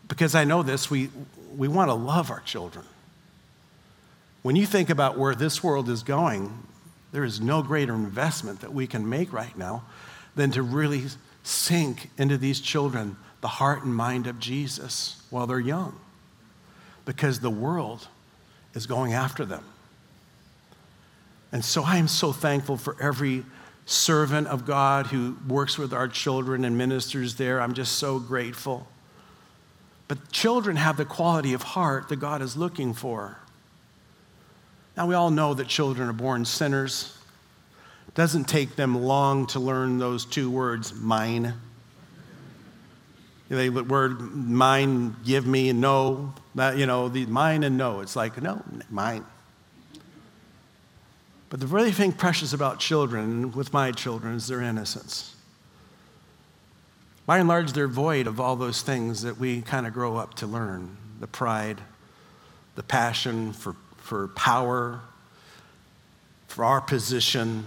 Because 0.06 0.36
I 0.36 0.44
know 0.44 0.62
this, 0.62 0.88
we, 0.88 1.10
we 1.56 1.66
want 1.66 1.88
to 1.88 1.94
love 1.94 2.30
our 2.30 2.38
children. 2.40 2.84
When 4.42 4.54
you 4.54 4.64
think 4.64 4.88
about 4.88 5.18
where 5.18 5.34
this 5.34 5.64
world 5.64 5.88
is 5.88 6.04
going, 6.04 6.56
there 7.10 7.24
is 7.24 7.40
no 7.40 7.60
greater 7.60 7.92
investment 7.92 8.60
that 8.60 8.72
we 8.72 8.86
can 8.86 9.08
make 9.08 9.32
right 9.32 9.58
now 9.58 9.82
than 10.36 10.52
to 10.52 10.62
really 10.62 11.06
sink 11.42 12.10
into 12.18 12.38
these 12.38 12.60
children 12.60 13.16
the 13.40 13.48
heart 13.48 13.82
and 13.82 13.92
mind 13.92 14.28
of 14.28 14.38
Jesus 14.38 15.20
while 15.30 15.48
they're 15.48 15.58
young 15.58 15.98
because 17.04 17.40
the 17.40 17.50
world 17.50 18.06
is 18.74 18.86
going 18.86 19.12
after 19.12 19.44
them. 19.44 19.64
And 21.50 21.64
so 21.64 21.82
I 21.82 21.96
am 21.96 22.06
so 22.06 22.30
thankful 22.30 22.76
for 22.76 22.96
every 23.00 23.44
servant 23.86 24.46
of 24.46 24.64
God 24.64 25.08
who 25.08 25.36
works 25.46 25.76
with 25.76 25.92
our 25.92 26.08
children 26.08 26.64
and 26.64 26.78
ministers 26.78 27.36
there. 27.36 27.60
I'm 27.60 27.74
just 27.74 27.96
so 27.96 28.18
grateful. 28.18 28.86
But 30.08 30.32
children 30.32 30.76
have 30.76 30.96
the 30.96 31.04
quality 31.04 31.52
of 31.52 31.62
heart 31.62 32.08
that 32.08 32.16
God 32.16 32.42
is 32.42 32.56
looking 32.56 32.94
for. 32.94 33.38
Now, 34.96 35.06
we 35.06 35.14
all 35.14 35.30
know 35.30 35.54
that 35.54 35.66
children 35.66 36.08
are 36.08 36.12
born 36.12 36.44
sinners 36.44 37.16
It 38.08 38.14
doesn't 38.14 38.44
take 38.44 38.76
them 38.76 39.02
long 39.02 39.46
to 39.48 39.60
learn 39.60 39.98
those 39.98 40.24
two 40.24 40.50
words, 40.50 40.94
mine. 40.94 41.54
The 43.48 43.68
word 43.70 44.20
mine, 44.20 45.16
give 45.24 45.46
me, 45.46 45.68
and 45.68 45.80
no, 45.80 46.32
that, 46.54 46.78
you 46.78 46.86
know, 46.86 47.08
the 47.08 47.26
mine 47.26 47.64
and 47.64 47.76
no. 47.76 48.00
It's 48.00 48.16
like, 48.16 48.40
no, 48.40 48.62
mine. 48.88 49.24
But 51.54 51.60
the 51.60 51.68
really 51.68 51.92
thing 51.92 52.10
precious 52.10 52.52
about 52.52 52.80
children, 52.80 53.52
with 53.52 53.72
my 53.72 53.92
children, 53.92 54.34
is 54.34 54.48
their 54.48 54.60
innocence. 54.60 55.36
By 57.26 57.38
and 57.38 57.46
large, 57.46 57.74
they're 57.74 57.86
void 57.86 58.26
of 58.26 58.40
all 58.40 58.56
those 58.56 58.82
things 58.82 59.22
that 59.22 59.38
we 59.38 59.62
kind 59.62 59.86
of 59.86 59.94
grow 59.94 60.16
up 60.16 60.34
to 60.38 60.48
learn 60.48 60.96
the 61.20 61.28
pride, 61.28 61.80
the 62.74 62.82
passion 62.82 63.52
for, 63.52 63.76
for 63.98 64.26
power, 64.26 65.02
for 66.48 66.64
our 66.64 66.80
position. 66.80 67.66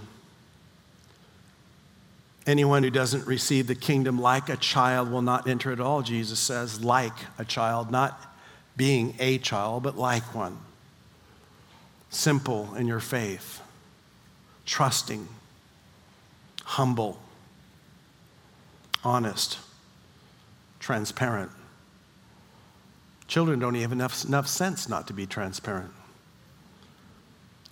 Anyone 2.46 2.82
who 2.82 2.90
doesn't 2.90 3.26
receive 3.26 3.68
the 3.68 3.74
kingdom 3.74 4.20
like 4.20 4.50
a 4.50 4.58
child 4.58 5.10
will 5.10 5.22
not 5.22 5.48
enter 5.48 5.72
at 5.72 5.80
all, 5.80 6.02
Jesus 6.02 6.38
says, 6.38 6.84
like 6.84 7.16
a 7.38 7.44
child, 7.46 7.90
not 7.90 8.36
being 8.76 9.14
a 9.18 9.38
child, 9.38 9.82
but 9.82 9.96
like 9.96 10.34
one. 10.34 10.58
Simple 12.10 12.74
in 12.74 12.86
your 12.86 13.00
faith, 13.00 13.57
trusting, 14.68 15.26
humble 16.62 17.18
honest, 19.02 19.58
transparent. 20.78 21.50
Children 23.26 23.60
don't 23.60 23.76
even 23.76 23.82
have 23.82 23.92
enough, 23.92 24.24
enough 24.26 24.46
sense 24.46 24.86
not 24.86 25.06
to 25.06 25.14
be 25.14 25.24
transparent. 25.24 25.90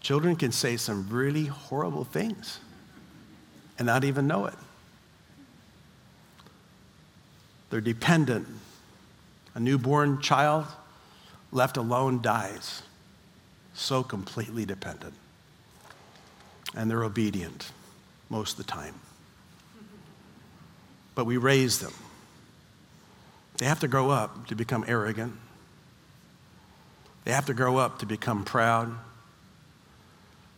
Children 0.00 0.37
can 0.37 0.52
say 0.52 0.78
some 0.78 1.06
really 1.11 1.44
horrible 1.44 2.04
things 2.04 2.61
and 3.78 3.85
not 3.85 4.02
even 4.02 4.26
know 4.26 4.46
it. 4.46 4.54
They're 7.68 7.82
dependent. 7.82 8.48
A 9.54 9.61
newborn 9.61 10.22
child 10.22 10.64
left 11.52 11.76
alone 11.76 12.22
dies. 12.22 12.82
So 13.74 14.02
completely 14.02 14.64
dependent. 14.64 15.12
And 16.74 16.90
they're 16.90 17.05
obedient 17.05 17.70
most 18.29 18.59
of 18.59 18.66
the 18.66 18.72
time 18.72 18.94
but 21.16 21.24
we 21.24 21.38
raise 21.38 21.81
them. 21.81 21.92
They 23.57 23.66
have 23.66 23.81
to 23.81 23.88
grow 23.88 24.11
up 24.11 24.46
to 24.48 24.55
become 24.55 24.85
arrogant. 24.87 25.33
They 27.24 27.33
have 27.33 27.46
to 27.46 27.55
grow 27.55 27.79
up 27.79 27.98
to 28.00 28.07
become 28.07 28.44
proud. 28.44 28.94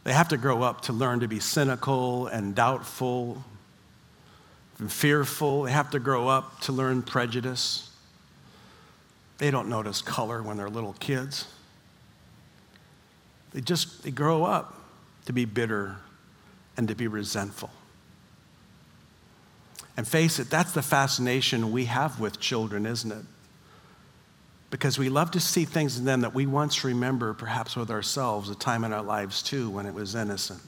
They 0.04 0.12
have 0.12 0.28
to 0.28 0.36
grow 0.36 0.62
up 0.62 0.82
to 0.82 0.92
learn 0.92 1.20
to 1.20 1.28
be 1.28 1.38
cynical 1.38 2.26
and 2.26 2.54
doubtful 2.54 3.42
and 4.80 4.90
fearful. 4.90 5.62
They 5.62 5.72
have 5.72 5.90
to 5.92 6.00
grow 6.00 6.26
up 6.28 6.60
to 6.62 6.72
learn 6.72 7.02
prejudice. 7.02 7.90
They 9.38 9.52
don't 9.52 9.68
notice 9.68 10.02
color 10.02 10.42
when 10.42 10.56
they're 10.56 10.68
little 10.68 10.94
kids. 10.94 11.46
They 13.52 13.60
just 13.60 14.02
they 14.02 14.10
grow 14.10 14.44
up 14.44 14.74
to 15.28 15.32
be 15.34 15.44
bitter 15.44 15.94
and 16.78 16.88
to 16.88 16.94
be 16.94 17.06
resentful. 17.06 17.68
And 19.94 20.08
face 20.08 20.38
it, 20.38 20.48
that's 20.48 20.72
the 20.72 20.80
fascination 20.80 21.70
we 21.70 21.84
have 21.84 22.18
with 22.18 22.40
children, 22.40 22.86
isn't 22.86 23.12
it? 23.12 23.26
Because 24.70 24.98
we 24.98 25.10
love 25.10 25.30
to 25.32 25.40
see 25.40 25.66
things 25.66 25.98
in 25.98 26.06
them 26.06 26.22
that 26.22 26.32
we 26.32 26.46
once 26.46 26.82
remember, 26.82 27.34
perhaps 27.34 27.76
with 27.76 27.90
ourselves, 27.90 28.48
a 28.48 28.54
time 28.54 28.84
in 28.84 28.94
our 28.94 29.02
lives 29.02 29.42
too 29.42 29.68
when 29.68 29.84
it 29.84 29.92
was 29.92 30.14
innocent. 30.14 30.62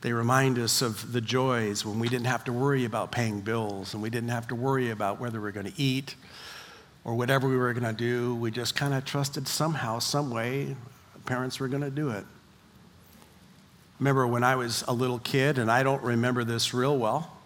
They 0.00 0.14
remind 0.14 0.58
us 0.58 0.80
of 0.80 1.12
the 1.12 1.20
joys 1.20 1.84
when 1.84 1.98
we 1.98 2.08
didn't 2.08 2.28
have 2.28 2.44
to 2.44 2.52
worry 2.54 2.86
about 2.86 3.12
paying 3.12 3.42
bills 3.42 3.92
and 3.92 4.02
we 4.02 4.08
didn't 4.08 4.30
have 4.30 4.48
to 4.48 4.54
worry 4.54 4.88
about 4.88 5.20
whether 5.20 5.38
we 5.38 5.50
are 5.50 5.52
going 5.52 5.70
to 5.70 5.78
eat 5.80 6.14
or 7.04 7.14
whatever 7.14 7.46
we 7.46 7.58
were 7.58 7.74
going 7.74 7.84
to 7.84 7.92
do. 7.92 8.34
We 8.36 8.50
just 8.50 8.74
kind 8.74 8.94
of 8.94 9.04
trusted 9.04 9.46
somehow, 9.46 9.98
some 9.98 10.30
way, 10.30 10.76
parents 11.26 11.60
were 11.60 11.68
going 11.68 11.82
to 11.82 11.90
do 11.90 12.08
it 12.08 12.24
remember 13.98 14.26
when 14.26 14.44
I 14.44 14.56
was 14.56 14.84
a 14.88 14.92
little 14.92 15.18
kid, 15.18 15.58
and 15.58 15.70
I 15.70 15.82
don't 15.82 16.02
remember 16.02 16.44
this 16.44 16.74
real 16.74 16.96
well, 16.98 17.36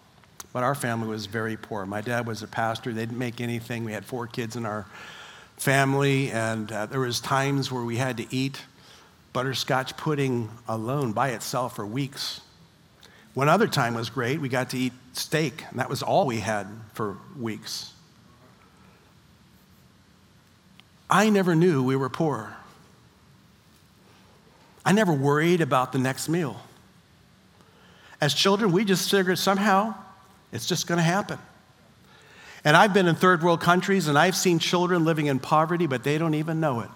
but 0.51 0.63
our 0.63 0.75
family 0.75 1.07
was 1.07 1.25
very 1.25 1.57
poor. 1.57 1.85
My 1.85 2.01
dad 2.01 2.25
was 2.25 2.41
a 2.43 2.47
pastor. 2.47 2.93
They 2.93 3.01
didn't 3.01 3.19
make 3.19 3.39
anything. 3.39 3.83
We 3.83 3.93
had 3.93 4.05
four 4.05 4.27
kids 4.27 4.55
in 4.55 4.65
our 4.65 4.85
family, 5.57 6.31
and 6.31 6.71
uh, 6.71 6.85
there 6.87 7.01
was 7.01 7.19
times 7.19 7.71
where 7.71 7.83
we 7.83 7.97
had 7.97 8.17
to 8.17 8.25
eat 8.33 8.61
butterscotch 9.33 9.95
pudding 9.95 10.49
alone 10.67 11.11
by 11.11 11.29
itself 11.29 11.75
for 11.75 11.85
weeks. 11.85 12.41
One 13.35 13.47
other 13.47 13.67
time 13.67 13.93
was 13.93 14.09
great. 14.09 14.41
We 14.41 14.49
got 14.49 14.71
to 14.71 14.77
eat 14.77 14.93
steak, 15.13 15.63
and 15.69 15.79
that 15.79 15.89
was 15.89 16.01
all 16.01 16.25
we 16.25 16.39
had 16.39 16.67
for 16.93 17.17
weeks. 17.37 17.93
I 21.09 21.29
never 21.29 21.55
knew 21.55 21.83
we 21.83 21.95
were 21.95 22.09
poor. 22.09 22.55
I 24.85 24.91
never 24.91 25.13
worried 25.13 25.61
about 25.61 25.91
the 25.91 25.99
next 25.99 26.29
meal. 26.29 26.59
As 28.21 28.33
children, 28.33 28.71
we 28.71 28.85
just 28.85 29.09
figured 29.09 29.37
somehow 29.37 29.95
it's 30.51 30.65
just 30.65 30.87
going 30.87 30.97
to 30.97 31.03
happen. 31.03 31.37
And 32.63 32.75
I've 32.75 32.93
been 32.93 33.07
in 33.07 33.15
third 33.15 33.41
world 33.41 33.61
countries 33.61 34.07
and 34.07 34.17
I've 34.17 34.35
seen 34.35 34.59
children 34.59 35.05
living 35.05 35.27
in 35.27 35.39
poverty, 35.39 35.87
but 35.87 36.03
they 36.03 36.17
don't 36.17 36.33
even 36.33 36.59
know 36.59 36.81
it. 36.81 36.89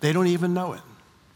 They 0.00 0.12
don't 0.12 0.26
even 0.26 0.54
know 0.54 0.72
it. 0.72 0.80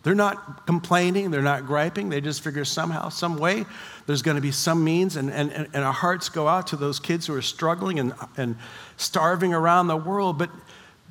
They're 0.02 0.14
not 0.14 0.66
complaining, 0.66 1.30
they're 1.30 1.42
not 1.42 1.66
griping, 1.66 2.08
they 2.08 2.22
just 2.22 2.42
figure 2.42 2.64
somehow, 2.64 3.10
some 3.10 3.36
way, 3.36 3.66
there's 4.06 4.22
going 4.22 4.36
to 4.36 4.40
be 4.40 4.50
some 4.50 4.82
means, 4.82 5.16
and, 5.16 5.30
and, 5.30 5.50
and 5.52 5.84
our 5.84 5.92
hearts 5.92 6.30
go 6.30 6.48
out 6.48 6.68
to 6.68 6.76
those 6.76 6.98
kids 6.98 7.26
who 7.26 7.34
are 7.34 7.42
struggling 7.42 7.98
and, 7.98 8.14
and 8.38 8.56
starving 8.96 9.52
around 9.52 9.88
the 9.88 9.96
world. 9.98 10.38
But, 10.38 10.48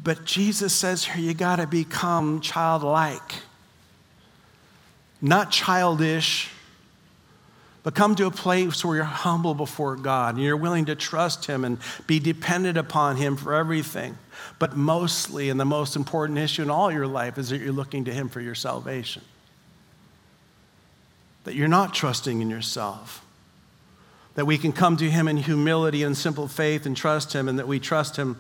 but 0.03 0.25
Jesus 0.25 0.73
says 0.73 1.05
here, 1.05 1.23
you 1.23 1.35
got 1.35 1.57
to 1.57 1.67
become 1.67 2.41
childlike 2.41 3.31
not 5.21 5.51
childish, 5.51 6.49
but 7.84 7.95
come 7.95 8.15
to 8.15 8.25
a 8.25 8.32
place 8.32 8.84
where 8.84 8.97
you're 8.97 9.05
humble 9.05 9.53
before 9.53 9.95
God 9.95 10.36
and 10.36 10.43
you're 10.43 10.58
willing 10.58 10.86
to 10.86 10.95
trust 10.95 11.45
Him 11.45 11.63
and 11.63 11.77
be 12.08 12.19
dependent 12.19 12.77
upon 12.77 13.15
Him 13.15 13.38
for 13.38 13.53
everything. 13.53 14.17
But 14.60 14.75
mostly, 14.75 15.49
and 15.49 15.60
the 15.60 15.65
most 15.65 15.95
important 15.95 16.39
issue 16.39 16.62
in 16.62 16.69
all 16.69 16.91
your 16.91 17.08
life 17.08 17.38
is 17.38 17.49
that 17.49 17.60
you're 17.60 17.71
looking 17.73 18.05
to 18.05 18.13
Him 18.13 18.29
for 18.29 18.41
your 18.41 18.55
salvation. 18.55 19.23
That 21.45 21.55
you're 21.55 21.67
not 21.67 21.93
trusting 21.93 22.41
in 22.41 22.49
yourself. 22.49 23.25
That 24.36 24.45
we 24.45 24.58
can 24.58 24.73
come 24.73 24.97
to 24.97 25.10
Him 25.10 25.27
in 25.27 25.38
humility 25.38 26.03
and 26.03 26.17
simple 26.17 26.47
faith 26.47 26.86
and 26.86 26.95
trust 26.95 27.34
Him, 27.34 27.47
and 27.47 27.58
that 27.60 27.67
we 27.67 27.79
trust 27.79 28.17
Him 28.17 28.39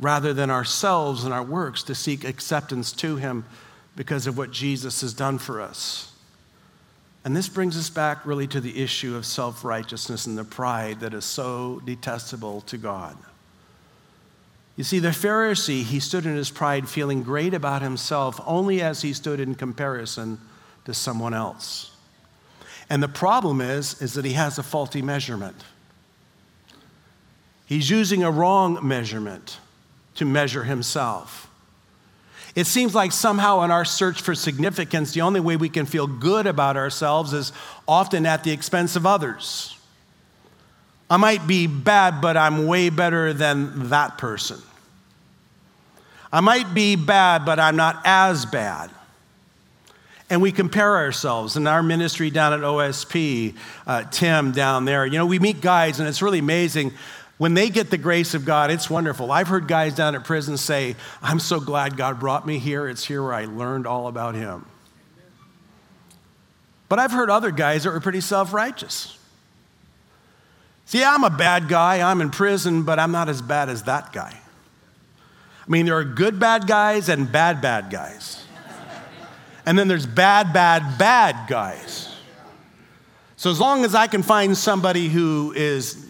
rather 0.00 0.32
than 0.32 0.50
ourselves 0.50 1.24
and 1.24 1.34
our 1.34 1.42
works 1.42 1.82
to 1.84 1.94
seek 1.94 2.24
acceptance 2.24 2.92
to 2.92 3.16
Him 3.16 3.44
because 3.96 4.28
of 4.28 4.38
what 4.38 4.52
Jesus 4.52 5.00
has 5.00 5.12
done 5.12 5.38
for 5.38 5.60
us. 5.60 6.07
And 7.28 7.36
this 7.36 7.50
brings 7.50 7.76
us 7.76 7.90
back 7.90 8.24
really 8.24 8.46
to 8.46 8.58
the 8.58 8.82
issue 8.82 9.14
of 9.14 9.26
self 9.26 9.62
righteousness 9.62 10.24
and 10.24 10.38
the 10.38 10.44
pride 10.44 11.00
that 11.00 11.12
is 11.12 11.26
so 11.26 11.82
detestable 11.84 12.62
to 12.62 12.78
God. 12.78 13.18
You 14.76 14.84
see, 14.84 14.98
the 14.98 15.08
Pharisee, 15.08 15.82
he 15.82 16.00
stood 16.00 16.24
in 16.24 16.34
his 16.34 16.48
pride 16.48 16.88
feeling 16.88 17.22
great 17.22 17.52
about 17.52 17.82
himself 17.82 18.40
only 18.46 18.80
as 18.80 19.02
he 19.02 19.12
stood 19.12 19.40
in 19.40 19.54
comparison 19.56 20.40
to 20.86 20.94
someone 20.94 21.34
else. 21.34 21.90
And 22.88 23.02
the 23.02 23.08
problem 23.08 23.60
is, 23.60 24.00
is 24.00 24.14
that 24.14 24.24
he 24.24 24.32
has 24.32 24.56
a 24.56 24.62
faulty 24.62 25.02
measurement. 25.02 25.62
He's 27.66 27.90
using 27.90 28.24
a 28.24 28.30
wrong 28.30 28.78
measurement 28.82 29.58
to 30.14 30.24
measure 30.24 30.64
himself. 30.64 31.47
It 32.54 32.66
seems 32.66 32.94
like 32.94 33.12
somehow 33.12 33.62
in 33.62 33.70
our 33.70 33.84
search 33.84 34.22
for 34.22 34.34
significance, 34.34 35.12
the 35.12 35.20
only 35.20 35.40
way 35.40 35.56
we 35.56 35.68
can 35.68 35.86
feel 35.86 36.06
good 36.06 36.46
about 36.46 36.76
ourselves 36.76 37.32
is 37.32 37.52
often 37.86 38.26
at 38.26 38.44
the 38.44 38.50
expense 38.50 38.96
of 38.96 39.06
others. 39.06 39.76
I 41.10 41.16
might 41.16 41.46
be 41.46 41.66
bad, 41.66 42.20
but 42.20 42.36
I'm 42.36 42.66
way 42.66 42.90
better 42.90 43.32
than 43.32 43.88
that 43.88 44.18
person. 44.18 44.60
I 46.32 46.40
might 46.40 46.74
be 46.74 46.96
bad, 46.96 47.44
but 47.44 47.58
I'm 47.58 47.76
not 47.76 48.00
as 48.04 48.44
bad. 48.44 48.90
And 50.30 50.42
we 50.42 50.52
compare 50.52 50.96
ourselves 50.96 51.56
in 51.56 51.66
our 51.66 51.82
ministry 51.82 52.28
down 52.28 52.52
at 52.52 52.60
OSP, 52.60 53.54
uh, 53.86 54.04
Tim 54.10 54.52
down 54.52 54.84
there. 54.84 55.06
You 55.06 55.16
know, 55.16 55.24
we 55.24 55.38
meet 55.38 55.62
guys, 55.62 56.00
and 56.00 56.08
it's 56.08 56.20
really 56.20 56.40
amazing 56.40 56.92
when 57.38 57.54
they 57.54 57.70
get 57.70 57.90
the 57.90 57.98
grace 57.98 58.34
of 58.34 58.44
God, 58.44 58.70
it's 58.70 58.90
wonderful. 58.90 59.30
I've 59.30 59.48
heard 59.48 59.68
guys 59.68 59.94
down 59.94 60.16
at 60.16 60.24
prison 60.24 60.56
say, 60.56 60.96
I'm 61.22 61.38
so 61.38 61.60
glad 61.60 61.96
God 61.96 62.18
brought 62.18 62.46
me 62.46 62.58
here. 62.58 62.88
It's 62.88 63.04
here 63.04 63.22
where 63.22 63.32
I 63.32 63.46
learned 63.46 63.86
all 63.86 64.08
about 64.08 64.34
Him. 64.34 64.66
But 66.88 66.98
I've 66.98 67.12
heard 67.12 67.30
other 67.30 67.52
guys 67.52 67.84
that 67.84 67.92
were 67.92 68.00
pretty 68.00 68.20
self 68.20 68.52
righteous. 68.52 69.16
See, 70.86 71.04
I'm 71.04 71.22
a 71.22 71.30
bad 71.30 71.68
guy. 71.68 72.10
I'm 72.10 72.20
in 72.20 72.30
prison, 72.30 72.82
but 72.82 72.98
I'm 72.98 73.12
not 73.12 73.28
as 73.28 73.40
bad 73.40 73.68
as 73.68 73.84
that 73.84 74.12
guy. 74.12 74.34
I 74.34 75.70
mean, 75.70 75.86
there 75.86 75.96
are 75.96 76.04
good 76.04 76.40
bad 76.40 76.66
guys 76.66 77.08
and 77.08 77.30
bad 77.30 77.60
bad 77.60 77.90
guys. 77.90 78.44
And 79.66 79.78
then 79.78 79.86
there's 79.86 80.06
bad, 80.06 80.54
bad, 80.54 80.96
bad 80.96 81.46
guys. 81.46 82.16
So 83.36 83.50
as 83.50 83.60
long 83.60 83.84
as 83.84 83.94
I 83.94 84.06
can 84.06 84.22
find 84.22 84.56
somebody 84.56 85.08
who 85.08 85.52
is 85.54 86.07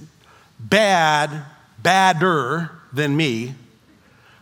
bad, 0.69 1.45
badder 1.83 2.71
than 2.93 3.17
me, 3.17 3.55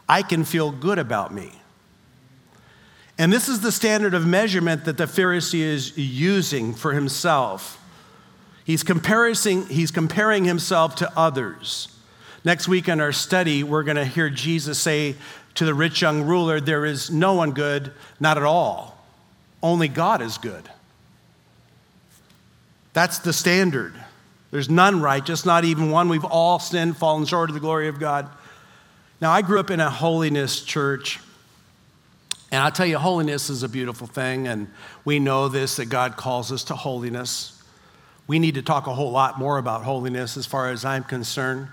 I 0.09 0.23
can 0.23 0.45
feel 0.45 0.71
good 0.71 0.99
about 0.99 1.33
me. 1.33 1.53
And 3.19 3.33
this 3.33 3.49
is 3.49 3.61
the 3.61 3.73
standard 3.73 4.15
of 4.15 4.27
measurement 4.27 4.85
that 4.85 4.99
the 4.99 5.07
Pharisee 5.07 5.61
is 5.61 5.97
using 5.97 6.75
for 6.75 6.93
himself. 6.93 7.83
He's 8.65 8.83
comparing, 8.83 9.35
he's 9.69 9.91
comparing 9.91 10.45
himself 10.45 10.97
to 10.97 11.11
others. 11.17 11.89
Next 12.45 12.69
week 12.69 12.89
in 12.89 13.01
our 13.01 13.13
study, 13.13 13.63
we're 13.63 13.85
going 13.85 13.97
to 13.97 14.05
hear 14.05 14.29
Jesus 14.29 14.79
say 14.79 15.17
to 15.55 15.65
the 15.65 15.75
rich 15.75 16.03
young 16.03 16.23
ruler, 16.23 16.61
There 16.61 16.85
is 16.85 17.11
no 17.11 17.35
one 17.35 17.53
good, 17.53 17.93
not 18.21 18.37
at 18.37 18.43
all. 18.45 18.99
Only 19.63 19.89
God 19.89 20.21
is 20.21 20.37
good. 20.39 20.69
That's 22.93 23.19
the 23.19 23.33
standard. 23.33 23.95
There's 24.51 24.71
none 24.71 25.01
righteous, 25.01 25.45
not 25.45 25.65
even 25.65 25.91
one. 25.91 26.09
We've 26.09 26.25
all 26.25 26.59
sinned, 26.59 26.97
fallen 26.97 27.27
short 27.27 27.51
of 27.51 27.55
the 27.55 27.61
glory 27.61 27.89
of 27.89 27.99
God. 27.99 28.29
Now, 29.21 29.33
I 29.33 29.43
grew 29.43 29.59
up 29.59 29.71
in 29.71 29.81
a 29.81 29.91
holiness 29.91 30.63
church. 30.63 31.21
And 32.53 32.63
I'll 32.63 32.71
tell 32.71 32.87
you, 32.87 32.99
holiness 32.99 33.51
is 33.51 33.65
a 33.65 33.69
beautiful 33.69 34.07
thing, 34.07 34.47
and 34.47 34.69
we 35.05 35.19
know 35.19 35.49
this 35.49 35.77
that 35.77 35.87
God 35.87 36.17
calls 36.17 36.53
us 36.53 36.63
to 36.65 36.75
holiness. 36.75 37.61
We 38.29 38.39
need 38.39 38.55
to 38.55 38.63
talk 38.63 38.87
a 38.87 38.95
whole 38.95 39.11
lot 39.11 39.39
more 39.39 39.59
about 39.59 39.83
holiness 39.83 40.37
as 40.37 40.47
far 40.47 40.71
as 40.71 40.85
I'm 40.85 41.03
concerned. 41.03 41.69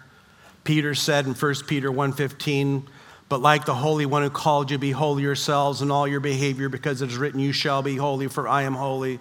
Peter 0.64 0.96
said 0.96 1.26
in 1.28 1.36
1 1.36 1.68
Peter 1.68 1.92
1:15, 1.92 2.88
"But 3.30 3.42
like 3.42 3.66
the 3.66 3.76
Holy 3.76 4.06
One 4.06 4.24
who 4.24 4.30
called 4.30 4.72
you, 4.72 4.78
be 4.78 4.92
holy 4.92 5.24
yourselves 5.24 5.82
in 5.82 5.92
all 5.92 6.08
your 6.08 6.20
behavior, 6.20 6.70
because 6.70 7.02
it 7.02 7.10
is 7.10 7.18
written, 7.18 7.40
you 7.40 7.54
shall 7.54 7.84
be 7.84 7.98
holy, 7.98 8.28
for 8.28 8.48
I 8.48 8.64
am 8.64 8.76
holy." 8.76 9.20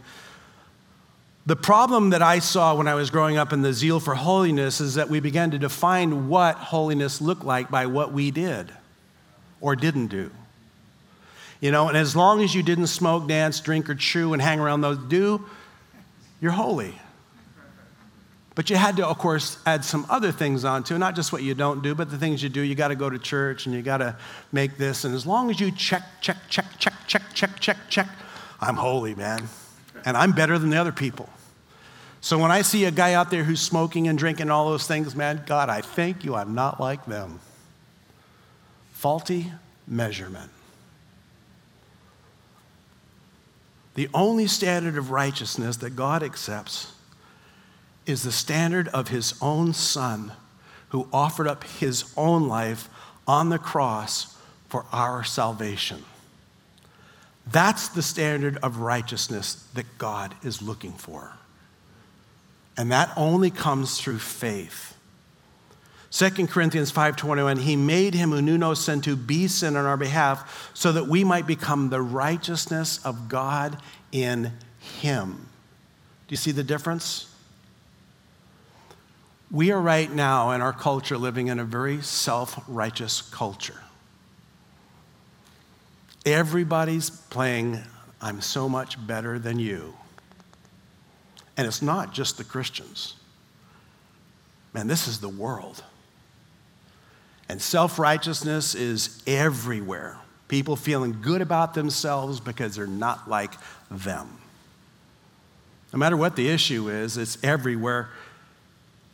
The 1.45 1.57
problem 1.57 2.11
that 2.11 2.22
I 2.22 2.38
saw 2.38 2.76
when 2.76 2.86
I 2.86 2.95
was 2.95 3.11
growing 3.11 3.36
up 3.36 3.53
in 3.53 3.62
the 3.62 3.72
zeal 3.72 3.99
for 3.99 4.14
holiness 4.14 4.80
is 4.80 4.95
that 4.95 5.11
we 5.11 5.18
began 5.18 5.51
to 5.51 5.59
define 5.59 6.28
what 6.28 6.57
holiness 6.57 7.20
looked 7.20 7.45
like 7.45 7.68
by 7.68 7.86
what 7.86 8.12
we 8.12 8.30
did 8.30 8.72
or 9.61 9.74
didn't 9.74 10.09
do. 10.09 10.30
You 11.61 11.72
know, 11.72 11.88
and 11.88 11.97
as 11.97 12.14
long 12.14 12.43
as 12.43 12.55
you 12.55 12.62
didn't 12.62 12.88
smoke, 12.88 13.26
dance, 13.26 13.61
drink, 13.61 13.90
or 13.90 13.95
chew 13.95 14.32
and 14.32 14.43
hang 14.43 14.61
around 14.61 14.82
those 14.82 14.99
do, 14.99 15.45
you're 16.40 16.53
holy. 16.53 16.95
But 18.55 18.68
you 18.68 18.76
had 18.76 18.97
to, 18.97 19.07
of 19.07 19.18
course, 19.18 19.59
add 19.64 19.84
some 19.84 20.07
other 20.11 20.30
things 20.30 20.64
onto, 20.64 20.99
not 20.99 21.16
just 21.16 21.32
what 21.32 21.43
you 21.43 21.55
don't 21.55 21.82
do, 21.82 21.95
but 21.95 22.11
the 22.11 22.18
things 22.18 22.43
you 22.43 22.51
do. 22.51 22.61
You 22.61 22.74
got 22.74 22.88
to 22.88 22.97
go 22.97 23.09
to 23.09 23.18
church 23.18 23.66
and 23.66 23.74
you 23.74 23.82
got 23.82 23.99
to 23.99 24.16
make 24.53 24.76
this. 24.76 25.05
And 25.05 25.14
as 25.14 25.26
long 25.26 25.51
as 25.51 25.59
you 25.59 25.72
check, 25.72 26.03
check, 26.20 26.36
check, 26.49 26.66
check, 26.78 26.95
check, 27.07 27.22
check, 27.34 27.59
check, 27.61 27.78
check, 27.88 28.09
I'm 28.61 28.76
holy, 28.76 29.14
man. 29.14 29.49
And 30.05 30.16
I'm 30.16 30.32
better 30.32 30.59
than 30.59 30.70
the 30.70 30.76
other 30.76 30.92
people. 30.92 31.28
So 32.20 32.38
when 32.38 32.53
I 32.53 32.62
see 32.62 32.84
a 32.84 32.90
guy 32.90 33.14
out 33.14 33.30
there 33.30 33.42
who's 33.42 33.61
smoking 33.61 34.07
and 34.07 34.16
drinking 34.16 34.50
all 34.50 34.70
those 34.70 34.86
things, 34.86 35.16
man, 35.16 35.42
God, 35.44 35.68
I 35.68 35.80
thank 35.80 36.24
you 36.24 36.34
I'm 36.34 36.55
not 36.55 36.80
like 36.80 37.05
them. 37.07 37.40
Faulty 38.92 39.53
measurement. 39.86 40.50
The 43.94 44.09
only 44.14 44.46
standard 44.46 44.96
of 44.96 45.11
righteousness 45.11 45.76
that 45.78 45.96
God 45.96 46.22
accepts 46.22 46.92
is 48.07 48.22
the 48.22 48.32
standard 48.32 48.88
of 48.88 49.09
his 49.09 49.34
own 49.42 49.74
son 49.74 50.32
who 50.90 51.09
offered 51.12 51.46
up 51.46 51.64
his 51.64 52.12
own 52.16 52.48
life 52.48 52.88
on 53.26 53.48
the 53.48 53.59
cross 53.59 54.36
for 54.68 54.86
our 54.92 55.24
salvation. 55.24 56.05
That's 57.47 57.88
the 57.88 58.03
standard 58.03 58.57
of 58.59 58.78
righteousness 58.78 59.66
that 59.74 59.99
God 59.99 60.34
is 60.43 60.62
looking 60.62 60.93
for. 60.93 61.32
And 62.76 62.90
that 62.93 63.12
only 63.16 63.51
comes 63.51 64.01
through 64.01 64.18
faith. 64.18 64.97
2 66.11 66.49
Corinthians 66.49 66.93
5:21 66.93 67.59
he 67.59 67.74
made 67.74 68.14
him 68.14 68.30
who 68.30 68.43
knew 68.43 68.59
no 68.59 68.74
sin 68.74 69.01
to 69.01 69.16
be 69.16 69.49
sin 69.49 69.76
on 69.76 69.86
our 69.86 69.97
behalf 69.97 70.70
so 70.74 70.93
that 70.93 71.09
we 71.09 71.24
might 71.24 71.47
become 71.47 71.88
the 71.88 72.03
righteousness 72.03 73.01
of 73.05 73.28
God 73.28 73.78
in 74.12 74.53
him. 75.01 75.49
Do 76.28 76.32
you 76.32 76.36
see 76.36 76.53
the 76.53 76.62
difference? 76.62 77.28
We 79.51 79.70
are 79.70 79.80
right 79.80 80.11
now 80.11 80.51
in 80.53 80.61
our 80.61 80.72
culture 80.72 81.18
living 81.18 81.49
in 81.49 81.59
a 81.59 81.64
very 81.64 82.03
self 82.03 82.62
righteous 82.68 83.22
culture. 83.22 83.80
Everybody's 86.24 87.10
playing, 87.10 87.80
I'm 88.20 88.40
so 88.40 88.68
much 88.68 89.04
better 89.06 89.38
than 89.38 89.58
you. 89.58 89.94
And 91.56 91.66
it's 91.66 91.82
not 91.82 92.12
just 92.12 92.38
the 92.38 92.44
Christians. 92.44 93.16
Man, 94.72 94.86
this 94.86 95.06
is 95.06 95.20
the 95.20 95.28
world. 95.28 95.82
And 97.48 97.60
self 97.60 97.98
righteousness 97.98 98.74
is 98.74 99.22
everywhere. 99.26 100.18
People 100.48 100.76
feeling 100.76 101.18
good 101.20 101.42
about 101.42 101.74
themselves 101.74 102.40
because 102.40 102.76
they're 102.76 102.86
not 102.86 103.28
like 103.28 103.52
them. 103.90 104.38
No 105.92 105.98
matter 105.98 106.16
what 106.16 106.36
the 106.36 106.48
issue 106.48 106.88
is, 106.88 107.16
it's 107.16 107.42
everywhere. 107.44 108.08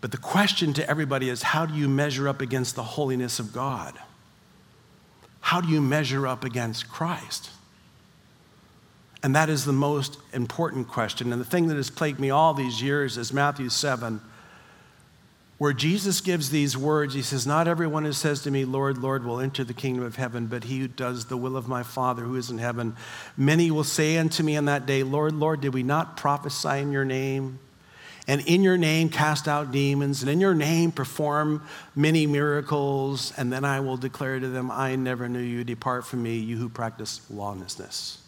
But 0.01 0.13
the 0.13 0.19
question 0.19 0.73
to 0.75 0.89
everybody 0.89 1.29
is 1.29 1.43
how 1.43 1.67
do 1.67 1.75
you 1.75 1.89
measure 1.89 2.29
up 2.29 2.41
against 2.41 2.77
the 2.77 2.83
holiness 2.83 3.41
of 3.41 3.53
God? 3.53 3.99
How 5.49 5.63
do 5.63 5.69
you 5.69 5.81
measure 5.81 6.27
up 6.27 6.45
against 6.45 6.91
Christ? 6.91 7.49
And 9.23 9.35
that 9.35 9.49
is 9.49 9.65
the 9.65 9.73
most 9.73 10.19
important 10.35 10.89
question. 10.89 11.33
And 11.33 11.41
the 11.41 11.47
thing 11.47 11.69
that 11.69 11.77
has 11.77 11.89
plagued 11.89 12.21
me 12.21 12.29
all 12.29 12.53
these 12.53 12.83
years 12.83 13.17
is 13.17 13.33
Matthew 13.33 13.71
7, 13.71 14.21
where 15.57 15.73
Jesus 15.73 16.21
gives 16.21 16.51
these 16.51 16.77
words. 16.77 17.15
He 17.15 17.23
says, 17.23 17.47
Not 17.47 17.67
everyone 17.67 18.05
who 18.05 18.13
says 18.13 18.43
to 18.43 18.51
me, 18.51 18.67
Lord, 18.67 18.99
Lord, 18.99 19.25
will 19.25 19.41
enter 19.41 19.65
the 19.65 19.73
kingdom 19.73 20.05
of 20.05 20.17
heaven, 20.17 20.49
but 20.49 20.65
he 20.65 20.81
who 20.81 20.89
does 20.89 21.25
the 21.25 21.39
will 21.39 21.57
of 21.57 21.67
my 21.67 21.83
Father 21.83 22.25
who 22.25 22.37
is 22.37 22.51
in 22.51 22.59
heaven. 22.59 22.95
Many 23.35 23.71
will 23.71 23.85
say 23.85 24.19
unto 24.19 24.43
me 24.43 24.55
on 24.59 24.67
that 24.67 24.85
day, 24.85 25.03
Lord, 25.03 25.33
Lord, 25.33 25.63
did 25.63 25.73
we 25.73 25.83
not 25.83 26.19
prophesy 26.19 26.81
in 26.81 26.93
your 26.93 27.07
name? 27.07 27.59
And 28.29 28.43
in 28.43 28.63
your 28.63 28.77
name 28.77 29.09
cast 29.09 29.49
out 29.49 29.73
demons, 29.73 30.23
and 30.23 30.31
in 30.31 30.39
your 30.39 30.55
name 30.55 30.93
perform 30.93 31.67
many 31.97 32.27
miracles, 32.27 33.33
and 33.39 33.51
then 33.51 33.65
I 33.65 33.81
will 33.81 33.97
declare 33.97 34.39
to 34.39 34.49
them, 34.49 34.71
I 34.71 34.95
never 34.97 35.29
knew 35.29 35.41
you. 35.41 35.65
Depart 35.65 36.07
from 36.07 36.23
me, 36.23 36.37
you 36.37 36.59
who 36.59 36.69
practice 36.69 37.23
lawlessness. 37.31 38.23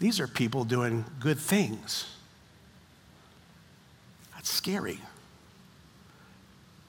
These 0.00 0.20
are 0.20 0.26
people 0.26 0.64
doing 0.64 1.04
good 1.20 1.38
things. 1.38 2.06
That's 4.34 4.50
scary. 4.50 5.00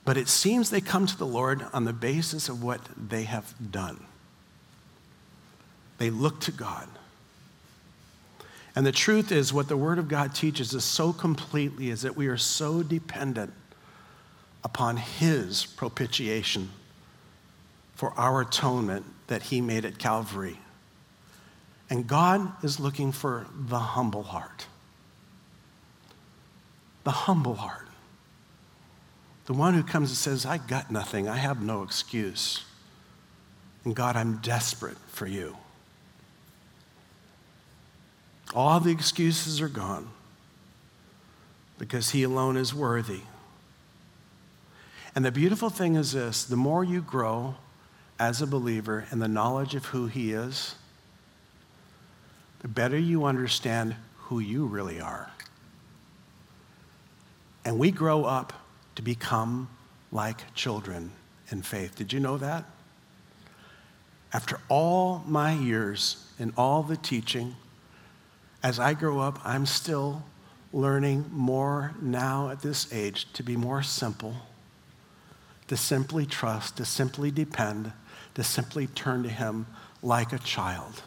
But 0.04 0.18
it 0.18 0.28
seems 0.28 0.72
they 0.72 0.82
come 0.82 1.06
to 1.06 1.18
the 1.18 1.26
Lord 1.28 1.66
on 1.74 1.86
the 1.86 1.93
basis 1.93 2.50
of 2.50 2.64
what 2.64 2.82
they 2.97 3.24
have 3.24 3.54
done. 3.72 4.04
They 6.00 6.10
look 6.10 6.39
to 6.41 6.52
God. 6.52 6.88
And 8.80 8.88
the 8.88 8.93
truth 8.93 9.34
is, 9.34 9.51
what 9.51 9.67
the 9.67 9.75
Word 9.75 9.99
of 9.99 10.07
God 10.07 10.34
teaches 10.34 10.73
us 10.73 10.86
so 10.86 11.11
completely 11.11 11.89
is 11.89 12.03
that 12.03 12.15
we 12.15 12.27
are 12.27 12.38
so 12.38 12.82
dependent 12.82 13.51
upon 14.63 14.95
His 14.95 15.65
propitiation 15.65 16.69
for 17.93 18.13
our 18.13 18.39
atonement 18.39 19.05
that 19.27 19.43
He 19.43 19.59
made 19.59 19.84
at 19.84 19.97
Calvary. 19.97 20.57
And 21.89 22.07
God 22.07 22.53
is 22.63 22.80
looking 22.80 23.11
for 23.11 23.47
the 23.53 23.80
humble 23.80 24.23
heart. 24.23 24.67
The 27.03 27.11
humble 27.11 27.55
heart. 27.55 27.89
The 29.47 29.53
one 29.55 29.73
who 29.73 29.84
comes 29.84 30.09
and 30.09 30.17
says, 30.17 30.45
I 30.45 30.57
got 30.57 30.89
nothing, 30.89 31.27
I 31.27 31.36
have 31.36 31.61
no 31.61 31.84
excuse. 31.84 32.63
And 33.84 33.93
God, 33.93 34.15
I'm 34.15 34.38
desperate 34.38 34.97
for 35.09 35.27
you. 35.27 35.57
All 38.54 38.80
the 38.80 38.91
excuses 38.91 39.62
are 39.62 39.70
gone 39.70 40.10
because 41.78 42.12
He 42.12 42.24
alone 42.24 42.58
is 42.58 42.74
worthy. 42.74 43.22
And 45.16 45.26
the 45.26 45.32
beautiful 45.32 45.70
thing 45.70 45.95
is 45.95 46.12
this 46.14 46.43
the 46.43 46.56
more 46.56 46.84
you 46.84 47.02
grow 47.02 47.56
as 48.20 48.41
a 48.41 48.47
believer 48.47 49.06
in 49.12 49.20
the 49.20 49.28
knowledge 49.28 49.76
of 49.76 49.86
who 49.86 50.08
He 50.08 50.34
is, 50.34 50.76
the 52.60 52.68
better 52.68 52.97
you 52.97 53.26
understand 53.26 53.95
who 54.18 54.39
you 54.39 54.66
really 54.66 55.00
are. 55.00 55.32
And 57.66 57.78
we 57.78 57.91
grow 57.91 58.26
up 58.26 58.54
to 58.95 59.02
become 59.02 59.70
like 60.12 60.54
children 60.56 61.12
in 61.52 61.62
faith. 61.62 61.95
Did 61.95 62.14
you 62.14 62.20
know 62.20 62.38
that? 62.38 62.66
After 64.34 64.60
all 64.70 65.24
my 65.28 65.54
years 65.54 66.26
in 66.38 66.54
all 66.56 66.84
the 66.84 66.97
teaching, 66.97 67.56
as 68.62 68.80
I 68.80 68.93
grow 68.93 69.20
up, 69.20 69.39
I'm 69.45 69.66
still 69.66 70.24
learning 70.74 71.26
more 71.32 71.93
now 72.01 72.49
at 72.49 72.62
this 72.62 72.91
age 72.93 73.32
to 73.34 73.43
be 73.43 73.55
more 73.55 73.82
simple, 73.82 74.36
to 75.68 75.78
simply 75.78 76.26
trust, 76.26 76.78
to 76.78 76.86
simply 76.86 77.32
depend, 77.32 77.91
to 78.36 78.43
simply 78.43 78.88
turn 78.88 79.24
to 79.24 79.30
Him 79.30 79.68
like 80.01 80.34
a 80.34 80.39
child. 80.39 81.03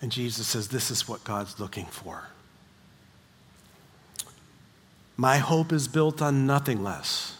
And 0.00 0.12
Jesus 0.12 0.46
says, 0.46 0.68
This 0.68 0.90
is 0.90 1.08
what 1.08 1.24
God's 1.24 1.58
looking 1.58 1.86
for. 1.86 2.28
My 5.16 5.38
hope 5.38 5.72
is 5.72 5.88
built 5.88 6.22
on 6.22 6.46
nothing 6.46 6.82
less 6.82 7.36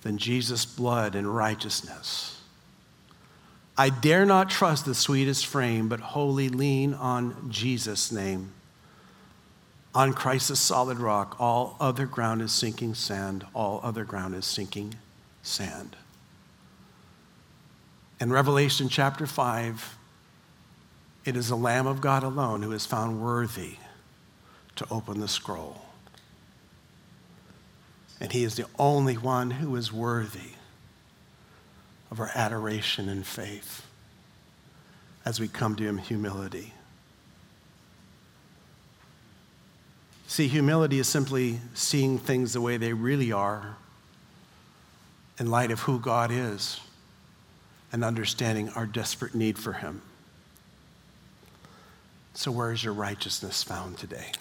than 0.00 0.16
Jesus' 0.16 0.64
blood 0.64 1.14
and 1.14 1.34
righteousness. 1.34 2.35
I 3.78 3.90
dare 3.90 4.24
not 4.24 4.48
trust 4.48 4.86
the 4.86 4.94
sweetest 4.94 5.46
frame, 5.46 5.88
but 5.88 6.00
wholly 6.00 6.48
lean 6.48 6.94
on 6.94 7.50
Jesus' 7.50 8.10
name. 8.10 8.52
On 9.94 10.12
Christ's 10.12 10.60
solid 10.60 10.98
rock, 10.98 11.36
all 11.38 11.76
other 11.78 12.06
ground 12.06 12.40
is 12.40 12.52
sinking 12.52 12.94
sand, 12.94 13.46
all 13.54 13.80
other 13.82 14.04
ground 14.04 14.34
is 14.34 14.46
sinking 14.46 14.94
sand. 15.42 15.96
In 18.18 18.32
Revelation 18.32 18.88
chapter 18.88 19.26
5, 19.26 19.96
it 21.26 21.36
is 21.36 21.48
the 21.48 21.56
Lamb 21.56 21.86
of 21.86 22.00
God 22.00 22.22
alone 22.22 22.62
who 22.62 22.72
is 22.72 22.86
found 22.86 23.20
worthy 23.20 23.76
to 24.76 24.86
open 24.90 25.20
the 25.20 25.28
scroll. 25.28 25.82
And 28.20 28.32
he 28.32 28.44
is 28.44 28.56
the 28.56 28.66
only 28.78 29.18
one 29.18 29.50
who 29.52 29.76
is 29.76 29.92
worthy 29.92 30.55
of 32.10 32.20
our 32.20 32.30
adoration 32.34 33.08
and 33.08 33.26
faith 33.26 33.84
as 35.24 35.40
we 35.40 35.48
come 35.48 35.74
to 35.76 35.84
him 35.84 35.98
humility. 35.98 36.72
See, 40.28 40.48
humility 40.48 40.98
is 40.98 41.08
simply 41.08 41.60
seeing 41.74 42.18
things 42.18 42.52
the 42.52 42.60
way 42.60 42.76
they 42.76 42.92
really 42.92 43.32
are 43.32 43.76
in 45.38 45.50
light 45.50 45.70
of 45.70 45.80
who 45.80 45.98
God 45.98 46.30
is 46.32 46.80
and 47.92 48.04
understanding 48.04 48.68
our 48.70 48.86
desperate 48.86 49.34
need 49.34 49.58
for 49.58 49.74
him. 49.74 50.02
So, 52.34 52.50
where 52.50 52.72
is 52.72 52.84
your 52.84 52.92
righteousness 52.92 53.62
found 53.62 53.98
today? 53.98 54.32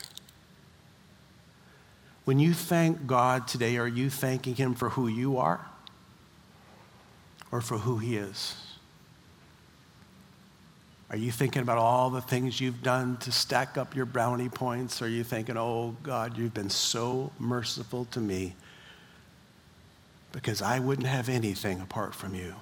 When 2.26 2.39
you 2.39 2.53
thank 2.53 3.05
God 3.07 3.47
today, 3.47 3.78
are 3.78 3.88
you 3.88 4.09
thanking 4.09 4.55
him 4.55 4.74
for 4.74 4.89
who 4.89 5.07
you 5.07 5.38
are? 5.38 5.66
Or 7.56 7.62
for 7.62 7.78
who 7.78 7.97
He 7.97 8.18
is? 8.18 8.58
Are 11.10 11.16
you 11.16 11.32
thinking 11.32 11.62
about 11.62 11.78
all 11.78 12.10
the 12.10 12.20
things 12.20 12.60
you've 12.60 12.84
done 12.84 13.16
to 13.18 13.32
stack 13.32 13.78
up 13.78 13.95
your 13.95 14.06
brownie 14.06 14.49
points? 14.49 15.01
Are 15.01 15.08
you 15.08 15.24
thinking, 15.24 15.56
oh 15.56 15.95
God, 16.03 16.38
you've 16.38 16.53
been 16.53 16.70
so 16.70 17.32
merciful 17.39 18.06
to 18.12 18.20
me 18.20 18.56
because 20.34 20.62
I 20.62 20.80
wouldn't 20.80 21.08
have 21.08 21.30
anything 21.30 21.80
apart 21.80 22.14
from 22.14 22.36
you? 22.36 22.56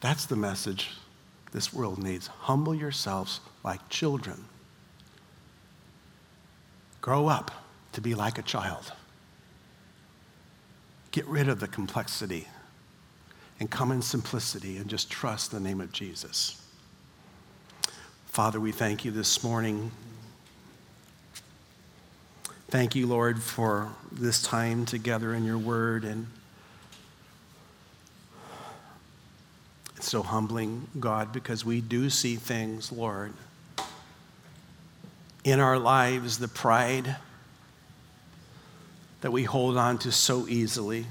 That's 0.00 0.26
the 0.26 0.36
message 0.36 0.90
this 1.50 1.72
world 1.72 2.00
needs. 2.00 2.28
Humble 2.28 2.74
yourselves 2.74 3.40
like 3.64 3.88
children. 3.88 4.44
Grow 7.00 7.26
up 7.26 7.50
to 7.94 8.00
be 8.00 8.14
like 8.14 8.38
a 8.38 8.42
child. 8.42 8.92
Get 11.18 11.26
rid 11.26 11.48
of 11.48 11.58
the 11.58 11.66
complexity 11.66 12.46
and 13.58 13.68
come 13.68 13.90
in 13.90 14.02
simplicity 14.02 14.76
and 14.76 14.88
just 14.88 15.10
trust 15.10 15.50
the 15.50 15.58
name 15.58 15.80
of 15.80 15.90
Jesus. 15.90 16.64
Father, 18.26 18.60
we 18.60 18.70
thank 18.70 19.04
you 19.04 19.10
this 19.10 19.42
morning. 19.42 19.90
Thank 22.68 22.94
you, 22.94 23.08
Lord, 23.08 23.42
for 23.42 23.90
this 24.12 24.40
time 24.40 24.86
together 24.86 25.34
in 25.34 25.42
your 25.42 25.58
word. 25.58 26.04
And 26.04 26.28
it's 29.96 30.08
so 30.08 30.22
humbling, 30.22 30.86
God, 31.00 31.32
because 31.32 31.64
we 31.64 31.80
do 31.80 32.10
see 32.10 32.36
things, 32.36 32.92
Lord, 32.92 33.32
in 35.42 35.58
our 35.58 35.80
lives, 35.80 36.38
the 36.38 36.46
pride 36.46 37.16
that 39.20 39.32
we 39.32 39.44
hold 39.44 39.76
on 39.76 39.98
to 39.98 40.12
so 40.12 40.46
easily. 40.48 41.06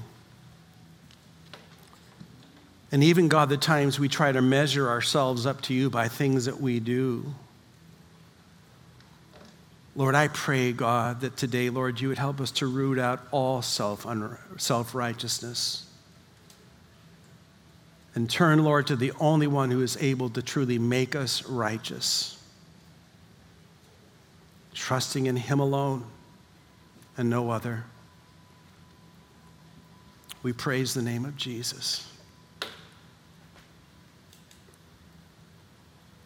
And 2.90 3.04
even, 3.04 3.28
God, 3.28 3.50
the 3.50 3.58
times 3.58 4.00
we 4.00 4.08
try 4.08 4.32
to 4.32 4.40
measure 4.40 4.88
ourselves 4.88 5.44
up 5.44 5.60
to 5.62 5.74
you 5.74 5.90
by 5.90 6.08
things 6.08 6.46
that 6.46 6.60
we 6.60 6.80
do. 6.80 7.34
Lord, 9.94 10.14
I 10.14 10.28
pray, 10.28 10.72
God, 10.72 11.20
that 11.22 11.36
today, 11.36 11.70
Lord, 11.70 12.00
you 12.00 12.08
would 12.08 12.18
help 12.18 12.40
us 12.40 12.50
to 12.52 12.66
root 12.66 12.98
out 12.98 13.20
all 13.30 13.62
self 13.62 14.06
self 14.56 14.94
righteousness. 14.94 15.84
And 18.14 18.30
turn, 18.30 18.64
Lord, 18.64 18.86
to 18.86 18.96
the 18.96 19.12
only 19.20 19.46
one 19.46 19.70
who 19.70 19.82
is 19.82 19.96
able 20.00 20.30
to 20.30 20.42
truly 20.42 20.78
make 20.78 21.14
us 21.14 21.44
righteous. 21.44 22.42
Trusting 24.72 25.26
in 25.26 25.36
him 25.36 25.60
alone 25.60 26.04
and 27.16 27.28
no 27.28 27.50
other. 27.50 27.84
We 30.40 30.52
praise 30.52 30.94
the 30.94 31.02
name 31.02 31.24
of 31.24 31.36
Jesus. 31.36 32.06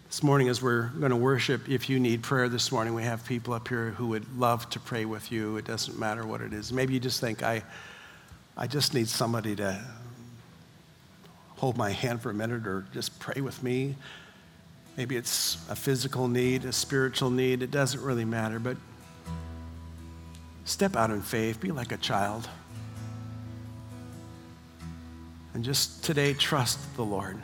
This 0.09 0.23
morning, 0.23 0.51
as 0.51 0.61
we're 0.61 0.89
going 0.89 1.11
to 1.11 1.17
worship, 1.17 1.67
if 1.71 1.89
you 1.89 1.99
need 1.99 2.23
prayer 2.23 2.51
this 2.51 2.71
morning, 2.71 2.93
we 2.93 3.05
have 3.05 3.25
people 3.25 3.55
up 3.55 3.69
here 3.69 3.93
who 3.93 4.09
would 4.09 4.39
love 4.39 4.69
to 4.71 4.81
pray 4.81 5.07
with 5.07 5.33
you. 5.33 5.57
It 5.57 5.65
doesn't 5.65 5.99
matter 5.99 6.27
what 6.27 6.43
it 6.43 6.53
is. 6.53 6.75
Maybe 6.75 6.93
you 6.93 7.01
just 7.01 7.23
think, 7.23 7.43
I, 7.43 7.63
I 8.55 8.67
just 8.67 8.93
need 8.93 9.09
somebody 9.09 9.57
to 9.57 9.83
hold 11.57 11.79
my 11.79 11.91
hand 11.91 12.21
for 12.21 12.29
a 12.29 12.35
minute 12.35 12.67
or 12.67 12.85
just 12.93 13.19
pray 13.19 13.41
with 13.41 13.63
me. 13.63 13.97
Maybe 14.99 15.17
it's 15.17 15.57
a 15.71 15.75
physical 15.75 16.29
need, 16.29 16.67
a 16.67 16.73
spiritual 16.75 17.31
need. 17.31 17.63
It 17.63 17.71
doesn't 17.71 18.03
really 18.03 18.27
matter, 18.27 18.59
but 18.59 18.77
step 20.67 20.97
out 20.97 21.11
in 21.11 21.23
faith, 21.23 21.63
be 21.63 21.73
like 21.73 21.93
a 21.93 21.97
child. 21.97 22.47
And 25.55 25.65
just 25.65 26.03
today, 26.03 26.33
trust 26.35 26.79
the 26.97 27.05
Lord. 27.05 27.39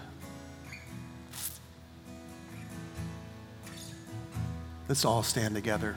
Let's 4.89 5.05
all 5.05 5.23
stand 5.23 5.55
together. 5.55 5.97